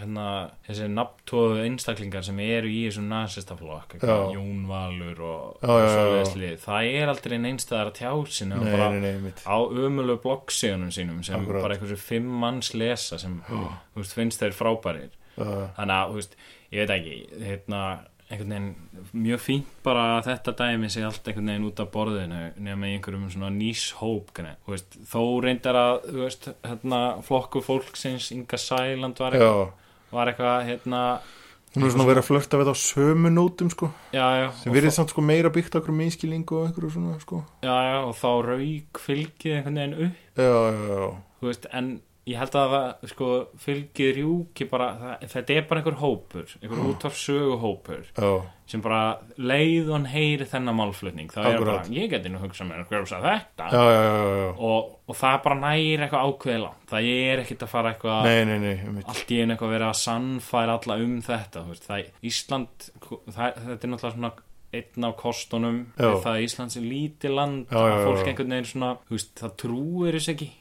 hérna, 0.00 0.24
þessi 0.66 0.88
nafntóðu 0.90 1.60
einstaklingar 1.68 2.24
sem 2.26 2.40
eru 2.42 2.70
í 2.72 2.80
þessum 2.88 3.06
nasistaflokk, 3.12 3.94
Já. 4.02 4.14
Jón 4.34 4.64
Valur 4.66 5.20
og, 5.22 5.60
Já, 5.62 5.68
og 5.70 5.78
já, 5.78 5.84
já, 5.84 5.92
já. 5.92 5.92
svoleiðis 5.94 6.34
lið, 6.42 6.56
það 6.64 6.88
er 6.98 7.12
aldrei 7.12 7.36
neinstæðar 7.44 7.92
að 7.92 7.98
tjá 8.00 8.10
mitt 9.22 9.44
á 9.46 9.56
umölu 9.62 10.18
bloggsíðunum 10.24 10.90
sínum 10.94 11.22
sem 11.22 11.38
Akkurat. 11.38 11.62
bara 11.68 11.76
einhversu 11.78 12.00
fimm 12.00 12.26
manns 12.42 12.72
lesa 12.74 13.18
sem 13.22 13.38
þú 13.46 14.02
veist, 14.02 14.16
finnst 14.18 14.42
þeir 14.42 14.58
frábærir 14.58 15.14
uh, 15.38 15.68
þannig 15.78 15.94
að, 16.00 16.10
þú 16.10 16.18
veist, 16.18 16.36
ég 16.72 16.82
veit 16.82 16.94
ekki 16.98 17.16
hérna, 17.46 17.82
einhvern 18.32 18.54
veginn 18.54 19.12
mjög 19.26 19.42
fínt 19.44 19.68
bara 19.84 20.04
að 20.16 20.30
þetta 20.30 20.54
dæmi 20.60 20.88
sig 20.92 21.04
allt 21.04 21.28
einhvern 21.28 21.50
veginn 21.52 21.68
út 21.68 21.82
af 21.82 21.90
borðinu 21.92 22.40
nema 22.64 22.88
í 22.88 22.96
einhverjum 22.96 23.28
svona 23.32 23.50
veist, 24.68 24.96
þó 25.10 25.22
reyndar 25.44 25.78
að 25.78 26.08
veist, 26.16 26.48
hérna, 26.64 27.02
flokku 27.26 27.62
fólksins 27.64 28.30
Inga 28.32 28.60
Sæland 28.60 29.20
var 29.20 29.36
eitthvað, 29.36 29.72
var 30.12 30.32
eitthvað 30.32 30.68
hérna, 30.70 31.02
hún 31.74 31.86
er 31.86 31.92
svona 31.94 32.08
verið 32.08 32.22
að 32.22 32.28
flörta 32.30 32.60
við 32.60 32.70
þetta 32.70 32.76
á 32.80 32.84
sömu 32.84 33.32
nótum 33.32 33.72
sko, 33.72 33.90
já, 34.14 34.24
já, 34.40 34.46
sem 34.62 34.76
verið 34.76 34.96
samt 34.96 35.12
sko 35.12 35.24
meira 35.24 35.52
byggt 35.52 35.76
okkur 35.80 35.98
minnskilningu 35.98 36.58
og 36.58 36.70
einhverju 36.70 36.94
svona 36.96 37.18
sko. 37.22 37.42
Já, 37.64 37.74
já, 37.88 37.98
og 38.06 38.16
þá 38.20 38.30
rauk 38.48 39.02
fylgið 39.04 39.58
einhvern 39.58 39.82
veginn 39.82 40.00
upp, 40.08 40.24
Já, 40.32 40.48
já, 40.48 40.82
já, 40.88 41.06
þú 41.40 41.50
veist, 41.50 41.68
en 41.76 41.92
ég 42.28 42.38
held 42.38 42.54
að 42.54 42.72
það, 42.72 43.06
sko, 43.10 43.28
fylgið 43.64 44.10
rjúki 44.18 44.66
bara, 44.70 44.88
það, 45.00 45.22
þetta 45.32 45.54
er 45.56 45.64
bara 45.66 45.80
einhver 45.80 45.96
hópur 45.98 46.52
einhver 46.60 46.82
útvarfsögu 46.92 47.56
hópur 47.58 48.04
já, 48.06 48.28
sem 48.70 48.84
bara 48.84 49.00
leið 49.42 49.90
og 49.96 50.06
heyri 50.12 50.46
þennan 50.52 50.78
málflutning, 50.78 51.32
það 51.34 51.48
er 51.48 51.58
bara, 51.64 51.74
ég 51.90 52.12
geti 52.12 52.30
nú 52.30 52.42
hugsað 52.44 52.70
mér 52.70 52.84
að 52.84 52.92
hverfa 52.92 53.18
þetta? 53.26 53.72
Já, 53.74 53.82
já, 53.90 54.04
já, 54.04 54.46
og, 54.68 54.94
og 55.10 55.18
það 55.18 55.40
bara 55.48 55.58
nægir 55.64 56.06
eitthvað 56.06 56.30
ákveðla 56.30 56.70
það 56.94 57.10
er 57.16 57.42
ekkert 57.42 57.66
að 57.66 57.74
fara 57.74 57.94
eitthvað 57.96 58.30
Nei, 58.30 58.38
nei, 58.52 58.56
nei, 58.68 59.02
allt 59.02 59.34
í 59.34 59.42
einu 59.42 59.56
eitthvað 59.56 59.74
verið 59.74 59.88
að 59.88 60.00
sannfæra 60.04 60.78
alla 60.78 61.00
um 61.02 61.18
þetta 61.26 61.66
það, 61.72 62.08
Ísland 62.30 62.88
það, 63.02 63.60
þetta 63.66 63.78
er 63.82 63.94
náttúrulega 63.96 64.14
svona 64.14 64.34
einn 64.72 65.04
af 65.04 65.18
kostunum 65.20 65.84
það 65.98 66.30
að 66.30 66.42
Ísland 66.46 66.72
sem 66.72 66.84
lítið 66.86 67.34
land 67.36 67.66
Já, 67.68 67.82
já, 67.82 67.92
að 67.98 68.06
fólk 68.06 68.28
einhvern 68.30 68.54
veginn 68.54 68.70
svona 68.70 68.92
það 69.42 69.56
trúir 69.60 70.16
þess 70.16 70.32
ekki 70.32 70.52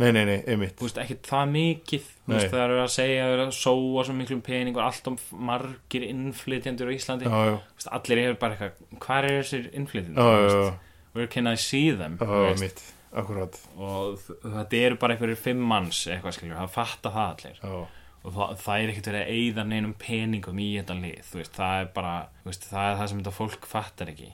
Nei, 0.00 0.12
nei, 0.16 0.22
nei, 0.24 0.38
einmitt. 0.48 0.76
Þú 0.78 0.86
veist, 0.86 0.98
ekki 1.02 1.16
það 1.26 1.50
mikið. 1.54 2.04
Veist, 2.30 2.46
það 2.52 2.62
eru 2.64 2.78
að 2.80 2.92
segja, 2.94 3.24
það 3.26 3.34
eru 3.34 3.42
að 3.44 3.50
sóa 3.58 4.04
svo 4.06 4.14
miklum 4.16 4.40
pening 4.46 4.78
og 4.78 4.84
allt 4.86 5.10
um 5.10 5.18
margir 5.50 6.06
innflytjendur 6.06 6.88
á 6.88 6.92
Íslandi. 6.94 7.28
Já, 7.28 7.40
já, 7.50 7.56
veist, 7.74 7.90
allir 7.98 8.22
eru 8.22 8.38
bara 8.40 8.56
eitthvað, 8.56 8.96
hvað 9.04 9.28
er 9.28 9.36
þessir 9.40 9.68
já, 9.74 10.70
where 11.12 11.28
can 11.28 11.50
I 11.50 11.56
see 11.60 11.90
them? 11.92 12.16
Já, 12.16 12.24
Þú 12.24 12.40
já, 12.40 12.48
veist, 12.48 12.64
mitt 12.64 12.80
Akkurat, 13.10 13.56
og 13.74 14.20
þetta 14.22 14.76
eru 14.78 14.96
bara 15.02 15.16
einhverjir 15.16 15.40
fimm 15.42 15.64
manns 15.66 16.04
eitthvað 16.06 16.36
skiljur, 16.36 16.60
það 16.60 16.76
fatta 16.76 17.10
það 17.10 17.32
allir. 17.32 17.56
Já. 17.58 17.80
Og 18.20 18.36
það, 18.36 18.52
það 18.62 18.82
er 18.84 18.92
ekkert 18.92 19.08
verið 19.10 19.22
að 19.24 19.32
eyða 19.34 19.64
neinum 19.66 19.94
peningum 19.98 20.60
í 20.62 20.68
þetta 20.76 20.94
lið, 21.00 21.32
veist, 21.34 21.56
það 21.56 21.80
er 21.80 21.90
bara 21.96 22.14
það 22.46 22.84
er 22.84 23.00
það 23.00 23.10
sem 23.10 23.24
þetta 23.24 23.38
fólk 23.40 23.66
fattar 23.72 24.14
ekki 24.14 24.30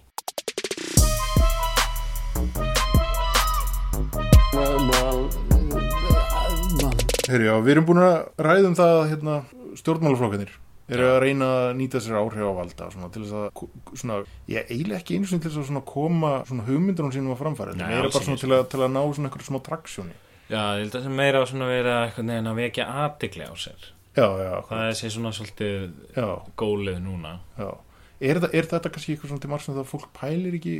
Heyri, 7.26 7.48
já, 7.48 7.56
við 7.58 7.74
erum 7.74 7.88
búin 7.88 8.04
að 8.04 8.16
ræða 8.46 8.70
um 8.70 8.78
það 8.78 8.92
að, 8.94 9.08
hérna, 9.12 9.36
stjórnmálaflokkanir 9.80 10.54
eru 10.86 11.06
að 11.10 11.16
reyna 11.24 11.46
að 11.50 11.68
nýta 11.80 12.00
sér 12.02 12.18
áhrif 12.20 12.46
á 12.46 12.52
valda 12.54 12.88
svona, 12.92 13.08
til 13.10 13.24
þess 13.24 13.38
að 13.40 13.96
svona, 13.98 14.18
ég 14.50 14.68
eiginlega 14.70 15.00
ekki 15.00 15.16
einu 15.18 15.30
sinni 15.30 15.42
til 15.42 15.50
þess 15.56 15.72
að 15.72 15.82
koma 15.88 16.30
hugmyndunum 16.46 17.14
sínum 17.14 17.34
að 17.34 17.40
framfæra 17.40 17.74
þetta 17.74 17.88
er 17.96 18.06
bara 18.06 18.26
svona 18.28 18.42
til 18.42 18.52
að, 18.54 18.62
til 18.70 18.82
að 18.84 18.92
ná 18.94 19.00
svona 19.02 19.30
einhverju 19.30 19.48
smá 19.48 19.58
traksjóni. 19.66 20.14
Já, 20.46 20.60
ég 20.78 20.84
held 20.84 20.92
að 20.92 21.00
það 21.00 21.06
sem 21.08 21.16
meira 21.18 21.96
að 21.96 22.04
eitthvað 22.04 22.28
neginn 22.28 22.50
að 22.52 22.60
vekja 22.60 22.86
aðtikli 23.02 23.48
á 23.50 23.54
sér. 23.58 23.88
Já, 24.16 24.28
já, 24.38 24.52
það 24.68 24.84
er 24.84 24.94
sér 25.00 25.14
svona 25.16 25.32
svolítið 25.34 25.88
já, 26.14 26.28
gólið 26.62 27.00
núna. 27.02 27.32
Já. 27.58 27.70
Er, 28.16 28.38
þetta, 28.38 28.52
er 28.54 28.68
þetta 28.70 28.92
kannski 28.94 29.16
eitthvað 29.16 29.32
svona 29.32 29.42
til 29.42 29.50
margsum 29.52 29.80
að 29.82 29.90
fólk 29.90 30.06
pælir 30.16 30.54
ekki 30.56 30.76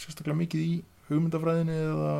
sérstaklega 0.00 0.38
mikið 0.40 0.64
í 0.64 0.72
hugmyndafræðinni 1.10 1.76
eða 1.76 2.14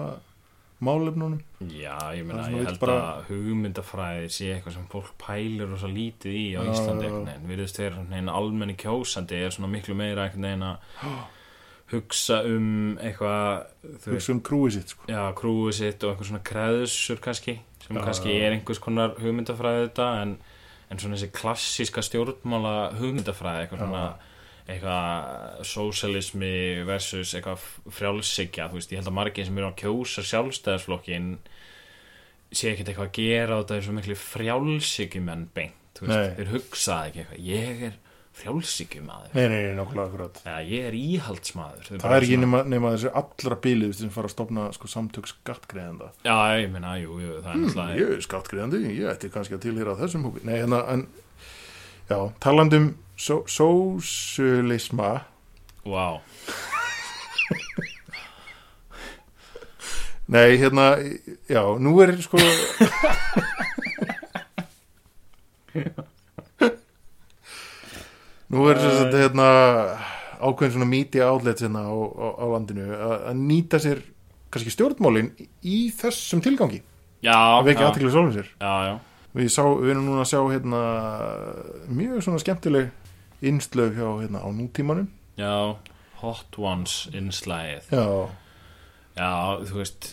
málefnunum 0.83 1.39
Já, 1.71 1.97
ég 2.17 2.25
meina, 2.27 2.49
ég 2.51 2.67
held 2.67 2.81
bara- 2.83 2.97
að 3.19 3.29
hugmyndafræði 3.31 4.31
sé 4.35 4.49
eitthvað 4.57 4.75
sem 4.79 4.87
fólk 4.93 5.13
pælir 5.23 5.71
og 5.73 5.79
svo 5.83 5.91
lítið 5.93 6.35
í 6.35 6.47
á 6.59 6.63
Íslandi 6.67 7.11
veginn, 7.13 7.47
virðist 7.51 7.79
vera 7.79 7.95
einhvern 7.97 8.11
veginn 8.17 8.33
almenni 8.35 8.75
kjósandi 8.81 9.39
er 9.47 9.55
svona 9.55 9.71
miklu 9.71 9.95
meira 9.99 10.27
einhvern 10.27 10.49
veginn 10.49 10.67
að 10.67 11.23
hugsa 11.93 12.39
um 12.49 12.97
eitthvað 13.03 13.67
veist, 13.85 14.07
hugsa 14.09 14.33
um 14.33 14.41
krúið 14.41 14.73
sitt 14.79 14.95
sko. 14.95 15.07
já, 15.13 15.23
krúið 15.37 15.73
sitt 15.77 16.05
og 16.07 16.15
einhver 16.15 16.29
svona 16.31 16.43
kreðsur 16.49 17.21
kannski, 17.21 17.59
sem 17.85 17.97
Já, 17.99 18.05
kannski 18.07 18.33
er 18.41 18.55
einhvers 18.57 18.81
konar 18.81 19.15
hugmyndafræði 19.21 19.89
þetta 19.91 20.07
en, 20.23 20.37
en 20.91 20.99
svona 21.03 21.19
þessi 21.19 21.33
klassíska 21.37 22.05
stjórnmála 22.07 22.75
hugmyndafræði, 23.01 23.67
eitthvað 23.67 23.83
Já. 23.83 23.87
svona 23.87 24.05
eitthvað 24.73 25.65
sósialismi 25.69 26.55
versus 26.89 27.35
eitthvað 27.37 27.67
frjálsykja 27.99 28.71
þú 28.71 28.81
veist, 28.81 28.93
ég 28.93 29.03
held 29.03 29.11
að 29.13 29.19
margir 29.19 29.49
sem 29.49 29.59
eru 29.61 29.71
að 29.71 29.79
kjósa 29.83 30.25
sjálfstæðisflokkin 30.31 31.35
sé 32.53 32.73
ekkert 32.73 32.93
eitthvað 32.93 33.11
að 33.11 33.19
gera 33.19 33.59
og 33.59 33.69
það 33.69 33.79
er 33.79 33.87
svo 33.87 33.97
miklu 33.97 34.17
frjálsíkjumenn 34.23 35.45
beint 35.57 35.79
þú 35.99 36.09
veist, 36.09 36.39
þeir 36.39 36.51
hugsaði 36.57 37.13
ekki 37.13 37.23
eitthvað. 37.23 37.45
Ég 37.49 37.85
er 37.89 38.01
frjálsíkjumaður 38.33 39.35
nei, 39.37 39.43
nei, 39.45 39.59
nei, 39.67 39.75
nokkulega 39.77 40.09
akkurat. 40.09 40.39
Eða 40.47 40.61
ég 40.65 40.87
er 40.89 40.95
íhaldsmaður. 40.97 41.83
Þeir 41.89 41.99
það 41.99 42.07
bara 42.07 42.17
er 42.17 42.27
ekki 42.27 42.39
nema, 42.41 42.61
nema 42.73 42.93
þessi 42.95 43.13
allra 43.21 43.59
bílið 43.67 43.93
sem 43.99 44.13
fara 44.15 44.31
að 44.31 44.35
stopna 44.35 44.69
sko, 44.77 44.89
samtök 44.89 45.29
skattgreðanda 45.29 46.09
já, 46.25 46.37
ég 46.63 46.73
meina, 46.73 46.95
jú, 47.01 47.19
jú, 47.21 47.35
það 47.43 47.51
er 47.51 47.59
hmm, 47.59 47.67
náttúrulega 47.67 47.99
ég 48.01 48.15
er 48.17 48.25
skattgreðandi, 48.27 48.83
ég 48.89 49.11
ætti 49.13 49.33
kannski 49.35 49.59
að 49.59 49.65
tilhýra 49.67 49.99
þessum 50.01 50.25
hópi. 50.29 50.45
Nei, 50.49 50.55
hérna, 50.63 50.81
en 50.95 51.05
já, 52.09 52.19
talandum 52.43 52.89
só, 53.23 53.43
sósulisma 53.47 55.23
wow. 55.87 56.19
nei, 60.27 60.57
hérna, 60.59 60.99
já, 61.47 61.63
nú 61.79 62.01
er 62.03 62.19
sko 62.23 62.39
nú 68.51 68.67
er 68.67 68.81
þess 68.83 69.05
að 69.05 69.15
hérna 69.21 69.47
ákveðin 70.43 70.75
svona 70.75 70.91
media 70.91 71.31
outlet 71.31 71.63
hérna 71.63 71.87
á, 71.87 71.95
á, 71.95 72.27
á 72.43 72.45
landinu 72.57 72.91
að, 72.91 73.37
nýta 73.39 73.79
sér 73.83 74.03
kannski 74.53 74.75
stjórnmálin 74.75 75.31
í 75.63 75.95
þessum 75.95 76.43
tilgangi. 76.45 76.83
Já, 77.23 77.39
að 77.39 77.71
vekja 77.71 77.87
já, 77.87 77.89
aðtekli 77.89 78.11
sólum 78.11 78.35
sér. 78.35 78.51
Já, 78.59 78.73
já, 78.91 78.95
við, 79.39 79.47
sá, 79.55 79.63
við 79.63 79.95
erum 79.95 80.11
núna 80.11 80.27
að 80.27 80.31
sjá 80.33 80.41
hérna 80.51 80.83
mjög 81.87 82.19
svona 82.27 82.43
skemmtileg 82.43 82.91
innslög 83.49 83.97
hjá 83.99 84.07
hérna 84.23 84.43
á 84.45 84.49
nútímanum. 84.55 85.09
Já 85.41 85.77
Hot 86.23 86.59
Ones 86.59 87.09
innslæðið 87.11 87.89
já, 87.91 88.05
Já, 89.19 89.31
þú 89.67 89.81
veist 89.81 90.13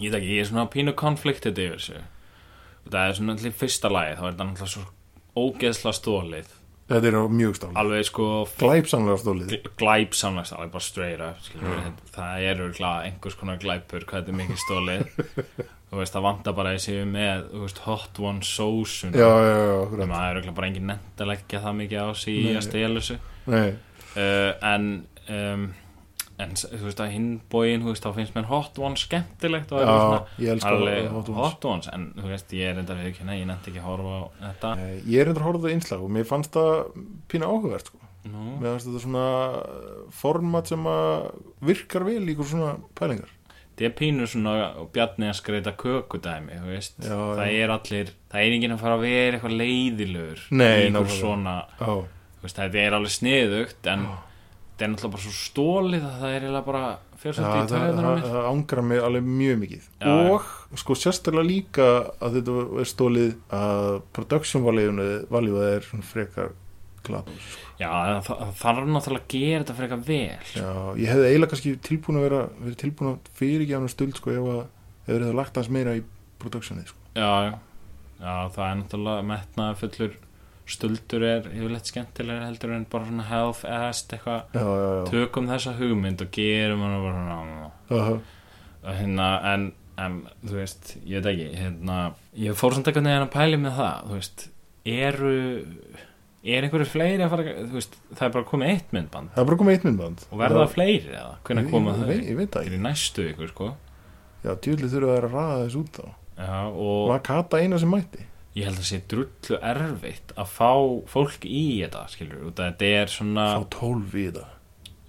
Ég 0.00 0.14
ekki, 0.16 0.30
ég 0.38 0.44
er 0.44 0.48
svona 0.48 0.64
pínu 0.72 0.94
konfliktið 0.96 1.58
yfir 1.60 1.74
þessu. 1.76 1.98
Það 2.86 3.02
er 3.02 3.18
svona 3.18 3.34
allir 3.36 3.52
fyrsta 3.60 3.90
lagi 3.92 4.14
Þá 4.16 4.22
er 4.22 4.30
þetta 4.30 4.46
náttúrulega 4.48 4.72
svo 4.72 4.86
ógeðsla 5.40 5.92
stólið 5.94 6.54
þetta 6.90 7.06
er 7.06 7.16
mjög 7.30 7.58
stáli 7.58 7.78
Alveg 7.78 8.06
sko 8.08 8.28
glæpsamlega 8.58 9.20
stólið 9.20 9.52
glæpsamlega 9.78 10.56
Alveg 10.56 10.72
bara 10.72 10.86
við. 11.60 11.92
Það 12.16 12.46
er 12.48 12.64
örgulega 12.64 13.04
einhvers 13.10 13.36
konar 13.38 13.60
glæpur 13.62 14.06
Hvað 14.08 14.24
þetta 14.24 14.32
er 14.32 14.40
mikið 14.40 14.64
stólið 14.64 15.04
veist, 15.98 16.14
það 16.14 16.26
vantar 16.28 16.54
bara 16.54 16.70
að 16.70 16.76
ég 16.78 16.84
séu 16.84 17.04
með 17.10 17.44
veist, 17.64 17.82
hot 17.86 18.18
one 18.22 18.46
sósun 18.46 19.14
Þannig 19.14 19.26
að 19.26 20.12
það 20.14 20.24
er 20.28 20.40
örgulega 20.40 20.56
bara 20.60 20.70
engin 20.70 20.90
nefnt 20.92 21.22
að 21.24 21.30
leggja 21.32 21.62
það 21.64 21.78
mikið 21.80 22.02
á 22.02 22.08
Nei. 22.10 22.56
að 22.56 22.66
stela 22.68 23.00
þessu. 23.00 23.16
Uh, 23.50 24.50
en 24.70 24.90
um, 25.30 25.64
en 26.40 26.54
þú 26.56 26.84
veist 26.86 27.00
að 27.02 27.12
hinn 27.14 27.30
bóin 27.52 27.84
þá 27.84 28.08
finnst 28.16 28.36
mér 28.36 28.48
hot 28.50 28.78
ones 28.80 29.04
skemmtilegt 29.06 29.72
og 29.76 29.82
já, 29.82 30.54
alveg 30.66 31.10
Hot 31.12 31.32
hot 31.36 31.66
Ones. 31.68 31.90
en 31.92 32.10
þú 32.16 32.30
veist 32.30 32.54
ég 32.56 32.70
er 32.70 32.80
enda 32.80 32.96
við 32.98 33.10
ekki 33.10 33.26
ég 33.26 33.48
nefndi 33.48 33.72
ekki 33.72 33.82
að 33.82 33.88
horfa 33.88 34.14
á 34.14 34.22
þetta. 34.46 34.70
Nei, 34.80 34.94
ég 35.04 35.20
er 35.20 35.32
endur 35.32 35.44
að 35.44 35.48
horfa 35.50 35.66
það 35.66 35.74
innslag 35.76 36.06
og 36.06 36.14
mér 36.16 36.30
fannst 36.30 36.56
það 36.56 36.72
pína 37.30 37.50
áhugavert 37.50 37.90
sko. 37.90 38.00
Mér 38.30 38.70
fannst 38.70 38.88
þetta 38.88 39.02
svona 39.04 39.26
format 40.22 40.70
sem 40.70 40.88
virkar 41.70 42.08
vel 42.08 42.24
í 42.24 42.36
svona 42.40 42.72
pælingar 42.96 43.36
þetta 43.80 43.88
er 43.88 43.96
pínu 43.96 44.26
svona 44.28 44.54
bjarni 44.92 45.30
að 45.30 45.38
skreita 45.38 45.72
kökudæmi 45.80 46.58
Já, 47.00 47.14
það 47.16 47.46
já. 47.48 47.60
er 47.64 47.70
allir 47.72 48.10
það 48.28 48.42
er 48.42 48.56
enginn 48.56 48.74
að 48.74 48.82
fara 48.82 48.96
að 48.98 49.04
vera 49.06 49.38
eitthvað 49.38 49.62
í 49.64 49.78
einhver 50.84 51.14
svona 51.14 51.54
veist, 52.42 52.58
þetta 52.58 52.82
er 52.82 52.96
alveg 52.98 53.14
sniðugt 53.14 53.88
en 53.88 54.04
þetta 54.10 54.84
er 54.84 54.92
náttúrulega 54.92 55.14
bara 55.16 55.24
svo 55.24 55.32
stólið 55.38 56.04
að 56.04 56.20
það 56.20 56.34
er 56.34 56.44
eiginlega 56.44 56.66
bara 56.68 56.84
svolítið 57.20 57.40
í 57.40 57.64
það, 57.64 57.72
töðunar 57.72 58.04
á 58.04 58.12
það, 58.12 58.28
það 58.34 58.48
ángra 58.50 58.84
mig 58.90 59.02
alveg 59.04 59.26
mjög 59.40 59.58
mikið. 59.60 59.88
Já, 60.00 60.14
og 60.36 60.80
sko 60.80 60.96
sérstaklega 60.96 61.48
líka 61.48 61.88
að 62.20 62.38
þetta 62.38 62.54
er 62.84 62.88
stólið 62.92 63.34
að 63.60 63.88
production 64.16 64.64
value 64.68 65.66
er 65.70 65.88
svona 65.88 66.08
frekar 66.12 66.52
glad 67.06 67.28
sko. 67.30 67.66
já, 67.80 67.90
það, 67.90 68.30
það 68.30 68.54
þarf 68.60 68.88
náttúrulega 68.94 69.24
að 69.24 69.34
gera 69.34 69.60
þetta 69.62 69.76
fyrir 69.78 69.88
eitthvað 69.88 70.06
vel. 70.10 70.54
Já, 70.54 70.70
ég 71.00 71.12
hefði 71.12 71.28
eiginlega 71.30 71.52
kannski 71.54 71.74
tilbúin 71.90 72.20
að 72.20 72.26
vera, 72.28 72.40
vera 72.62 72.80
tilbúin 72.84 73.12
að 73.12 73.30
fyrirgefna 73.40 73.92
stuld 73.92 74.20
sko 74.20 74.34
ef 74.34 74.48
að 74.54 74.64
hefur 75.10 75.26
það 75.26 75.38
lagt 75.40 75.60
aðeins 75.60 75.74
meira 75.76 75.94
í 75.98 76.02
productionið 76.40 76.90
sko. 76.90 77.06
Já, 77.18 77.30
já, 77.46 77.54
já, 78.20 78.34
það 78.56 78.66
er 78.66 78.82
náttúrulega 78.82 79.28
metnaði 79.30 79.80
fullur 79.84 80.18
stuldur 80.70 81.24
er 81.26 81.48
yfirleitt 81.50 81.88
skemmtilega 81.90 82.46
heldur 82.46 82.74
en 82.76 82.84
bara 82.90 83.08
svona 83.08 83.24
eitthvað. 83.26 84.44
Já, 84.54 84.60
já, 84.62 84.90
já, 84.94 85.06
tökum 85.10 85.48
þessa 85.50 85.72
hugmynd 85.80 86.22
og 86.22 86.30
gerum 86.36 86.84
hana 86.86 87.00
bara 87.02 87.24
svona 87.24 88.20
og 88.80 88.94
hérna, 88.96 89.28
en, 89.52 89.66
en 90.00 90.20
þú 90.44 90.56
veist, 90.60 90.94
ég 91.04 91.20
veit 91.20 91.32
ekki, 91.34 91.48
hérna 91.58 91.98
ég 92.38 92.56
fór 92.58 92.76
samt 92.76 92.88
eitthvað 92.88 93.06
neðan 93.08 93.26
að 93.26 93.34
pæli 93.34 93.60
með 93.60 93.76
það 93.80 94.06
þú 94.06 94.18
veist, 94.18 94.46
eru 94.90 95.34
er 96.44 96.64
einhverju 96.64 96.86
fleiri 96.88 97.24
að 97.24 97.30
fara 97.34 97.54
veist, 97.74 97.96
það 98.16 98.22
er 98.26 98.32
bara 98.36 98.48
komið 98.48 98.70
eitt 98.72 98.92
myndband. 98.96 99.30
Það 99.34 99.42
er 99.42 99.48
bara 99.50 99.58
komið 99.60 99.74
eitt 99.76 99.84
myndband. 99.84 100.22
Og 100.32 100.38
verða 100.40 100.64
Já. 100.64 100.70
fleiri 100.74 101.12
eða, 101.12 101.34
hvernig 101.44 101.70
koma 101.70 101.92
þau? 101.98 102.06
ég 102.16 102.36
veit- 102.38 102.50
það 102.50 102.56
það 102.56 102.66
ekki. 102.66 102.78
Í 102.80 102.84
næstu 102.86 103.26
ykkur, 103.34 103.48
sko. 103.52 103.68
Já, 104.44 104.50
djúlið 104.56 104.94
þurfa 104.94 105.14
þær 105.16 105.26
að 105.28 105.34
ræða 105.34 105.58
þess 105.66 105.76
út 105.82 105.92
þá. 106.00 106.06
Já, 106.40 106.60
og 106.72 107.08
Var 107.10 107.18
Kata 107.28 107.56
eina 107.60 107.78
sem 107.78 107.90
mætti. 107.92 108.24
Ég 108.56 108.64
held 108.64 108.78
að 108.80 108.88
sé 108.88 108.98
drullu 109.06 109.58
erfitt 109.62 110.32
að 110.36 110.48
fá 110.48 110.70
fólk 111.06 111.44
í 111.44 111.60
þetta 111.84 112.08
skilur, 112.10 112.46
út 112.48 112.56
að 112.58 112.72
þetta 112.72 112.88
er 113.02 113.06
svona 113.06 113.44
Fá 113.60 113.68
tólf 113.70 114.14
í 114.16 114.24
þetta. 114.30 114.46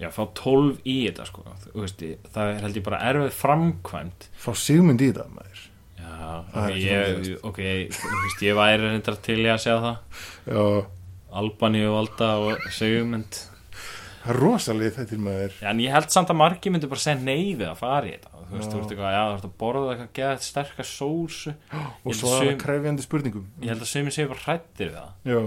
Já, 0.02 0.10
fá 0.12 0.24
tólf 0.36 0.78
í 0.86 0.98
þetta 1.08 1.26
sko. 1.26 1.44
Veist, 1.74 2.04
það 2.34 2.52
er 2.56 2.62
held 2.62 2.76
ég 2.76 2.84
bara 2.84 3.00
erfið 3.08 3.32
framkvæmt. 3.40 4.28
Fá 4.38 4.52
sigmynd 4.58 5.02
í 5.02 5.12
þetta 5.14 5.26
maður. 5.32 5.68
Já, 6.02 6.44
Það 6.52 6.66
ok, 6.68 6.76
ég, 6.76 7.06
svoleiðis. 7.08 7.44
ok 7.44 7.60
þú 7.96 8.22
veist, 8.22 8.42
ég 8.46 8.56
væri 8.58 8.82
reyndar 8.92 9.18
til 9.22 9.38
ég 9.40 9.54
að 9.56 9.62
sjá 9.64 9.76
það. 9.82 9.98
Já, 10.52 10.86
Albaníu 11.32 11.94
valda 11.96 12.30
og 12.44 12.66
segumynd 12.76 13.38
það 14.22 14.32
er 14.34 14.38
rosalega 14.42 14.96
þetta 15.00 15.18
maður. 15.26 15.56
Já, 15.62 15.68
en 15.72 15.80
ég 15.82 15.96
held 15.96 16.12
samt 16.14 16.30
að 16.34 16.40
margi 16.42 16.72
myndi 16.74 16.90
bara 16.92 17.02
segja 17.02 17.22
nei 17.24 17.56
við 17.58 17.68
að 17.72 17.80
fara 17.80 18.10
í 18.10 18.12
þetta. 18.14 18.34
Þú 18.52 18.58
veist, 18.58 18.72
þú 18.74 18.80
veist 18.82 18.92
eitthvað, 18.92 19.14
já, 19.16 19.22
þú 19.32 19.36
ert 19.38 19.48
að 19.48 19.54
borða 19.64 19.92
eitthvað 19.94 20.10
geða 20.20 20.40
sterkar 20.46 20.88
sósu. 20.92 21.54
Og 22.06 22.18
svo 22.20 22.34
að 22.36 22.44
sum- 22.46 22.60
krefjandi 22.62 23.06
spurningum. 23.06 23.46
Ég 23.64 23.72
held 23.74 23.86
að 23.86 23.92
sömur 23.94 24.16
séu 24.18 24.28
bara 24.34 24.44
hrættir 24.46 24.92
við 24.92 24.98
það. 25.00 25.14
Já, 25.32 25.40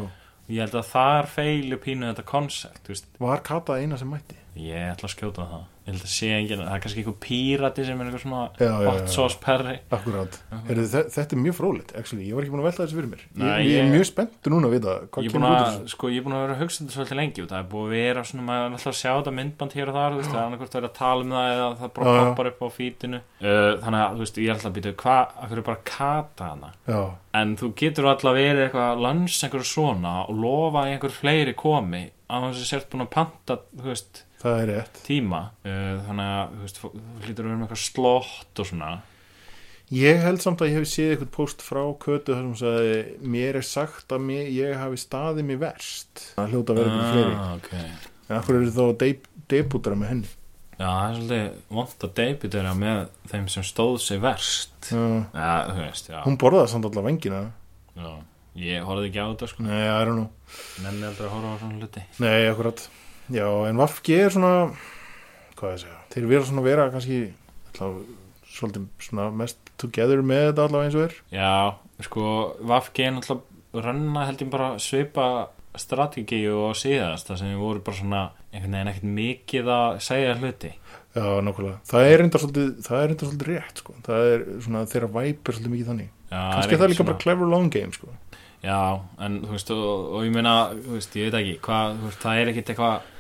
ég 0.55 0.63
held 0.65 0.79
að 0.81 0.89
þar 0.95 1.29
feilu 1.35 1.79
pínu 1.85 2.09
þetta 2.11 2.25
koncept, 2.33 2.91
var 3.23 3.45
Kata 3.47 3.77
eina 3.81 4.01
sem 4.01 4.11
mætti 4.11 4.41
Ég 4.55 4.91
ætla 4.95 5.09
að 5.09 5.15
skjóta 5.17 5.45
það. 5.51 5.63
Ég 5.85 5.93
held 5.93 6.05
að 6.07 6.13
sé 6.15 6.29
enginn, 6.33 6.61
það 6.65 6.75
er 6.77 6.81
kannski 6.85 7.01
eitthvað 7.03 7.17
pírati 7.21 7.85
sem 7.85 7.99
er 8.01 8.07
eitthvað 8.09 8.23
svona 8.23 8.85
hot 8.87 9.09
sauce 9.13 9.37
perri. 9.43 9.75
Akkurát, 9.93 10.37
þetta 10.65 11.35
er 11.35 11.41
mjög 11.43 11.57
frólitt 11.59 11.91
actually. 11.99 12.25
Ég 12.31 12.37
var 12.39 12.45
ekki 12.47 12.53
búin 12.55 12.63
að 12.63 12.69
velta 12.71 12.85
þessu 12.87 12.97
fyrir 12.97 13.11
mér. 13.11 13.25
Ég, 13.27 13.43
Nei, 13.43 13.59
ég 13.67 13.75
er 13.81 13.85
ég- 13.85 13.91
mjög 13.93 14.07
spenntur 14.09 14.55
núna 14.55 14.71
að 14.71 14.77
vita 14.79 14.95
hvað 15.11 15.27
er 15.27 15.35
kemur 15.35 15.45
út 15.51 15.59
að, 15.59 15.67
úr 15.67 15.75
þessu. 15.75 15.93
sko, 15.95 16.09
ég 16.15 16.17
er 16.17 16.25
búin 16.25 16.37
að 16.39 16.45
vera 16.45 16.55
að 16.55 16.63
hugsa 16.65 16.79
þetta 16.85 16.95
svolítið 16.97 17.19
lengi 17.21 17.45
það 17.45 17.59
er 17.59 17.69
búin 17.75 17.85
að 17.85 17.95
vera 17.99 18.25
svona, 18.25 18.45
maður 18.49 18.65
er 18.65 18.73
alltaf 18.79 18.93
að 18.95 18.99
sjá 19.03 19.13
þetta 19.19 19.35
myndband 19.35 19.73
hér 19.77 19.89
og 19.93 19.95
þar, 19.99 20.11
þú 20.15 20.21
veist, 20.23 20.31
það 20.33 20.41
er 20.41 20.47
annarkvort 20.49 20.75
að 20.75 20.81
vera 20.81 20.89
að 20.89 20.99
tala 21.03 21.21
um 21.25 21.35
það 21.35 21.53
eða 21.55 21.69
það 21.83 21.93
poppar 21.99 22.51
upp 22.55 22.61
á 22.65 22.69
fítinu 22.79 23.21
uh, 23.21 23.73
Þannig 23.85 24.01
að, 24.01 24.15
þú 24.15 24.25
veist, 24.25 24.39
ég 24.41 24.49
er 24.49 24.55
alltaf 24.55 24.71
að 24.73 24.77
býta 24.79 24.95
hvað, 25.05 25.25
að 25.45 25.49
hverju 25.53 25.65
bara 25.69 25.85
kata 25.85 26.45
hana? 26.55 26.73
Já, 26.89 27.01
En 27.35 27.57
þú 27.59 27.73
getur 27.75 28.07
alltaf 28.07 28.35
verið 28.39 28.63
eitthvað 28.69 28.91
að 28.95 29.01
lands 29.05 29.41
einhverju 29.45 29.67
svona 29.67 30.13
og 30.31 30.37
lofa 30.39 30.85
að 30.85 30.93
einhver 30.95 31.11
fleiri 31.11 31.55
komi 31.59 32.05
á 32.31 32.37
þess 32.47 32.63
að 32.63 32.69
sért 32.71 32.89
búin 32.95 33.03
að 33.05 33.11
panta, 33.11 33.57
þú 33.75 33.91
veist, 33.91 34.23
það 34.45 34.61
er 34.61 34.71
rétt. 34.71 35.03
Tíma 35.07 35.43
uh, 35.65 35.99
Þannig 36.07 36.31
að, 36.31 36.55
þú 36.55 36.63
veist, 36.69 36.81
hlýtur 37.25 37.45
að 37.45 37.51
vera 37.51 37.59
með 37.59 37.67
eitthvað 37.67 37.83
slott 37.85 38.63
og 38.63 38.71
svona. 38.71 38.93
Ég 39.95 40.23
held 40.25 40.41
samt 40.41 40.63
að 40.65 40.71
ég 40.71 40.79
hef 40.81 40.89
séð 40.89 41.11
eitthvað 41.13 41.33
post 41.35 41.61
frá 41.63 41.83
Kötu 42.01 42.33
þar 42.33 42.47
sem 42.47 42.55
sagði 42.63 43.29
mér 43.35 43.59
er 43.61 43.67
sagt 43.69 44.15
að 44.17 44.23
mér, 44.31 44.47
ég 44.55 44.79
hafi 44.81 45.01
staðið 45.03 45.49
mér 45.51 45.61
verst. 45.61 46.25
Það 46.39 46.55
hljóta 46.55 46.73
að 46.73 46.81
vera 46.81 46.95
eitthvað 46.95 47.13
fleiri. 47.13 47.35
Ah, 47.37 47.53
okay. 47.59 47.93
En 48.25 48.39
akkur 48.39 48.59
eru 48.61 48.73
þá 48.73 48.83
að 48.87 48.97
deb 49.03 49.29
debutera 49.53 49.99
með 50.01 50.11
henni? 50.15 50.31
Já, 50.75 50.89
það 50.89 51.05
er 51.05 51.19
svolítið 51.19 51.77
vont 51.77 52.07
að 52.07 52.15
debutera 52.19 52.73
með 52.81 53.03
þeim 53.31 53.51
sem 53.53 53.67
stóð 53.69 53.99
sig 54.03 54.23
verst. 54.25 54.89
Já. 54.89 55.05
Já, 55.37 55.53
þú 55.69 55.77
veist, 55.83 56.09
já, 56.11 56.19
Hún 56.25 56.41
borðaði 56.41 56.73
samt 56.73 56.89
allavega 56.89 57.11
vengina 57.13 57.43
já. 57.95 58.11
Ég 58.65 58.87
horfði 58.87 59.11
ekki 59.11 59.19
á 59.23 59.27
þetta 59.29 59.51
sko. 59.51 59.65
Nei, 59.67 59.81
I 59.83 60.03
don't 60.07 60.17
know. 60.17 60.29
Nenni 60.85 61.07
aldrei 61.09 61.27
að 61.27 61.33
horfa 61.35 61.53
á 61.55 61.61
svona 61.61 61.79
hluti. 61.81 62.03
Nei, 62.23 62.47
akkurat 62.49 62.85
Já, 63.33 63.47
en 63.69 63.81
Vafki 63.81 64.19
er 64.21 64.35
svona 64.35 64.53
hvað 65.57 65.71
ég 65.71 65.79
að 65.79 65.83
segja, 65.85 65.99
þeir 66.13 66.29
vera 66.29 66.49
svona 66.49 66.65
vera 66.67 66.91
kannski 66.93 67.19
allavega, 67.73 68.21
svolítið 68.55 68.87
svona 69.07 69.31
mest 69.35 69.73
together 69.81 70.21
með 70.27 70.49
þetta 70.51 70.67
allavega 70.69 70.91
eins 70.91 70.99
og 70.99 71.05
er. 71.07 71.15
Já, 71.33 72.05
sko, 72.05 72.31
Vafki 72.69 73.07
er 73.07 73.15
náttúrulega 73.17 73.85
renna 73.85 74.27
held 74.29 74.45
ég 74.45 74.51
bara 74.53 74.69
svipa 74.83 75.29
strategíu 75.75 76.59
og 76.69 76.77
síðast 76.79 77.31
það 77.31 77.41
sem 77.41 77.55
voru 77.59 77.83
bara 77.83 77.99
svona 77.99 78.21
einhvern 78.53 78.77
veginn 78.77 78.91
ekkert 78.93 79.09
mikið 79.17 79.71
að 79.75 79.97
segja 80.07 80.37
hluti. 80.39 80.75
Já, 81.15 81.25
nákvæmlega, 81.47 81.81
það 81.89 82.11
er 82.11 82.25
enda 82.27 82.43
svolítið 82.43 82.71
það 82.85 83.01
er 83.01 83.15
enda 83.15 83.31
svolítið 83.31 83.51
rétt, 83.51 83.83
sko. 83.83 83.97
Það 84.07 84.29
er 84.35 84.47
svona 84.67 84.85
þeirra 84.91 85.11
væpir 85.17 85.57
svolítið 85.57 85.75
mikið 85.75 85.91
þannig. 85.91 86.13
Kannski 86.35 86.77
er 86.77 86.83
það 86.85 86.93
líka 86.93 87.09
bara 87.09 87.23
clever 87.25 87.51
long 87.51 87.73
game, 87.73 87.95
sko. 87.95 88.13
Já, 88.65 88.79
en 89.23 89.41
þú 89.43 89.53
veist, 89.53 89.75
og, 89.75 90.07
og 90.17 90.23
ég 90.25 90.33
meina, 90.35 90.55
þú 90.75 90.95
veist, 90.97 91.19
ég 91.19 91.29
veit 91.29 91.41
ekki, 91.41 91.57
hvað, 91.67 91.99
þú 91.99 92.09
veist, 92.09 92.23
það 92.23 92.41
er 92.41 92.53
ekkit 92.53 92.73
eitthvað 92.73 93.11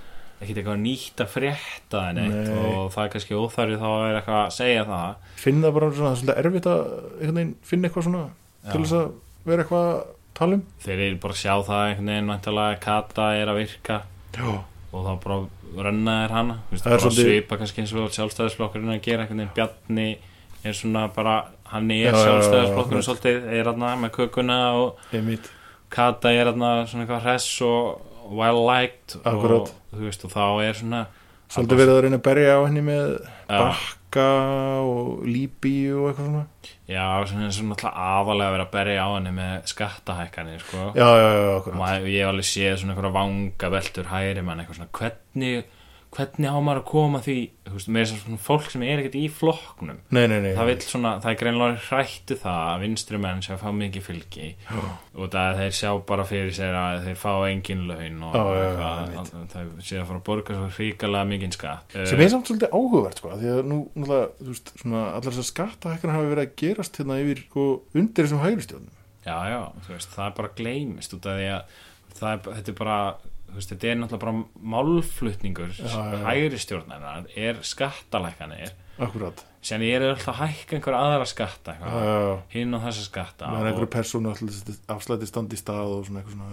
ekkert 0.42 0.58
eitthvað 0.60 0.80
nýtt 0.82 1.20
að 1.24 1.30
frétta 1.34 2.00
en 2.10 2.18
eitt 2.24 2.48
Nei. 2.50 2.74
og 2.74 2.90
það 2.94 3.04
er 3.04 3.12
kannski 3.14 3.38
óþarfið 3.38 3.78
þá 3.84 3.88
vera 4.04 4.18
eitthvað 4.20 4.40
að 4.40 4.52
segja 4.58 4.84
það. 4.88 5.14
Finna 5.44 5.70
bara 5.76 5.90
svona, 5.94 6.10
er 6.10 6.20
svolítið 6.20 6.40
erfitt 6.44 6.68
að 6.72 6.82
veginn, 7.20 7.54
finna 7.70 7.88
eitthvað 7.88 8.06
svona 8.08 8.24
til 8.72 8.80
þess 8.84 8.96
að 8.98 9.08
vera 9.48 9.64
eitthvað 9.64 9.88
að 9.94 10.04
tala 10.34 10.58
um. 10.58 10.62
Þeir 10.84 11.02
eru 11.08 11.18
bara 11.22 11.36
að 11.36 11.40
sjá 11.44 11.54
það 11.68 11.82
einhvern 11.88 12.12
veginn 12.12 12.30
væntalega 12.34 12.80
Kata 12.84 13.26
er 13.38 13.52
að 13.52 13.60
virka. 13.62 13.98
Já, 14.34 14.52
og 14.94 15.04
þá 15.08 15.12
bara 15.24 15.40
renna 15.88 16.14
er 16.24 16.34
hana 16.34 16.58
er 16.72 16.78
bara 16.84 16.98
svolítið- 17.02 17.28
svipa 17.30 17.58
kannski 17.58 17.82
eins 17.82 17.92
og 17.94 18.10
sjálfstæðisflokkurinn 18.14 18.94
að 18.94 19.02
gera 19.02 19.24
einhvern 19.24 19.42
veginn. 19.44 19.54
Bjarni 19.54 20.08
er 20.64 20.72
svona 20.72 21.08
bara 21.14 21.36
hann 21.70 21.90
er 21.90 22.04
Já, 22.04 22.10
já, 22.10 22.16
já, 22.16 22.24
sjálfstæðisflokkurinn 22.24 23.02
já. 23.02 23.08
svolítið 23.08 23.46
er 23.58 23.64
hann 23.72 24.00
með 24.02 24.10
kökuna 24.18 24.58
og 24.74 24.98
Kata 25.90 26.30
er 26.34 26.46
hann 26.50 26.86
svona 26.88 27.04
eitthvað 27.06 27.22
hress 27.22 27.60
og 27.62 28.00
well 28.30 28.64
liked 28.64 29.18
og, 29.24 29.68
veist, 29.92 30.24
og 30.24 30.32
þá 30.32 30.44
er 30.64 30.78
svona 30.78 31.02
svolítið 31.52 31.80
verið 31.82 31.94
að 31.94 32.00
reyna 32.06 32.18
að 32.18 32.24
berja 32.26 32.54
á 32.56 32.60
henni 32.64 32.82
með 32.86 33.10
bakka 33.50 34.24
og 34.84 35.24
líbi 35.28 35.74
og 35.94 36.08
eitthvað 36.08 36.28
svona. 36.30 36.42
Já, 36.88 37.04
svona 37.28 37.48
og 37.50 37.68
náttúrulega 37.70 38.08
aðalega 38.08 38.48
að 38.48 38.54
vera 38.56 38.66
að 38.66 38.72
berja 38.74 39.04
á 39.04 39.10
henni 39.14 39.32
með 39.38 39.54
skattahækkanir, 39.72 40.64
sko. 40.64 40.82
já, 40.96 41.06
já, 41.08 41.28
já, 41.34 41.44
Og 41.44 41.56
akkurat. 41.60 41.78
Maður, 41.80 42.08
ég 42.12 42.20
hef 42.24 42.32
alveg 42.32 42.48
séð 42.50 42.76
svona 42.80 42.94
einhverja 42.94 43.14
vanga 43.18 43.70
veltur 43.74 44.10
hæri 44.12 44.44
mann, 44.44 44.62
eitthvað 44.62 44.80
svona, 44.80 44.92
hvernig, 44.98 45.64
hvernig 46.14 46.46
á 46.46 46.58
maður 46.62 46.78
að 46.80 46.84
koma 46.90 47.18
því, 47.24 47.34
veist, 47.74 47.88
með 47.90 48.04
þessar 48.04 48.20
svona 48.22 48.38
fólk 48.44 48.68
sem 48.70 48.82
er 48.86 49.00
ekkert 49.02 49.16
í 49.18 49.22
flokknum. 49.34 49.96
nei, 50.14 50.26
nei, 50.30 50.36
nei, 50.44 50.52
Það 50.54 50.68
vill 50.70 50.76
svona, 50.86 51.12
það 51.24 51.30
er 51.32 51.38
greinlega 51.40 51.80
hrættu 51.88 52.36
það 52.38 52.60
að 52.70 52.84
vinstri 52.84 53.18
menn 53.24 53.42
sem 53.42 53.58
fá 53.58 53.66
mikið 53.74 54.04
fylgi 54.06 54.48
og 55.18 55.28
það 55.34 55.58
þeir 55.60 55.74
sjá 55.80 55.90
bara 56.06 56.26
fyrir 56.30 56.54
sér 56.54 56.78
að 56.78 57.00
þeir 57.08 57.18
fá 57.24 57.32
engin 57.50 57.84
laun 57.90 58.22
og 58.28 58.38
já, 58.38 58.44
eitthvað, 58.64 59.02
einmitt. 59.04 59.34
að- 59.34 59.48
það 59.54 59.72
sé 59.90 59.98
að 60.00 60.06
fara 60.12 60.20
að 60.20 60.26
borga 60.30 60.58
svo 60.60 60.68
hríkalega 60.78 61.30
mikið 61.34 61.52
skatt. 61.58 61.98
sem 62.06 62.20
er 62.20 62.28
samt 62.34 62.46
svolítið 62.50 62.74
áhugavert 62.78 63.18
sko, 63.18 63.34
því 63.42 63.52
að 63.58 63.62
nú, 63.74 63.80
náttúrulega, 63.94 64.28
þú 64.40 64.50
veist, 64.54 64.72
svona 64.80 65.02
allar 65.14 65.32
þessar 65.34 65.50
skattahækkanar 65.50 66.14
hafa 66.20 66.30
verið 66.34 66.46
að 66.46 66.54
gerast 66.62 66.96
hérna 67.02 67.18
yfir, 67.24 67.42
sko, 67.50 67.66
undir 67.94 68.24
þessum 68.28 68.42
hægri 68.46 68.62
stjórnum 68.68 69.00
Já, 69.24 69.36
já, 69.48 69.60
veist, 69.88 70.10
það 70.14 70.26
er 70.30 70.34
bara 70.36 70.50
gleymist 70.58 71.14
út 71.16 71.26
af 71.26 71.38
því 71.40 71.46
að 71.54 71.62
er, 72.24 72.38
þetta 72.54 72.68
er 72.70 72.76
bara 72.78 72.98
veist, 73.58 73.72
þetta 73.72 73.90
er 73.90 73.98
náttúrulega 74.00 74.24
bara 74.24 74.68
málflutningur 74.74 75.74
hægri 76.28 76.60
stjórnarinnar 76.62 77.28
er 77.36 77.60
skattalækkanir. 77.66 78.72
Akkurat, 79.02 79.40
sem 79.64 79.82
ég 79.82 79.96
er 79.98 80.04
alltaf 80.12 80.36
að 80.36 80.52
hækka 80.52 80.76
einhverja 80.76 80.98
aðra 81.02 81.24
skatta 81.26 81.72
eitthvað, 81.72 82.42
hinn 82.52 82.76
og 82.76 82.84
þessa 82.84 83.06
skatta 83.08 83.48
með 83.50 83.68
einhverju 83.72 83.88
persónu 83.90 84.34
afslætti 84.94 85.26
standi 85.26 85.58
stað 85.58 85.94
og 85.96 86.04
svona 86.06 86.20
eitthvað 86.20 86.36
svona 86.36 86.50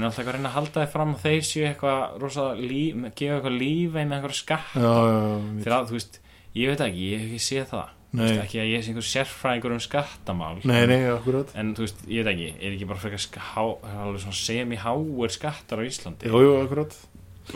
er 0.00 0.06
alltaf 0.06 0.22
eitthvað 0.22 0.30
að 0.32 0.38
reyna 0.38 0.48
að 0.48 0.56
halda 0.56 0.78
þið 0.78 0.94
fram 0.94 1.12
þeir 1.26 1.44
séu 1.50 1.66
eitthvað 1.68 2.16
rosa 2.22 2.46
líf, 2.56 3.02
gefa 3.20 3.36
eitthvað 3.36 3.58
líf 3.58 3.98
með 3.98 4.16
einhverja 4.16 4.38
skatta 4.38 4.84
já, 4.86 4.94
já, 5.12 5.18
já, 5.66 5.76
þú 5.90 5.98
veist, 5.98 6.20
ég 6.56 6.72
veit 6.72 6.86
ekki, 6.86 7.10
ég 7.10 7.20
hef 7.26 7.28
ekki 7.34 7.44
séð 7.50 7.68
það. 7.74 7.92
Veist, 8.20 8.42
ekki 8.42 8.60
að 8.60 8.70
ég 8.72 8.82
sé 8.84 8.92
einhver 8.92 9.08
sérfræðingur 9.08 9.74
um 9.76 9.80
skattamál 9.80 10.58
nei, 10.68 10.82
nei, 10.90 10.98
akkurat. 11.08 11.54
En 11.56 11.72
þú 11.76 11.86
veist, 11.86 12.02
ég 12.08 12.26
veit 12.26 12.34
ekki, 12.34 12.50
er 12.60 12.74
ekki 12.76 12.88
bara 12.90 13.00
frekar 13.00 14.36
semi-háir 14.36 15.32
skattar 15.32 15.80
á 15.80 15.84
Íslandi? 15.86 16.28
Jú, 16.28 16.42
jú, 16.44 16.52
akkurat. 16.60 16.92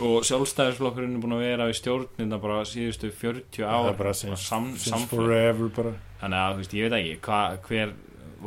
Og 0.03 0.25
sjálfstæðisflokkurinn 0.27 1.15
er 1.15 1.21
búin 1.23 1.37
að 1.37 1.45
vera 1.45 1.69
í 1.71 1.77
stjórnina 1.77 2.41
bara 2.41 2.65
síðustu 2.67 3.07
40 3.13 3.63
ár 3.63 3.85
það 3.85 3.91
er 3.93 4.01
bara 4.01 4.17
since, 4.17 4.41
sam, 4.43 4.67
since 4.75 5.07
forever 5.09 5.71
bara. 5.73 5.93
Þannig 6.19 6.41
að 6.41 6.51
þú 6.51 6.61
veist, 6.63 6.75
ég 6.75 6.91
veit 6.91 6.97
ekki 6.97 7.15
hva, 7.29 7.39
hver 7.69 7.95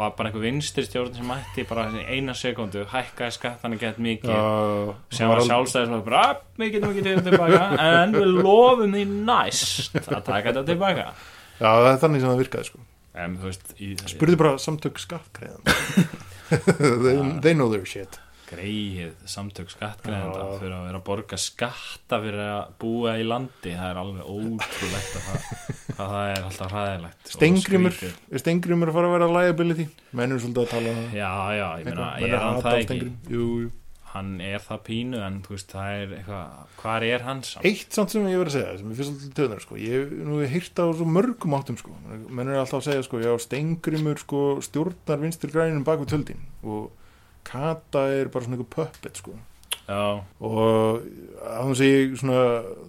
var 0.00 0.12
bara 0.18 0.30
einhver 0.30 0.44
vinstri 0.44 0.84
stjórn 0.86 1.16
sem 1.16 1.26
mætti 1.26 1.64
bara 1.66 1.88
eina 2.04 2.34
sekundu 2.38 2.84
hækkaði 2.92 3.34
skattana 3.34 3.80
gett 3.80 3.98
mikið. 4.02 4.30
Já, 4.30 4.94
sem 5.16 5.32
var 5.32 5.42
sjálfstæðisflokkur 5.48 6.10
bara, 6.10 6.22
"Ah, 6.28 6.40
við 6.60 6.72
getum 6.76 6.92
ekki 6.92 7.06
tekið 7.08 7.30
tilbaka 7.30 7.64
en 7.88 8.14
við 8.14 8.30
lofum 8.42 8.94
því 8.94 9.04
næst 9.26 9.96
að 9.96 10.24
taka 10.24 10.52
þetta 10.52 10.66
tilbaka 10.66 11.12
já, 11.60 11.68
það 11.68 11.90
er 11.92 12.00
þannig 12.06 12.24
sem 12.24 12.32
það 12.32 12.42
virkaði 12.44 12.70
sko. 12.70 12.82
En 13.20 13.36
veist, 13.42 13.70
í, 13.82 13.92
spurði 14.08 14.40
bara 14.40 14.56
samtök 14.62 15.00
skattkreiðan 15.02 15.64
they, 17.04 17.16
they 17.42 17.54
know 17.54 17.70
their 17.70 17.86
shit. 17.86 18.18
Greið 18.50 19.12
samtök 19.30 19.70
skattgreðenda 19.70 20.40
Já. 20.42 20.54
fyrir 20.58 20.72
að 20.74 20.86
vera 20.88 20.98
að 20.98 21.04
borga 21.06 21.36
skatta 21.38 22.18
fyrir 22.18 22.40
að 22.42 22.72
búa 22.82 23.12
í 23.20 23.26
landi 23.26 23.74
það 23.76 23.92
er 23.92 24.00
alveg 24.00 24.24
ótrúlegt 24.26 25.12
að 25.20 25.26
það, 25.28 25.44
hvað 25.94 26.14
það 26.14 26.30
er 26.32 26.48
alltaf 26.48 26.74
hræðilegt 26.74 27.28
og 27.28 27.34
Stengrimur, 27.36 28.00
er 28.10 28.42
Stengrimur 28.42 28.90
að 28.90 28.98
fara 28.98 29.10
að 29.10 29.14
vera 29.14 29.28
liability. 29.36 29.86
Menn 30.18 30.34
er 30.34 30.42
svolítið 30.42 30.64
að 30.64 30.72
tala 30.72 30.94
um 30.94 30.98
það. 30.98 31.14
Já, 31.20 31.30
já, 31.60 31.66
ég 31.78 31.86
meina, 31.90 32.08
er 32.18 32.34
hann 32.42 32.60
það 32.66 32.80
ekki? 32.80 32.98
Jú, 33.30 33.46
jú. 33.62 33.70
Hann 34.10 34.40
er 34.42 34.62
það 34.64 34.80
pínu 34.88 35.18
en 35.22 35.36
þú 35.44 35.54
veist, 35.54 35.70
það 35.70 35.96
er 35.96 36.14
eitthvað 36.16 36.70
hvað 36.80 37.04
er 37.06 37.24
hans 37.26 37.52
eitt 37.62 37.94
samt 37.94 38.14
sem 38.14 38.26
ég 38.26 38.40
verið 38.40 38.50
að 38.50 38.56
segja 38.56 38.78
sem 38.80 38.90
ég 38.90 38.98
finnst 38.98 39.12
alltaf 39.12 39.36
töðnar 39.38 39.62
sko. 39.64 39.76
ég 39.80 40.14
nú 40.26 40.40
hef 40.40 40.54
hýrt 40.54 40.82
á 40.82 40.86
svo 40.98 41.06
mörgum 41.06 41.54
áttum 41.58 41.78
sko. 41.78 41.94
menn 42.08 42.50
er 42.50 42.58
alltaf 42.58 42.80
að 42.80 42.88
segja 42.88 43.04
sko, 43.06 43.20
já, 43.22 43.30
Stengrimur 43.44 44.22
sko, 44.22 44.40
stjórnar 44.66 45.22
vinstir 45.22 45.54
grænum 45.54 45.86
bak 45.86 46.02
við 46.02 46.16
töldin 46.16 46.42
og 46.64 46.90
Kata 47.46 48.02
er 48.12 48.28
bara 48.32 48.44
svona 48.44 48.58
eitthvað 48.58 48.74
puppet 48.74 49.22
sko. 49.22 49.36
já, 49.86 50.02
og 50.42 51.06
að 51.40 51.60
hann 51.60 51.78
segi 51.78 52.18
svona 52.20 52.42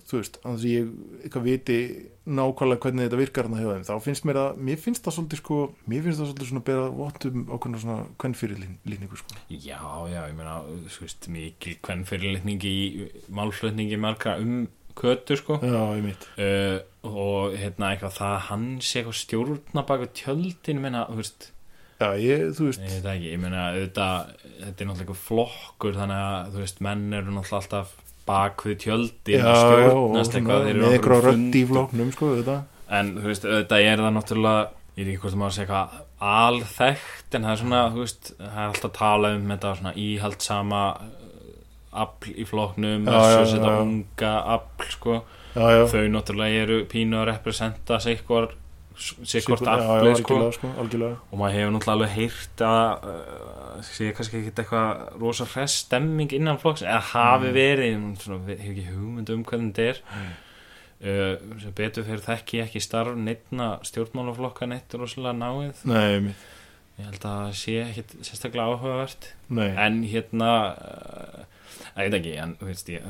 þú 0.10 0.18
veist, 0.24 0.42
að 0.42 0.50
hann 0.50 0.60
segi 0.64 0.80
ég 0.80 0.92
eitthvað 1.22 1.48
viti 1.52 1.80
nákvæmlega 2.26 2.84
hvernig 2.86 3.08
þetta 3.08 3.20
virkar 3.20 3.48
hann 3.50 3.58
hjá 3.58 3.70
þeim. 3.72 3.86
Þá 3.88 4.06
finnst 4.06 4.26
mér 4.30 4.40
að, 4.42 4.60
mér 4.68 4.82
finnst 4.82 5.06
það 5.06 5.16
svolítið 5.16 5.40
sko, 5.42 5.62
mér 5.90 6.04
finnst 6.06 6.22
það 6.22 6.28
svolítið 6.30 6.52
svona 6.52 6.66
bera 6.68 6.84
vottum 6.94 7.48
ákveðna 7.50 7.82
svona 7.82 8.04
kvennfyrirlíningu 8.22 9.18
sko. 9.22 9.40
já, 9.50 9.80
já, 10.12 10.20
ég 10.30 10.36
meina 10.38 10.60
þú 10.68 11.06
veist, 11.06 11.30
mikil 11.34 11.74
hvern 11.82 12.04
fyrirlitning 12.06 12.68
í 12.70 12.78
málflutningi 13.34 13.98
margra 14.02 14.36
um 14.42 14.68
kötu 15.02 15.38
sko. 15.40 15.58
Já, 15.66 15.82
ég 15.98 16.06
mitt 16.06 16.28
uh, 16.38 16.78
og 17.08 17.58
hérna 17.58 17.94
eitthvað 17.96 18.14
það 18.20 18.36
að 18.36 18.46
hann 18.52 18.68
sé 18.86 19.02
eitthvað 19.02 19.20
stjórna 19.24 19.86
baka 19.90 20.12
tjöldin 20.14 20.84
menna, 20.84 21.08
þú 21.10 21.24
veist. 21.24 21.50
Já, 22.02 22.08
ég, 22.18 22.48
þú 22.58 22.70
veist, 22.70 22.82
Ég 22.82 23.02
veit 23.02 23.10
ekki, 23.16 23.34
ég 23.34 23.42
meina 23.42 23.66
auðvitað, 23.72 24.32
þetta 24.62 24.84
er 24.84 24.90
náttúrulega 24.90 25.18
flokkur 25.22 25.98
þannig 25.98 26.24
að 26.28 26.54
þú 26.54 26.64
veist, 26.64 26.80
menn 26.86 27.04
eru 27.14 27.36
náttúrulega 27.36 27.60
alltaf 27.62 27.98
bak 28.32 28.68
við 28.68 28.78
tjöldin 28.86 29.48
og 29.48 29.62
stjórnast 29.62 30.38
eitthvað 30.38 30.68
þeir 30.68 30.76
eru 30.76 30.84
með 30.84 30.88
á 30.88 30.96
eitthvað 30.96 31.18
einhverjum 31.18 31.26
rödd 31.30 31.58
í 31.60 31.64
flóknum 31.72 32.14
sko, 32.16 32.36
en 32.92 33.18
þú 33.18 33.28
veist, 33.32 33.48
auðvitað 33.48 33.90
er 33.90 34.06
það 34.06 34.16
náttúrulega 34.18 34.70
ég 34.92 35.06
veit 35.06 35.12
ekki 35.14 35.24
hvort 35.24 35.36
að 35.48 35.56
segja 35.56 35.66
eitthvað 35.66 36.08
alþekkt 36.32 37.36
en 37.38 37.48
það 37.48 37.54
er 37.54 37.62
svona, 37.62 37.82
þú 37.92 38.06
veist 38.06 38.32
það 38.38 38.62
er 38.62 38.70
alltaf 38.70 38.90
að 38.90 38.98
tala 38.98 39.34
um 39.36 39.52
þetta 39.54 39.76
svona 39.80 39.94
íhaldsama 40.06 40.82
afl 42.02 42.34
í 42.36 42.48
versus 43.08 43.56
þetta 43.56 43.72
já. 43.72 43.84
unga 43.86 44.34
afl 44.56 44.90
sko, 44.94 45.16
já, 45.56 45.64
já, 45.76 45.84
þau 45.92 46.04
náttúrulega 46.14 46.66
eru 46.66 46.82
pínu 46.92 47.20
að 47.20 47.30
representa 47.32 48.00
sikkvort 48.04 48.54
sikkvort 48.54 48.61
já, 49.82 49.88
já, 49.88 49.96
afli 49.98 50.12
sko. 50.22 50.38
sko, 50.58 50.72
og 51.32 51.40
maður 51.42 51.56
hefur 51.58 51.74
náttúrulega 51.76 51.96
alveg 51.98 52.14
heyrt 52.16 52.64
að 52.68 53.08
uh, 53.10 53.82
sé 53.88 54.12
kannski 54.18 54.40
ekkert 54.42 54.62
eitthvað 54.64 55.20
rosa 55.24 55.48
hress 55.54 55.80
stemming 55.86 56.32
innan 56.38 56.60
flokks 56.62 56.84
eða 56.86 57.02
hafi 57.12 57.50
Mm. 57.52 57.56
verið, 57.58 58.08
svona, 58.24 58.40
við- 58.48 58.62
hef 58.62 58.72
ekki 58.76 58.88
hugmynd 58.92 59.30
um 59.36 59.44
hvernig 59.44 59.74
þetta 59.74 59.90
er. 59.90 60.02
Uh, 61.02 61.36
sem 61.60 61.74
betur 61.74 62.04
fyrir 62.06 62.22
þekki 62.22 62.60
ekki 62.62 62.82
starf 62.86 63.16
neittna 63.18 63.72
stjórnmálaflokka 63.90 64.68
neitt 64.70 64.94
rosalega 64.94 65.34
náið. 65.34 65.80
Nei, 65.90 66.34
ég 67.00 67.08
held 67.08 67.24
að 67.26 67.40
það 67.40 67.56
sé 67.58 67.78
ekkert 67.88 68.12
sérstaklega 68.22 68.68
áhugavert. 68.76 69.32
Nei, 69.50 69.70
en 69.82 70.04
hérna 70.06 70.52
uh, 70.78 71.48
ég 71.98 72.12
veit 72.12 72.20
ekki, 72.20 72.36
en 72.44 72.54
þú 72.62 72.70
veist 72.70 72.92
ég 72.94 73.02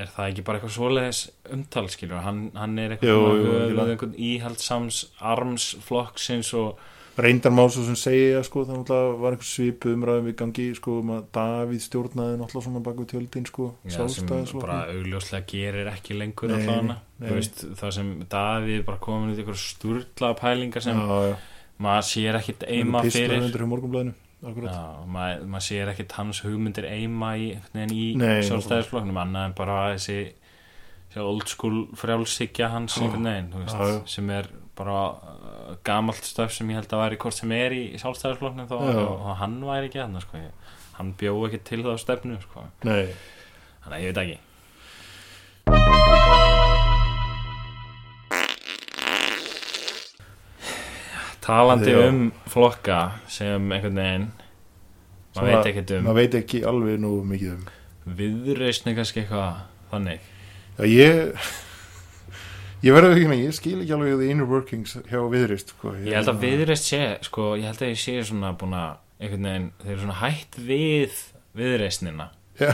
er 0.00 0.10
það 0.14 0.32
ekki 0.32 0.46
bara 0.46 0.58
eitthvað 0.58 0.74
svoleiðis 0.78 1.20
umtal 1.54 1.86
skilur, 1.92 2.24
hann, 2.24 2.42
hann 2.58 2.74
er 2.82 2.96
eitthvað 2.96 4.18
íhaldsams 4.30 5.04
armsflokksins 5.34 6.52
og 6.58 6.82
reyndar 7.20 7.52
má 7.54 7.62
svo 7.70 7.84
sem 7.86 7.96
segja 7.98 8.42
sko, 8.46 8.64
það 8.66 9.12
var 9.22 9.36
einhver 9.36 9.46
svipu 9.46 9.92
umræðum 9.94 10.30
í 10.32 10.34
gangi 10.38 10.66
sko, 10.74 10.98
um 11.02 11.12
að 11.14 11.28
Davíð 11.36 11.84
stjórnaði 11.84 12.40
náttúrulega 12.40 12.66
svona 12.66 12.82
bak 12.88 12.98
við 12.98 13.08
tjöldin 13.12 13.46
sko, 13.50 13.68
Já, 13.86 14.00
sem 14.10 14.58
bara 14.58 14.80
augljóslega 14.90 15.46
gerir 15.52 15.90
ekki 15.92 16.18
lengur 16.18 16.50
Nei, 16.50 16.64
allavega 16.66 16.98
veist, 17.38 17.64
það 17.78 17.96
sem 18.00 18.12
Davíð 18.34 18.84
bara 18.88 19.02
komin 19.06 19.30
út 19.34 19.38
í 19.38 19.44
ykkur 19.44 19.60
sturlaða 19.62 20.40
pælingar 20.42 20.86
sem 20.86 20.98
já, 20.98 21.38
maður 21.86 22.10
sér 22.10 22.40
ekkit 22.42 22.66
eima 22.66 23.04
fyrir 23.06 24.14
maður, 24.44 25.44
maður 25.54 25.66
sér 25.68 25.92
ekkit 25.94 26.16
hans 26.18 26.42
hugmyndir 26.44 26.88
eima 26.88 27.34
í, 27.40 27.52
í 27.84 28.04
sjálfstæðisflokknum 28.18 29.20
annað 29.22 29.48
en 29.48 29.56
bara 29.58 29.78
þessi, 29.94 30.18
old 31.22 31.48
school 31.48 31.84
frjálshyggja 31.96 32.70
hans 32.72 32.98
veginn 33.00 33.52
þú 33.52 33.64
veist, 33.64 33.80
já. 33.80 33.98
sem 34.16 34.30
er 34.34 34.50
bara 34.74 35.00
uh, 35.14 35.74
gamalt 35.86 36.26
stöf 36.26 36.54
sem 36.54 36.70
ég 36.72 36.80
held 36.80 36.94
að 36.94 37.04
væri 37.04 37.20
hvort 37.22 37.38
sem 37.38 37.52
er 37.54 37.76
í 37.76 37.84
Já. 38.90 39.04
og, 39.04 39.28
hann 39.38 39.60
væri 39.64 39.90
ekki 39.90 40.02
hann 40.02 40.18
sko. 40.22 40.40
Hann 40.98 41.14
bjó 41.18 41.36
ekki 41.48 41.62
til 41.66 41.84
þá 41.86 41.94
stefnu 42.02 42.40
sko. 42.42 42.66
nei, 42.86 43.06
þannig 43.84 43.96
að 43.96 44.02
ég 44.02 44.12
veit 44.12 44.22
ekki 44.24 44.40
talandi 51.44 51.92
Já. 51.92 52.00
um 52.08 52.20
flokka 52.50 53.00
sem 53.30 53.72
einhvern 53.72 54.00
veginn 54.00 54.30
maður 55.34 55.50
veit 55.50 55.70
ekkert 55.72 55.96
um 55.98 56.08
maður 56.08 56.20
veit 56.22 56.38
ekki 56.40 56.62
alveg 56.70 57.02
nú 57.02 57.16
mikið 57.28 57.54
um 57.56 58.16
viðreisni 58.18 58.96
kannski 58.96 59.24
eitthvað 59.24 59.62
þannig 59.92 60.32
Já, 60.74 60.84
ég 60.90 61.52
ég 62.84 62.92
verður 62.96 63.14
ekki 63.14 63.28
að 63.30 63.40
ég 63.40 63.54
skil 63.56 63.76
ekki 63.80 63.94
alveg 63.96 64.16
the 64.18 64.30
inner 64.32 64.48
workings 64.48 64.96
hjá 65.08 65.20
viðrist 65.30 65.70
sko. 65.72 65.94
Ég 66.02 66.18
held 66.18 66.32
að 66.32 66.42
viðreist 66.42 66.88
sé, 66.90 67.00
sko, 67.24 67.52
ég 67.60 67.70
held 67.70 67.84
að 67.84 67.92
ég 67.92 68.00
sé 68.02 68.16
svona 68.26 68.50
búin 68.58 68.74
að, 68.76 68.98
einhvern 69.20 69.48
veginn, 69.48 69.68
þeir 69.84 69.92
eru 69.94 70.02
svona 70.02 70.18
hætt 70.20 70.58
við 70.58 71.20
viðreistnina. 71.60 72.26
Já. 72.60 72.72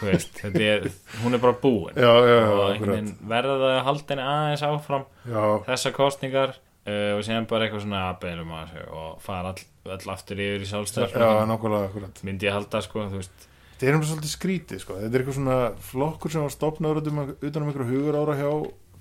Þú 0.00 0.08
veist, 0.08 0.34
þetta 0.40 0.64
er, 0.64 0.84
hún 1.20 1.36
er 1.36 1.42
bara 1.42 1.56
búin. 1.60 1.94
já, 1.94 2.10
já, 2.24 2.34
já, 2.40 2.50
og 2.56 3.24
verða 3.30 3.56
það 3.60 3.72
að 3.74 3.80
halda 3.88 4.14
henni 4.14 4.26
aðeins 4.32 4.62
áfram 4.64 5.02
já, 5.28 5.42
þessar 5.66 5.96
kostningar 5.96 6.54
uh, 6.86 7.12
og 7.16 7.22
síðan 7.26 7.48
bara 7.50 7.66
eitthvað 7.66 7.84
svona 7.84 8.02
aðbeilum 8.08 8.52
að 8.56 8.74
sig 8.74 8.90
og 8.96 9.22
fara 9.24 9.52
all, 9.52 9.64
all 9.96 10.12
aftur 10.14 10.42
yfir 10.42 10.64
í 10.64 10.68
já, 10.68 10.70
sjálfstæðar 10.74 11.48
nákvæmlega 11.50 11.88
akkurat. 11.90 12.20
Myndi 12.26 12.48
ég 12.48 12.56
halda, 12.56 12.82
sko, 12.84 13.06
þú 13.10 13.20
veist. 13.20 13.48
Þetta 13.80 13.88
er 13.88 13.96
um 13.96 14.04
svolítið 14.04 14.32
skrítið 14.34 14.82
sko. 14.82 14.98
þetta 15.00 15.16
er 15.16 15.22
eitthvað 15.22 15.38
svona 15.38 15.58
flokkur 15.88 16.32
sem 16.34 16.44
var 16.44 16.52
stopnaður 16.52 17.00
utan 17.00 17.20
um, 17.22 17.34
utan 17.40 17.64
um 17.64 17.70
einhverju 17.70 17.90
hugur 17.94 18.18
ára 18.20 18.36
hjá 18.36 18.50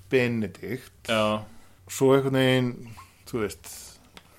Benedikt. 0.10 1.12
Já, 1.12 1.24
svo 1.92 2.14
einhvern 2.16 2.40
veginn 2.40 2.74
þú 3.30 3.44
veist 3.44 3.72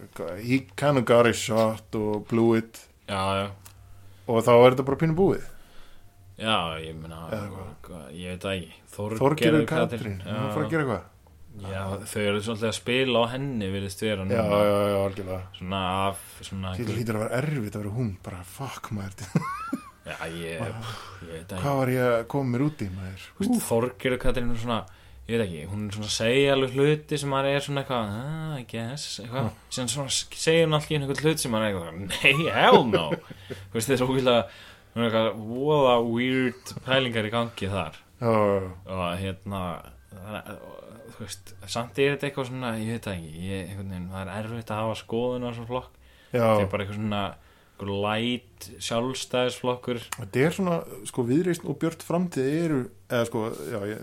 eitthvað, 0.01 0.41
he 0.47 0.63
kind 0.81 1.01
of 1.01 1.07
got 1.09 1.29
his 1.29 1.41
shot 1.41 2.01
og 2.01 2.27
blew 2.31 2.57
it. 2.59 2.81
Já, 3.11 3.21
já. 3.43 3.49
Og 4.31 4.45
þá 4.47 4.53
er 4.55 4.75
þetta 4.75 4.89
bara 4.89 5.01
pínu 5.03 5.17
búið. 5.19 5.47
Já, 6.41 6.57
ég 6.81 6.97
meina, 6.97 7.27
ég 8.17 8.33
veit 8.33 8.45
það 8.47 8.55
ekki. 8.55 8.77
Þorgerður 8.97 9.67
Katrín, 9.69 10.21
hún 10.25 10.31
er 10.33 10.47
að 10.47 10.55
fara 10.55 10.65
að 10.65 10.71
já, 10.71 10.73
gera 10.73 10.85
eitthvað 10.87 11.09
já, 11.59 11.83
þau 12.13 12.23
eru 12.23 12.43
svolítið 12.45 12.69
að 12.71 12.77
spila 12.79 13.23
á 13.23 13.33
henni 13.35 13.71
virðist 13.73 14.05
vera 14.05 14.23
já, 14.23 14.29
núna. 14.31 14.61
já, 14.63 14.79
já, 14.93 14.99
algjörlega. 15.05 15.43
Svona 15.59 15.83
af, 16.07 16.23
svona 16.47 16.75
þetta 16.79 16.97
hlýtur 16.97 17.19
að 17.19 17.25
vera 17.27 17.43
erfitt 17.43 17.77
að 17.77 17.85
vera 17.85 17.97
hún 17.99 18.15
bara 18.25 18.45
fuck 18.47 18.93
maður, 18.97 19.27
Já, 20.11 20.17
ég, 20.33 20.63
ég 20.63 21.29
veit 21.29 21.51
það 21.51 21.61
hvað 21.61 21.77
var 21.77 21.91
ég 21.93 22.07
að 22.09 22.23
koma 22.33 22.55
mér 22.55 22.65
út 22.65 22.81
í 22.83 22.89
maður? 22.91 23.27
Ekki 23.37 23.59
Þorgerður 23.67 24.21
Katrín 24.23 24.55
er 24.55 24.59
svona 24.63 24.79
Ég 25.31 25.39
veit 25.39 25.45
ekki, 25.45 25.67
hún 25.71 25.83
er 25.87 25.95
svona 25.95 26.09
að 26.09 26.15
segja 26.17 26.55
alveg 26.57 26.73
hluti 26.75 27.19
sem 27.21 27.31
maður 27.31 27.53
er 27.53 27.63
svona 27.63 27.83
eitthvað, 27.85 28.15
ah, 28.19 28.55
I 28.59 28.65
guess, 28.67 29.05
eitthvað, 29.23 29.51
síðan 29.71 29.91
svona 29.93 30.15
segir 30.17 30.65
hún 30.65 30.75
alltaf 30.75 30.95
einhvern 30.97 31.21
hlut 31.23 31.43
sem 31.43 31.53
maður 31.55 31.67
er 31.67 31.77
eitthvað, 31.77 32.01
nei, 32.09 32.49
hell 32.57 32.81
no, 32.89 33.05
þú 33.53 33.77
veist, 33.77 33.93
þessu 33.93 34.09
ókvæðlega, 34.09 34.41
hún 34.97 35.05
er 35.05 35.07
eitthvað, 35.07 35.45
voða 35.53 35.93
weird 36.09 36.73
pælingar 36.89 37.29
í 37.29 37.33
gangi 37.37 37.71
þar, 37.77 38.01
já, 38.19 38.27
já, 38.27 38.57
já. 38.57 38.97
og 38.97 39.05
hérna 39.21 39.63
það 40.17 40.41
er, 40.41 40.59
þú 41.17 41.27
veist, 41.27 41.55
samt 41.67 42.01
er 42.01 42.15
þetta 42.15 42.29
eitthvað 42.31 42.51
svona, 42.51 42.73
ég 42.81 42.97
veit 42.97 43.07
það 43.07 43.21
ekki 43.21 43.47
ég, 43.51 43.77
veginn, 43.79 44.11
það 44.13 44.23
er 44.25 44.33
erfitt 44.41 44.75
að 44.75 44.83
hafa 44.85 44.99
skoðun 45.01 45.47
á 45.47 45.51
svona 45.51 45.71
flokk, 45.71 46.03
það 46.33 46.65
er 46.65 46.71
bara 46.75 46.87
eitthvað 46.87 47.01
svona 47.01 47.23
eitthvað 47.81 48.03
light 48.05 48.67
sjálfstæðisflokkur. 48.85 50.01
Þetta 50.19 50.43
er 50.45 50.57
svona, 50.57 50.81
sko, 51.09 51.25
viðreisn 51.29 51.69
og 51.71 51.79
björt 51.81 52.05
framtíð 52.05 52.49
eru, 52.61 52.81
eða 53.09 53.29
sko, 53.29 53.45
já, 53.73 53.79
ég, 53.89 54.03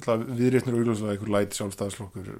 ætla, 0.00 0.16
viðreisnir 0.24 0.74
og 0.74 0.82
auðvitað 0.82 1.12
einhver 1.12 1.32
læt 1.36 1.56
sjálfstæðslokkur 1.58 2.30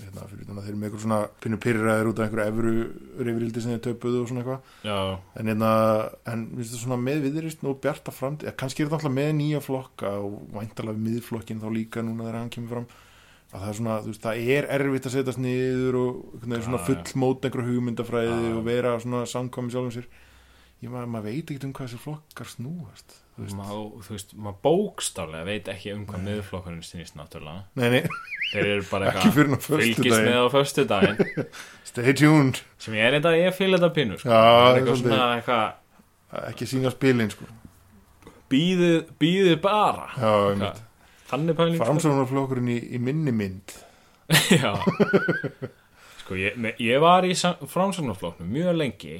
hérna, 0.00 0.24
þeir 0.30 0.38
eru 0.40 0.56
með 0.78 0.88
einhver 0.88 1.04
svona 1.04 1.20
pinnu 1.42 1.60
pyrraðir 1.60 2.10
út 2.10 2.22
af 2.22 2.28
einhverju 2.28 2.54
efru 2.54 3.26
reyfrildi 3.26 3.64
sem 3.64 3.74
þeir 3.74 3.84
töpuðu 3.88 4.22
og 4.22 4.30
svona 4.30 4.44
eitthvað. 4.44 4.72
En 5.42 5.52
hérna, 5.52 5.74
en 6.32 6.46
minnst 6.54 6.74
það 6.76 6.84
svona 6.86 7.00
með 7.04 7.22
viðreisn 7.28 7.70
og 7.70 7.78
bjarta 7.84 8.14
framtíð, 8.14 8.54
kannski 8.62 8.84
er 8.84 8.88
þetta 8.88 9.00
alltaf 9.02 9.16
með 9.20 9.30
nýja 9.42 9.62
flokka 9.66 10.16
og 10.24 10.40
væntalega 10.56 11.04
miðflokkin 11.04 11.60
þá 11.60 11.68
líka 11.74 12.06
núna 12.06 12.28
þegar 12.28 12.40
hann 12.40 12.52
kemur 12.56 12.76
fram 12.76 12.90
að 13.50 13.62
það 13.64 13.68
er 13.72 13.78
svona, 13.80 13.94
þú 14.04 14.12
veist, 14.12 14.24
það 14.24 14.50
er 14.56 14.68
erfitt 14.78 15.06
að 15.08 15.14
setjast 15.16 15.40
niður 15.42 15.96
og 16.00 16.10
svona 16.44 16.78
Já, 16.78 16.82
já. 16.82 16.84
fullmót 16.90 17.46
einhverju 17.48 17.72
hugmyndafræði 17.74 18.34
Já, 18.34 18.44
já. 18.46 18.52
og 18.60 18.66
vera 18.68 18.92
svona 19.02 19.22
samkomi 19.30 19.74
sjálfum 19.74 19.94
sér 19.96 20.06
ég 20.80 20.88
maður, 20.92 21.10
maður 21.12 21.26
veit 21.28 21.50
ekki 21.52 21.66
um 21.66 21.72
hvað 21.76 21.88
þessi 21.90 22.02
flokkar 22.04 22.48
snúast 22.48 23.16
þú 23.36 23.42
veist, 23.44 23.56
Má, 23.58 23.64
þú 24.06 24.14
veist, 24.14 24.30
maður 24.36 24.60
bókstaflega 24.64 25.48
veit 25.48 25.68
ekki 25.72 25.92
um 25.96 26.04
hvað 26.08 26.22
miðflokkurinn 26.28 26.84
snýst 26.86 27.18
náttúrulega 27.18 27.66
nei, 27.80 27.88
nei, 27.96 28.22
þeir 28.52 28.70
eru 28.76 28.86
bara 28.88 29.12
fylgist 29.20 29.66
föstudaginn 29.66 30.28
með 30.30 30.38
á 30.40 30.46
föstu 30.54 30.84
daginn 30.88 31.50
stay 31.90 32.14
tuned, 32.16 32.62
sem 32.80 32.96
ég 32.96 33.08
er 33.08 33.18
þetta, 33.18 33.34
ég 33.40 33.56
fíl 33.56 33.72
þetta 33.74 33.90
pínu 33.96 34.18
sko. 34.20 34.30
Er 34.30 34.78
eitthvað 34.78 35.00
svona 35.02 35.22
eitthvað 35.36 36.46
ekki 36.52 36.68
sína 36.70 36.92
spilin 36.94 37.32
sko. 37.34 37.48
býðið, 38.50 39.56
bara 39.64 40.06
já, 40.14 40.30
einmitt. 40.30 40.64
Eitthvað. 40.70 40.86
Þannig 41.30 41.56
pæling 41.58 41.76
sko. 41.78 41.86
framsóknarflokkurinn 41.88 42.70
í, 42.74 42.78
í 42.96 43.00
minni 43.02 43.32
mynd. 43.34 43.74
Já. 44.62 44.74
Sko, 46.22 46.36
ég, 46.38 46.56
me- 46.60 46.76
ég 46.82 47.00
var 47.02 47.26
í 47.26 47.34
framsóknarflokknum 47.34 48.50
mjög 48.54 48.76
lengi 48.78 49.16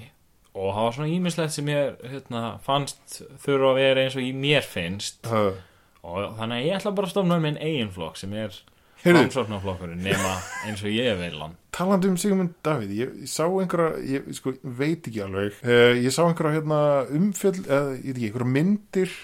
og 0.51 0.73
það 0.75 0.83
var 0.85 0.95
svona 0.97 1.13
ímislegt 1.15 1.55
sem 1.55 1.69
ég 1.71 2.01
hérna, 2.11 2.41
fannst 2.67 3.21
þurfa 3.45 3.71
að 3.73 3.79
vera 3.81 4.05
eins 4.05 4.17
og 4.19 4.25
í 4.27 4.33
mér 4.35 4.67
finnst. 4.67 5.21
Uh, 5.31 5.55
og 6.03 6.35
þannig 6.39 6.57
að 6.59 6.67
ég 6.67 6.77
ætla 6.81 6.93
bara 6.97 7.07
að 7.11 7.15
stofna 7.15 7.39
minn 7.43 7.59
eigin 7.63 7.93
flokk 7.95 8.19
sem 8.19 8.35
er 8.35 8.57
framsóknarflokkurinn 9.01 10.03
nema 10.05 10.35
eins 10.69 10.83
og 10.85 10.91
ég 10.93 11.15
vil 11.23 11.39
hann. 11.41 11.55
Talandi 11.75 12.11
um 12.11 12.17
Sigmund 12.21 12.57
Davíð 12.67 12.91
ég, 12.99 13.13
ég 13.23 13.31
sá 13.31 13.45
einhverja, 13.47 14.01
ég 14.11 14.27
sko, 14.37 14.53
veit 14.63 15.07
ekki 15.07 15.23
alveg. 15.25 15.55
Uh, 15.65 15.95
ég 16.03 16.13
sá 16.15 16.25
einhverja 16.27 16.59
hérna, 16.59 16.81
umfjöld 17.17 17.63
eða 17.65 17.95
ég 17.95 18.11
veit 18.11 18.17
ekki, 18.19 18.27
einhverja 18.33 18.51
myndir 18.59 19.15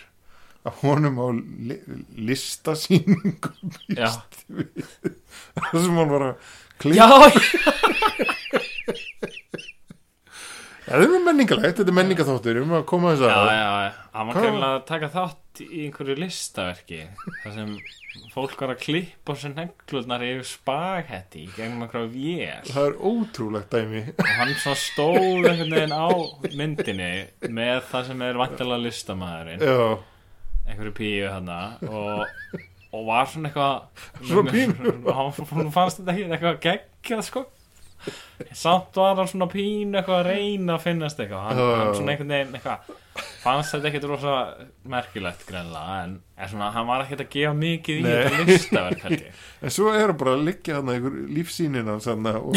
af 0.67 0.81
honum 0.83 1.19
á 1.23 1.27
li, 1.71 1.77
listasýningum 2.29 3.75
í 3.93 3.99
Já, 3.99 4.11
það 5.71 5.81
sem 5.85 6.01
hann 6.01 6.13
var 6.15 6.27
að 6.31 6.55
klippa. 6.83 7.31
Þetta 10.87 11.03
er 11.03 11.23
menningalegt, 11.27 11.81
þetta 11.81 11.91
er 11.91 11.97
menningaþáttur 11.99 12.59
um 12.63 12.75
að 12.79 12.85
koma 12.87 13.13
þess 13.17 13.27
að 13.27 13.49
já, 13.51 13.71
hann 14.15 14.29
var 14.29 14.37
kemur 14.39 14.67
að 14.69 14.77
taka 14.87 15.09
þátt 15.11 15.63
í 15.65 15.69
einhverju 15.87 16.15
listaverki 16.21 17.01
þar 17.43 17.55
sem 17.57 17.73
fólk 18.31 18.55
var 18.63 18.73
að 18.77 18.85
klippa 18.85 19.35
sér 19.37 19.57
neglurnar 19.57 20.23
yfir 20.23 20.47
spagetti 20.47 21.43
í 21.43 21.49
gegnum 21.57 21.83
einhverju 21.89 22.13
vél. 22.15 22.71
Það 22.71 22.87
er 22.87 22.95
ótrúlegt 23.11 23.75
dæmi. 23.75 24.03
Og 24.15 24.31
hann 24.39 24.55
svo 24.63 24.77
stóð 24.79 25.49
einhvern 25.51 25.75
veginn 25.75 25.97
á 25.99 26.07
myndinni 26.55 27.11
með 27.59 27.83
það 27.91 28.07
sem 28.13 28.23
er 28.29 28.41
vantilega 28.45 28.85
listamæðurinn 28.87 29.67
já, 29.67 29.81
einhverju 30.67 30.95
píu 30.97 31.29
hana 31.31 31.59
og, 31.87 32.27
og 32.93 33.07
var 33.09 33.31
svona 33.31 33.51
eitthvað 33.51 33.75
hann 35.17 35.73
fannst 35.75 36.01
þetta 36.01 36.15
ekki 36.15 36.29
eitthvað 36.29 36.61
geggjað 36.67 37.25
sko. 37.27 37.45
Samt 38.53 38.99
var 39.01 39.17
hann 39.19 39.31
svona 39.31 39.49
pínu 39.51 39.99
eitthvað 39.99 40.21
að 40.21 40.31
reyna 40.31 40.77
að 40.77 40.87
finnast 40.87 41.21
eitthvað. 41.23 41.49
Hann, 41.49 41.61
hann 41.65 41.91
já. 41.91 41.99
svona 41.99 42.15
einhvern 42.15 42.35
veginn 42.37 42.59
eitthvað 42.59 42.95
fannst 43.43 43.75
þetta 43.75 43.91
ekkert 43.91 44.07
rosa 44.11 44.35
merkilegt 44.89 45.45
greinlega 45.49 45.99
en, 46.05 46.15
en 46.37 46.51
svona 46.53 46.71
hann 46.75 46.89
var 46.89 47.05
ekkert 47.05 47.25
að 47.25 47.31
gefa 47.35 47.53
mikið 47.59 48.01
í 48.01 48.05
Nei. 48.07 48.13
þetta 48.15 48.47
listaverk 48.51 49.05
en 49.67 49.75
svo 49.77 49.93
er 49.93 50.05
hann 50.05 50.21
bara 50.21 50.35
að 50.37 50.45
liggja 50.51 50.79
hann 50.79 50.93
einhver 50.95 51.19
lífsýnin 51.39 51.91
hans 51.93 52.09
hann 52.11 52.31
og 52.33 52.57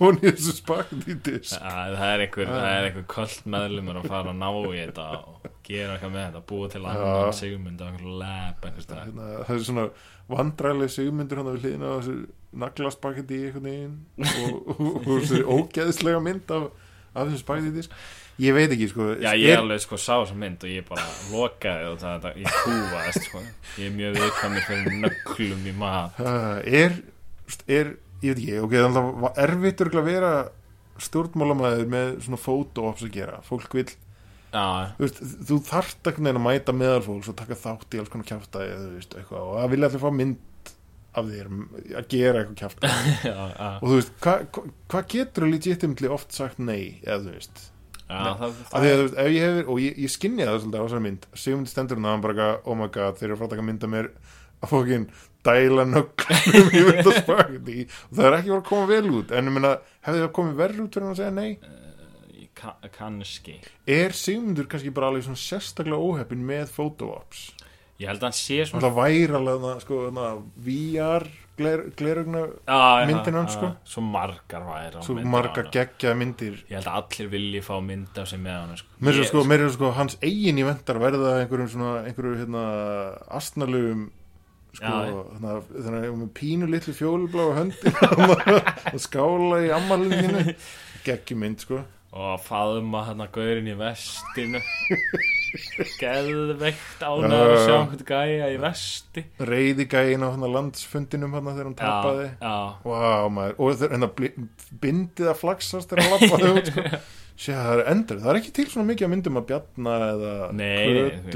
hún 0.00 0.20
í 0.20 0.26
þessu 0.28 0.56
spagetti 0.58 1.16
disk. 1.26 1.56
Það 1.56 1.96
það 2.00 2.14
er 2.14 2.24
einhver, 2.26 2.54
er 2.60 2.88
einhver 2.90 3.08
köld 3.14 3.50
meðlumur 3.56 4.00
að 4.02 4.10
fara 4.14 4.34
að 4.34 4.40
ná 4.40 4.48
í 4.50 4.78
þetta 4.78 5.08
og 5.20 5.50
gera 5.70 5.96
eitthvað 5.96 6.14
með 6.14 6.26
þetta, 6.26 6.44
búa 6.50 6.70
til 6.72 6.84
annan 6.84 7.36
sigmund 7.36 7.82
og 7.82 7.90
einhver 7.92 8.22
lab 8.22 8.66
hérna, 8.70 9.28
það 9.46 9.54
er 9.56 9.66
svona 9.68 9.86
vandræðileg 10.30 10.92
sigmyndur 10.94 11.40
hann 11.40 11.50
við 11.50 11.64
hliðina 11.64 11.90
á 11.90 11.94
þessu 11.98 12.16
naglaspaketti 12.60 13.36
í 13.36 13.48
einhvern 13.48 13.68
veginn 13.68 13.98
og, 14.26 14.72
og, 14.74 14.88
og 15.00 15.10
þessu 15.10 15.42
ógeðslega 15.46 16.22
mynd 16.24 16.54
af, 16.54 16.66
af 17.14 17.28
þessu 17.28 17.42
spaketti 17.44 17.74
disk 17.76 17.94
ég 18.40 18.56
veit 18.56 18.74
ekki 18.74 18.88
sko 18.90 19.08
Já, 19.20 19.30
ég 19.38 19.58
alveg 19.58 19.82
sko 19.84 19.98
sá 20.00 20.12
þessa 20.16 20.36
mynd 20.40 20.66
og 20.66 20.72
ég 20.72 20.86
bara 20.88 21.06
lokaði 21.32 21.88
og 21.90 21.98
það, 22.02 22.26
það 22.26 22.38
ég 22.42 22.60
kúaðist 22.64 23.26
sko. 23.28 23.42
Ég 23.78 23.88
er 23.88 23.96
mjög 23.96 24.20
viðkvæmur 24.20 24.68
fyrir 24.68 25.00
nöglum 25.04 25.66
í 25.70 25.74
mat. 25.80 26.20
uh, 26.20 26.60
er, 26.64 27.00
er 27.66 27.94
ég 28.20 28.34
veit 28.34 28.44
ekki, 28.44 28.60
ok, 28.66 28.76
þannig 28.76 29.00
að 29.00 29.10
var 29.24 29.42
erfitt 29.46 29.84
örugglega 29.84 30.04
að 30.06 30.12
vera 30.14 30.32
stjórnmálamæður 31.00 31.90
með 31.94 32.14
svona 32.26 32.40
fótoops 32.40 33.06
að 33.06 33.14
gera. 33.16 33.40
Fólk 33.46 33.76
vil, 33.78 33.88
Já, 34.50 34.66
þú 34.98 35.08
þú 35.48 35.58
þarft 35.68 36.10
ekki 36.10 36.24
neina 36.26 36.40
að 36.40 36.46
mæta 36.48 36.74
meðal 36.74 37.02
fólks 37.06 37.30
og 37.30 37.36
taka 37.38 37.56
þátt 37.58 37.94
í 37.94 38.00
alls 38.02 38.10
konar 38.12 38.26
eitthvað, 39.20 39.44
og 39.46 39.60
það 39.60 39.74
vilja 39.74 39.90
allir 39.90 40.02
fá 40.02 40.10
mynd 40.18 40.72
af 41.10 41.26
þér 41.26 41.50
að 41.98 42.08
gera 42.10 42.42
eitthvað 42.44 42.58
já, 43.30 43.38
og 43.80 43.84
þú 43.86 43.94
veist, 43.96 44.12
hvað 44.22 44.42
hva, 44.54 44.64
hva 44.92 45.02
getur 45.14 45.46
legitimately 45.50 46.10
oft 46.14 46.34
sagt 46.34 46.60
nei, 46.62 47.00
eða 47.02 47.22
þú 47.24 47.36
veist 47.36 47.62
já 48.10 48.34
það, 48.40 48.60
af 48.66 48.84
því 48.84 48.90
að 48.92 49.02
ef 49.06 49.30
ég 49.32 49.46
hefur, 49.46 49.70
og 49.72 49.80
ég, 49.84 49.98
ég 50.04 50.12
skinni 50.12 50.46
það 50.46 50.60
svolítið 50.64 50.80
á 50.80 50.84
þessari 50.84 51.04
mynd, 51.06 51.26
Sigmundi 51.44 51.72
stendur 51.72 52.00
hann 52.04 52.24
bara 52.24 52.48
oh 52.64 52.78
my 52.78 52.88
god, 52.92 53.18
þeir 53.20 53.28
eru 53.30 53.36
að 53.36 53.42
fara 53.42 53.50
að 53.50 53.54
taka 53.56 53.66
mynda 53.70 53.90
mér 53.94 54.10
að 54.60 54.72
fókin 54.74 55.06
dæla 55.46 55.84
nöglum 55.88 56.72
í 56.76 56.82
mynda 56.90 57.14
spagetti 57.16 57.76
og 57.88 58.16
það 58.18 58.26
er 58.26 58.38
ekki 58.40 58.50
verið 58.50 58.58
að 58.58 58.66
koma 58.68 58.88
vel 58.90 59.12
út 59.20 59.30
en 59.32 59.48
ég 59.48 59.56
meina, 59.56 59.70
hefði 60.04 60.24
það 60.24 60.34
komið 60.40 60.58
verður 60.60 60.82
út 60.84 60.98
fyrir 60.98 61.06
hann 61.06 61.14
að 61.14 61.22
segja 61.22 61.36
nei? 61.38 61.78
Kann- 62.60 62.90
kannski. 62.92 63.54
er 63.88 64.12
Sigmundur 64.12 64.66
kannski 64.68 64.90
bara 64.92 65.08
alveg 65.08 65.24
svona 65.24 65.40
sérstaklega 65.40 65.96
óheppin 66.02 66.42
með 66.44 66.74
photoops 66.74 67.46
ég 68.00 68.08
held 68.08 68.22
að 68.22 68.30
hann 68.30 68.38
sé 68.40 68.62
svona 68.64 68.80
alltaf 68.80 68.98
væralega 68.98 69.76
sko, 69.84 70.02
VR 70.64 71.28
gler, 71.60 71.82
glerugna 71.96 72.44
Já, 72.66 73.00
já, 73.00 73.06
myndin 73.10 73.34
já, 73.34 73.38
hans, 73.38 73.56
sko. 73.56 73.70
svo 73.84 74.04
margar 74.04 74.64
væri 74.66 75.02
svo 75.04 75.16
marga 75.34 75.64
geggja 75.72 76.14
myndir. 76.18 76.62
Ég 76.70 76.78
held 76.78 76.88
að 76.88 77.00
allir 77.00 77.30
vilji 77.34 77.62
fá 77.64 77.74
mynd 77.84 78.20
af 78.22 78.30
sig 78.30 78.40
með 78.40 78.56
hann 78.58 78.80
sko. 78.80 78.96
mér 79.04 79.20
er 79.20 79.28
sko, 79.28 79.44
mér 79.50 79.66
er 79.66 79.74
sko 79.76 79.92
hans 79.98 80.16
eigin 80.22 80.62
í 80.62 80.66
vendar 80.66 81.02
verða 81.02 81.34
einhverjum 81.42 81.70
svona 81.74 81.92
einhverju 82.08 82.40
hérna 82.40 82.64
astnalugum 83.40 84.06
sko, 84.78 84.94
þannig 85.34 85.50
að 85.52 85.70
þannig 85.76 86.08
að 86.08 86.18
með 86.22 86.32
pínu 86.40 86.70
litlu 86.70 86.96
fjólblá 86.96 87.48
höndi. 87.58 87.94
Og 88.94 89.02
skála 89.02 89.64
í 89.66 89.72
ammalinu 89.76 90.46
geggjumynd 91.06 91.66
sko. 91.66 91.84
Og 92.10 92.32
að 92.32 92.40
faðma 92.48 93.04
hann 93.06 93.22
að 93.22 93.36
gaurinn 93.36 93.70
í 93.70 93.76
vestinu 93.78 94.62
geðveikt 96.00 97.02
ánæður 97.02 97.52
að 97.54 97.62
sjá 97.64 97.74
einhvern 97.76 98.04
gæja 98.10 98.50
í 98.52 98.58
vesti. 98.62 99.24
Reyði 99.50 99.86
gæin 99.90 100.26
á 100.26 100.30
landsfundinum 100.30 101.34
hana 101.36 101.54
þegar 101.56 101.70
hann 101.70 101.78
tapaði. 101.80 102.28
já, 102.40 102.56
já, 102.84 103.30
maður, 103.36 103.56
og 103.58 103.80
þeir, 103.80 103.94
hérna, 103.96 104.10
bindið 104.84 105.32
að 105.32 105.40
flaksast 105.42 105.90
þegar 105.90 106.06
hann 106.06 106.14
lappaði 106.16 106.52
út 106.54 106.70
sko. 106.72 107.00
Sjá, 107.40 107.54
það 107.56 107.70
er 107.72 107.82
endur, 107.88 108.18
það 108.20 108.30
er 108.34 108.38
ekki 108.40 108.50
til 108.58 108.64
svona 108.68 108.84
mikið 108.90 109.06
að 109.06 109.10
myndum 109.14 109.38
að 109.40 109.44
bjarna 109.48 109.92
eða 110.10 110.32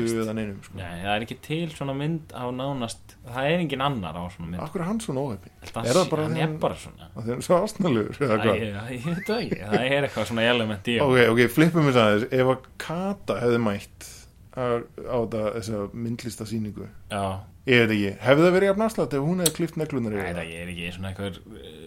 veist. 0.03 0.17
eða 0.21 0.35
neinum 0.37 0.59
sko. 0.67 0.75
Nei, 0.77 0.91
það 1.01 1.13
er 1.15 1.23
ekki 1.25 1.37
til 1.47 1.61
svona 1.73 1.95
mynd 1.97 2.35
á 2.37 2.45
nánast 2.53 3.15
það 3.25 3.49
er 3.49 3.63
engin 3.65 3.85
annar 3.87 4.19
á 4.21 4.25
svona 4.35 4.51
mynd 4.51 4.65
Akkur 4.67 4.85
er 4.85 4.89
hann 4.91 5.01
svona 5.01 5.23
að 5.25 5.89
er 5.89 5.97
það 5.97 6.11
bara 6.13 6.27
hann 6.27 6.35
því 6.37 6.43
er 6.43 6.45
hann- 6.45 6.59
bara 6.67 6.77
svona 6.83 7.09
Það 7.15 7.31
er 7.37 7.41
svo 7.49 7.61
astnalugur 7.65 8.21
eða 8.21 8.37
Æ, 8.37 8.45
hvað? 8.45 8.61
ég, 8.61 9.07
veit 9.09 9.25
það 9.31 9.41
ekki, 9.47 9.61
það 9.65 9.87
er 9.89 10.09
eitthvað 10.11 10.29
svona 10.29 10.45
element 10.51 10.93
í. 10.93 10.99
Ok, 11.07 11.17
ok, 11.33 11.43
flippum 11.57 11.89
við 11.89 11.99
það 12.03 12.29
Ef 12.43 12.53
að 12.53 12.69
Kata 12.85 13.39
hefði 13.41 13.63
mætt 13.65 14.11
á, 14.55 15.19
þessa 15.59 15.83
myndlista 15.93 16.47
sýningu. 16.49 16.87
Já, 17.11 17.25
Ég 17.65 17.79
veit 17.81 17.93
ekki, 17.95 18.09
hefði 18.21 18.43
það 18.45 18.51
verið 18.59 18.69
jafn 18.69 18.83
afslátt 18.85 19.15
ef 19.17 19.23
hún 19.25 19.39
hefði 19.41 19.53
klift 19.57 19.77
neglunar 19.81 20.13
Nei, 20.13 20.19
yfir 20.21 20.35
það 20.37 20.51
er 20.61 20.69
ekki 20.69 20.89
svona 20.93 21.09
eitthvað 21.11 21.39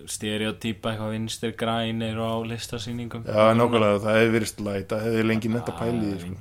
stereotýpa, 0.10 0.90
eitthvað 0.90 1.12
vinstir 1.14 1.52
grænir 1.60 2.18
á 2.18 2.34
listasýningum. 2.50 3.22
Já, 3.30 3.44
nákvæmlega, 3.60 4.00
það 4.02 4.18
hefði 4.18 4.32
verið 4.34 4.50
slæt 4.50 4.90
Það 4.90 5.04
hefði 5.06 5.28
lengi 5.28 5.52
nett 5.54 5.70
að 5.70 5.78
pæli 5.84 6.02
því 6.08 6.18
sko. 6.18 6.34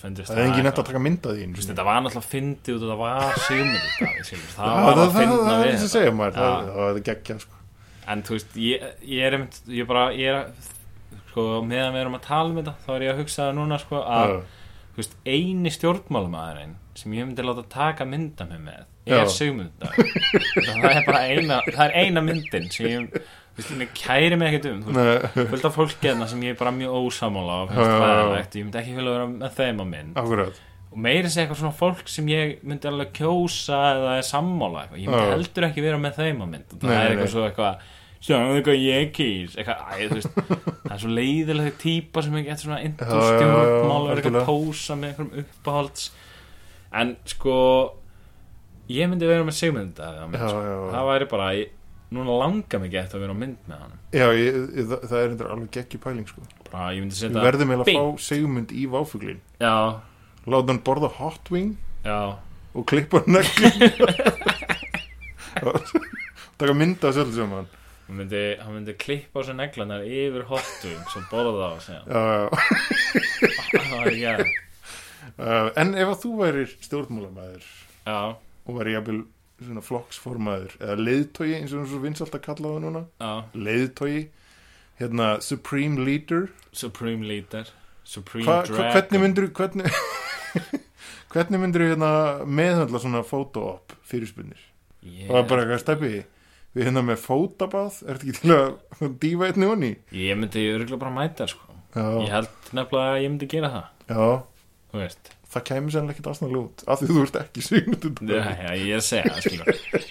Það 0.00 0.32
hefði 0.32 0.46
engin 0.46 0.64
nett 0.70 0.80
að 0.80 0.88
taka 0.88 1.02
mynda 1.04 1.28
því 1.34 1.44
Þú 1.52 1.60
veist, 1.60 1.68
þetta 1.74 1.84
var 1.90 2.00
náttúrulega 2.06 2.32
fyndið 2.32 2.72
út 2.78 2.80
og 2.80 2.88
það 2.88 3.00
var 3.04 3.36
sigmynd 3.44 3.84
það, 4.56 4.72
var 4.88 4.96
að 5.04 5.12
finna 5.18 5.36
það 5.44 5.60
við 5.60 5.76
að 5.76 5.92
Það 6.40 6.88
hefði 6.88 7.04
geggja 7.10 7.36
sko. 7.44 7.60
En 8.08 8.24
þú 8.24 8.38
veist, 8.38 8.56
ég, 8.64 8.88
ég 9.04 9.20
er 9.28 9.36
ég 9.68 9.84
bara, 9.92 10.08
ég 10.16 10.32
er 10.32 10.40
að, 10.40 10.72
sko, 11.28 11.42
meðan 11.60 11.92
við 11.92 12.06
erum 12.06 12.16
að 12.16 12.24
tala 12.24 12.56
veist, 14.98 15.16
eini 15.28 15.70
stjórnmálumæðurinn 15.72 16.76
sem 16.98 17.12
ég 17.14 17.26
myndi 17.28 17.44
láta 17.46 17.64
taka 17.70 18.06
mynda 18.08 18.46
mig 18.48 18.62
með 18.64 18.86
er 19.08 19.28
Sigmundur. 19.32 19.92
Það 19.94 20.86
er 20.90 21.04
bara 21.06 21.20
eina, 21.30 21.58
það 21.68 21.82
er 21.84 21.94
eina 22.02 22.22
myndin 22.24 22.66
sem 22.74 22.88
ég, 22.90 23.20
veist, 23.58 23.70
ég 23.78 23.92
kæri 23.96 24.38
mig 24.38 24.50
ekkert 24.52 24.72
um 24.72 24.80
fullt 25.52 25.68
af 25.68 25.76
fólki 25.78 26.10
hérna 26.10 26.28
sem 26.30 26.42
ég 26.44 26.56
er 26.56 26.58
bara 26.60 26.74
mjög 26.74 26.96
ósamála 26.98 27.60
og 27.66 27.76
ég 27.76 28.64
myndi 28.64 28.80
ekki 28.82 28.96
vilja 28.96 29.14
vera 29.14 29.28
með 29.30 29.54
þeim 29.60 29.84
á 29.84 29.86
mynd. 29.92 30.18
Akkurat. 30.18 30.58
Og 30.88 31.00
meiri 31.04 31.28
segja 31.28 31.44
eitthvað 31.46 31.62
svona 31.62 31.76
fólk 31.78 32.10
sem 32.10 32.28
ég 32.32 32.58
myndi 32.66 32.88
alveg 32.88 33.12
kjósa 33.18 33.78
eða 33.94 34.18
er 34.18 34.26
sammála 34.26 34.86
ég 34.96 35.06
myndi 35.06 35.30
heldur 35.34 35.68
ekki 35.68 35.84
vera 35.84 36.00
með 36.00 36.20
þeim 36.22 36.42
á 36.42 36.46
mynd. 36.48 36.74
Og 36.74 36.82
það 36.82 36.98
er 36.98 37.14
eitthvað 37.14 37.32
svo 37.36 37.46
eitthvað 37.46 37.86
sjáum 38.24 38.56
eitthvað 38.56 38.80
ég 38.82 39.12
kýs 39.14 39.54
eitthvað, 39.54 39.78
æ, 39.94 40.08
þú 40.10 40.16
veist, 40.18 40.32
það 40.82 40.94
er 40.96 41.02
svo 41.04 41.12
leiðileg 41.14 41.76
típa 41.78 42.22
sem 42.26 42.34
ekki 42.40 42.50
eftir 42.54 42.66
svona 42.66 42.78
Já, 42.78 42.82
já, 42.82 42.88
já, 42.88 42.90
industjórnmál 42.90 44.02
og 44.02 44.12
eitthvað 44.16 44.46
pósa 44.48 44.96
með 44.98 45.12
einhverjum 45.12 45.44
uppáhalds. 45.44 46.08
En 46.98 47.12
sko 47.28 47.54
ég 48.88 49.10
myndi 49.12 49.28
vera 49.28 49.44
með 49.46 49.58
Sigmund 49.60 49.98
á 50.00 50.24
mynd, 50.24 50.38
Já, 50.40 50.48
sko. 50.48 50.62
já, 50.64 50.72
já. 50.72 50.88
það 50.96 51.08
væri 51.12 51.28
bara 51.34 51.48
núna 52.16 52.36
langar 52.40 52.80
mig 52.80 52.94
ekki 52.96 53.18
að 53.18 53.22
vera 53.26 53.34
á 53.36 53.38
mynd 53.42 53.58
með 53.68 53.82
hann 53.84 53.96
Já, 54.16 54.26
ég, 54.32 54.58
ég, 54.80 54.86
það, 54.88 55.02
það 55.10 55.18
er 55.20 55.32
endur 55.34 55.50
alveg 55.52 55.70
geggi 55.76 56.00
pæling 56.00 56.28
sko. 56.30 56.40
bara 56.72 56.86
ég 56.96 57.02
myndi 57.04 57.14
Við 57.14 57.20
setja 57.20 57.44
verðum 57.44 57.74
eiginlega 57.74 57.92
að 57.92 57.98
fá 58.16 58.24
segmund 58.30 58.72
í 58.72 58.86
váfuglin 58.96 59.42
já, 59.60 59.74
Láta 60.48 60.72
hann 60.72 60.80
borða 60.88 61.10
hot 61.18 61.50
wing 61.52 61.74
já, 62.08 62.18
og 62.72 62.86
klippa 62.88 63.20
negli 63.28 63.68
Taka 66.58 66.74
mynda 66.74 67.12
sjálf 67.14 67.34
sem 67.36 67.52
hann 67.52 67.68
hann 68.08 68.16
myndi, 68.16 68.42
hann 68.62 68.72
myndi 68.72 68.94
klippa 68.96 69.42
á 69.44 69.46
sér 69.46 69.58
neglanar 69.58 70.04
yfir 70.08 70.46
hotwing 70.48 71.02
svo 71.12 71.20
borða 71.28 71.66
á 71.70 71.74
sig 71.84 71.98
ekki 74.08 74.22
að 74.32 74.44
uh, 75.36 75.68
En 75.76 75.92
ef 75.92 76.08
að 76.08 76.20
þú 76.22 76.30
værir 76.40 76.72
stjórnmálamæður 76.86 77.66
já, 78.08 78.20
og 78.32 78.78
væri 78.78 78.96
jafnvel 78.96 79.20
svona 79.58 79.84
flokksformaður 79.84 80.76
eða 80.78 80.96
leiðtogi 81.02 81.58
eins 81.58 81.74
og 81.76 81.94
vinsalt 82.00 82.34
að 82.38 82.44
kalla 82.46 82.72
það 82.72 82.84
núna 82.86 83.04
já, 83.20 83.32
leiðtogi 83.68 84.22
hérna 84.98 85.26
Supreme 85.44 86.00
Leader. 86.04 86.48
Supreme 86.72 87.28
Leader. 87.28 87.68
Supreme 88.08 88.48
hva, 88.48 88.62
hva, 88.72 88.88
hvernig 88.96 89.20
myndir 89.20 89.50
hvernig, 89.54 89.92
hvernig 91.34 91.60
myndir 91.60 91.90
hérna 91.90 92.10
meðhandla 92.48 93.02
svona 93.02 93.20
photo-op 93.26 93.92
fyrirspunnir 94.08 94.62
ég, 95.04 95.28
og 95.28 95.44
bara 95.50 95.66
eitthvað 95.66 95.82
steppi 95.84 96.12
við 96.78 96.86
hérna 96.88 97.02
með 97.08 97.18
fótabað 97.24 97.98
ertu 98.08 98.28
ekki 98.28 98.36
til 98.42 98.54
að 98.56 99.16
dífa 99.22 99.48
einni 99.50 99.68
honni 99.72 99.90
ég 100.14 100.38
myndi 100.38 100.62
örgulega 100.74 101.00
bara 101.02 101.16
mæta 101.18 101.48
sko. 101.50 101.66
ég 101.98 102.30
held 102.32 102.70
nefnilega 102.76 103.16
að 103.16 103.22
ég 103.24 103.32
myndi 103.34 103.50
gera 103.50 103.74
það. 103.74 103.90
Það 105.48 105.62
kemur 105.64 105.92
sannlega 105.94 106.12
ekkert 106.12 106.26
aðsnaðlega 106.28 106.64
út 106.66 106.82
af 106.92 106.98
því 107.00 107.06
þú 107.08 107.20
ert 107.24 107.36
ekki 107.40 107.62
já, 108.60 108.72
ég 108.76 108.98
er 108.98 109.04
segja 109.04 109.30
það, 109.32 109.70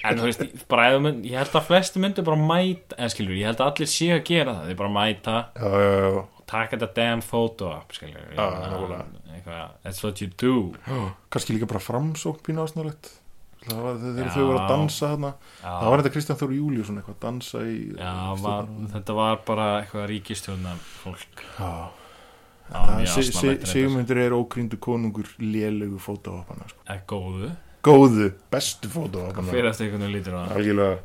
En 0.09 0.17
þú 0.17 0.23
veist, 0.25 0.41
bara 0.71 0.87
mynd, 1.03 1.27
ég 1.29 1.37
held 1.37 1.57
að 1.59 1.67
flesti 1.67 2.01
myndu 2.01 2.23
bara 2.25 2.39
mæta 2.41 2.97
En 2.97 3.11
skilur, 3.13 3.35
ég 3.37 3.45
held 3.51 3.61
að 3.61 3.69
allir 3.69 3.91
séu 3.91 4.15
að 4.15 4.23
gera 4.31 4.55
það. 4.57 4.71
Þeir 4.71 4.79
bara 4.81 4.93
mæta 4.95 5.35
já, 5.53 5.67
já, 5.77 5.91
já, 6.01 6.09
og 6.17 6.41
taka 6.49 6.73
þetta 6.73 6.89
damn 6.97 7.21
photo 7.21 7.69
up, 7.69 7.93
skilur. 7.93 8.25
Eitthvað, 9.37 9.77
that's 9.85 10.01
what 10.07 10.23
you 10.25 10.31
do. 10.41 10.55
Kannski 11.29 11.53
líka 11.53 11.69
bara 11.69 11.83
framsók 11.85 12.41
pínu 12.47 12.65
það 12.65 13.13
var 13.75 13.97
þegar 14.01 14.29
þau 14.33 14.43
voru 14.47 14.59
að 14.61 14.69
dansa 14.71 15.07
þarna. 15.11 15.31
Það 15.61 15.89
var 15.91 16.01
þetta 16.01 16.11
Kristján 16.15 16.39
Þóru 16.41 16.57
Júliusson 16.57 16.97
eitthvað 17.01 17.15
að 17.17 17.23
dansa 17.27 17.61
í 17.67 17.77
já 17.97 18.13
var, 18.43 18.65
þetta 18.95 19.13
var 19.19 19.39
bara 19.45 19.67
eitthvað 19.81 20.07
ríkistjórnar 20.13 20.77
fólk 21.03 21.43
Já. 21.59 21.71
Já, 22.67 22.73
Það- 22.77 22.97
mjög 22.97 23.07
Se- 23.07 23.21
Se- 23.23 23.29
asnalegt 23.29 23.47
reyndar. 23.47 23.71
Sigmundur 23.73 24.17
er 24.25 24.31
ókrýndu 24.35 24.77
konungur 24.79 25.27
lélegu 25.39 25.99
fótóhopana 25.99 26.67
sko. 26.67 26.79
Er 26.89 27.01
góðu. 27.07 27.51
Góðu, 27.83 28.31
bestu 28.51 28.89
fótóhopana 28.89 29.47
Fyrir 29.51 29.69
eftir 29.69 29.87
einhvern 29.87 30.03
veginn 30.03 30.17
lítur 30.17 30.33
á 30.35 30.39
það? 30.47 30.57
Algjörlega. 30.57 30.99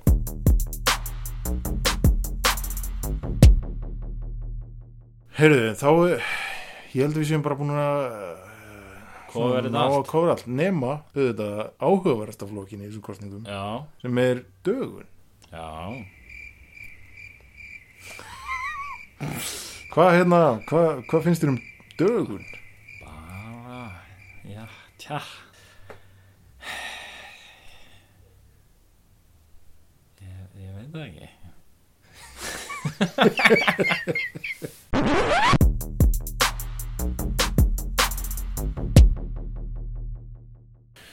Heyrðu, 5.38 5.68
þá 5.80 5.88
eh, 6.12 6.32
ég 6.92 7.06
held 7.06 7.14
að 7.16 7.22
við 7.22 7.28
séum 7.30 7.44
bara 7.44 7.56
búin 7.58 7.72
að 7.72 8.02
ná 9.34 9.82
að 9.88 10.02
kóra 10.10 10.34
allt 10.34 10.46
nema 10.46 10.92
auðvitað 11.14 11.60
áhugaverðasta 11.80 12.48
flokkin 12.50 12.82
í 12.82 12.88
þessum 12.88 13.04
kostningum 13.06 13.44
Já, 13.48 13.62
sem 14.02 14.18
er 14.22 14.42
dögun. 14.66 15.08
Já. 15.52 15.68
Hvað 19.92 20.10
hérna, 20.18 20.40
hvað 20.68 21.02
hva 21.10 21.22
finnst 21.24 21.42
þér 21.44 21.52
um 21.54 21.60
dögun? 22.00 22.44
Bara, 23.02 23.82
já, 24.48 24.64
tja. 25.00 25.18
Ég, 30.22 30.36
ég 30.60 30.70
veit 30.76 30.90
það 30.92 31.04
ekki 31.08 31.28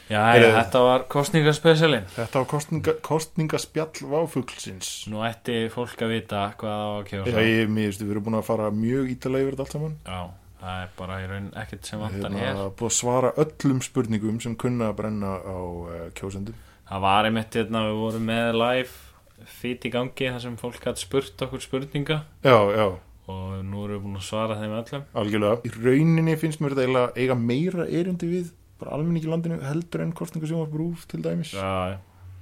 Já, 0.10 0.20
Heyrðu. 0.26 0.48
já, 0.50 0.56
þetta 0.58 0.80
var 0.88 1.04
kostningaspecialin 1.14 2.06
þetta 2.16 2.42
á 2.42 2.44
kostninga, 2.50 2.94
kostningaspjall 3.06 4.08
váfuglsins. 4.10 4.88
Nú 5.12 5.22
ætti 5.28 5.58
fólk 5.70 6.02
að 6.02 6.14
vita 6.16 6.40
hvað 6.58 6.80
á 6.82 6.90
að 6.90 7.04
kjósa. 7.12 7.34
Já, 7.36 7.46
ég, 7.46 7.70
mér 7.70 7.92
veist, 7.92 8.02
við 8.02 8.14
erum 8.16 8.26
búin 8.26 8.40
að 8.40 8.48
fara 8.48 8.72
mjög 8.74 9.12
ítalega 9.14 9.46
yfir 9.46 9.58
þetta 9.58 9.68
allt 9.68 9.76
saman. 9.76 9.94
Já, 10.10 10.22
það 10.64 10.80
er 10.82 10.96
bara 10.98 11.20
í 11.22 11.28
raun 11.30 11.52
ekkert 11.62 11.92
sem 11.92 12.02
vantan 12.02 12.40
hér. 12.42 12.64
búið 12.80 12.90
að 12.90 12.96
svara 12.98 13.34
öllum 13.46 13.84
spurningum 13.86 14.40
sem 14.42 14.56
kunna 14.66 14.90
að 14.90 14.98
brenna 15.04 15.36
á 15.46 15.58
uh, 15.62 16.00
kjósendum. 16.18 16.58
Það 16.90 17.06
var 17.06 17.30
einmitt 17.30 17.60
hérna, 17.60 17.86
við 17.86 18.02
vorum 18.02 18.26
með 18.34 18.50
live 18.58 19.46
fít 19.60 19.86
í 19.86 19.92
gangi 19.94 20.34
þar 20.34 20.42
sem 20.42 20.58
fólk 20.58 20.90
hatt 20.90 21.00
spurt 21.00 21.46
okkur 21.46 21.62
spurninga. 21.62 22.24
Já, 22.42 22.58
já, 22.74 22.88
og 23.30 23.60
nú 23.62 23.86
erum 23.86 23.94
við 23.94 24.06
búin 24.08 24.18
að 24.18 24.26
svara 24.26 24.58
þeim 24.58 24.74
öllum. 24.82 25.06
Algjörlega. 25.22 25.62
Í 25.70 25.74
rauninni 25.78 26.36
finnst 26.42 26.64
mér 26.66 26.74
þetta 26.80 27.06
eiga 27.14 27.38
meira 27.38 27.86
erindi 27.86 28.32
við 28.34 28.50
bara 28.80 28.96
almenningi 28.98 29.28
í 29.28 29.32
landinu 29.34 29.60
heldur 29.66 30.06
en 30.06 30.16
kostningasjónvarbrúf 30.18 31.06
til 31.12 31.22
dæmis. 31.26 31.54
Já, 31.58 32.00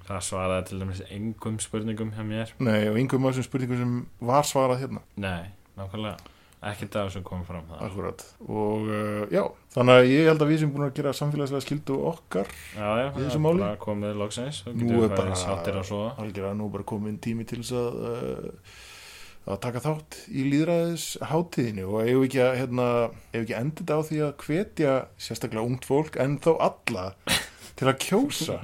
það 0.08 0.24
svaraði 0.30 0.70
til 0.72 0.82
dæmis 0.84 1.04
engum 1.10 1.60
spurningum 1.64 2.16
hjá 2.16 2.24
mér. 2.26 2.56
Nei, 2.64 2.82
og 2.92 2.98
einhverjum 3.02 3.30
af 3.30 3.36
þessum 3.36 3.50
spurningum 3.52 3.84
sem 3.84 3.94
var 4.32 4.50
svarað 4.50 4.84
hérna. 4.86 5.06
Nei, 5.20 5.46
nákvæmlega 5.80 6.36
Ekki 6.68 6.88
það 6.90 7.10
sem 7.14 7.22
kom 7.26 7.44
fram 7.46 7.68
það 7.70 7.82
akkurat 7.86 8.22
og 8.50 8.88
uh, 8.90 9.26
já, 9.30 9.44
þannig 9.76 10.00
að 10.00 10.08
ég 10.10 10.30
held 10.32 10.42
að 10.42 10.50
við 10.50 10.62
sem 10.64 10.72
búin 10.74 10.86
að 10.88 10.96
gera 10.98 11.12
samfélagslega 11.14 11.62
skildu 11.62 11.98
okkar 12.10 12.50
Já, 12.74 12.88
já, 12.98 13.06
það 13.14 13.28
er 13.28 13.44
bara 13.46 13.68
komið 13.84 14.16
loksins. 14.18 14.64
Nú 14.74 15.04
er 15.06 15.14
bara- 15.14 16.16
algjörða 16.18 16.56
nú 16.58 16.72
bara 16.74 16.88
komin 16.90 17.20
tími 17.22 17.46
til 17.46 17.62
þess 17.62 17.76
að 17.78 18.00
uh, 18.10 18.74
að 19.48 19.60
taka 19.64 19.80
þátt 19.84 20.18
í 20.28 20.44
líðræðis 20.52 21.06
hátíðinu 21.30 21.86
og 21.88 22.00
ef 22.04 22.24
ekki 22.28 22.42
að 22.44 22.58
hérna, 22.62 22.88
ekki 23.40 23.56
endið 23.58 23.94
á 23.96 24.00
því 24.10 24.18
að 24.26 24.34
hvetja 24.44 24.94
sérstaklega 25.24 25.68
ungt 25.68 25.86
fólk 25.88 26.14
en 26.20 26.34
þó 26.44 26.52
alla 26.68 27.06
til 27.80 27.88
að 27.88 28.02
kjósa? 28.04 28.58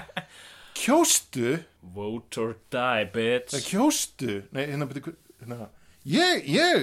Kjóstu? 0.84 1.48
Vote 1.94 2.40
or 2.42 2.52
die, 2.74 3.04
bitch. 3.14 3.50
Það 3.54 3.66
kjóstu? 3.70 4.32
Nei, 4.52 4.64
hérna, 4.68 4.86
hérna 5.40 5.58
ég, 6.04 6.44
ég 6.52 6.76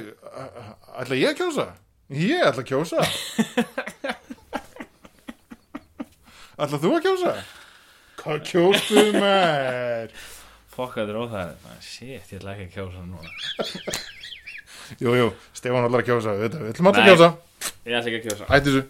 ætla 0.98 1.16
ég 1.20 1.30
að 1.34 1.40
kjósa? 1.44 1.66
Ég 2.12 2.42
ætla 2.48 2.62
að 2.64 2.70
kjósa. 2.72 3.00
Ætla 6.62 6.78
þú 6.82 6.90
að 6.98 7.04
kjósa? 7.06 7.34
Hvað 8.22 8.38
kjóstu 8.50 9.02
mér 9.16 10.08
Fokk 10.82 10.96
að 10.98 11.04
þetta 11.04 11.14
er 11.14 11.18
óþægilegt 11.22 11.84
Shit, 11.86 12.32
ég 12.32 12.40
ætla 12.40 12.54
ekki 12.56 12.64
að 12.66 12.72
kjósa 12.74 13.02
núna. 13.06 13.30
Jú, 15.04 15.12
jú, 15.14 15.28
Stefán 15.54 15.86
allar 15.86 16.02
að 16.02 16.08
kjósa 16.08 16.34
Við 16.40 16.56
við 16.58 16.72
ætlum 16.72 16.90
allar 16.90 17.04
að 17.04 17.10
kjósa. 17.12 17.30
Ég 17.86 17.94
ætla 18.00 18.10
ekki 18.10 18.18
að 18.18 18.26
kjósa. 18.26 18.46
Hætti 18.50 18.70
þessu. 18.72 18.84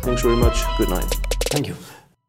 Thanks 0.00 0.22
very 0.24 0.40
much. 0.40 0.64
Good 0.78 0.90
night. 0.96 1.12
Thank 1.52 1.68
you. 1.68 1.76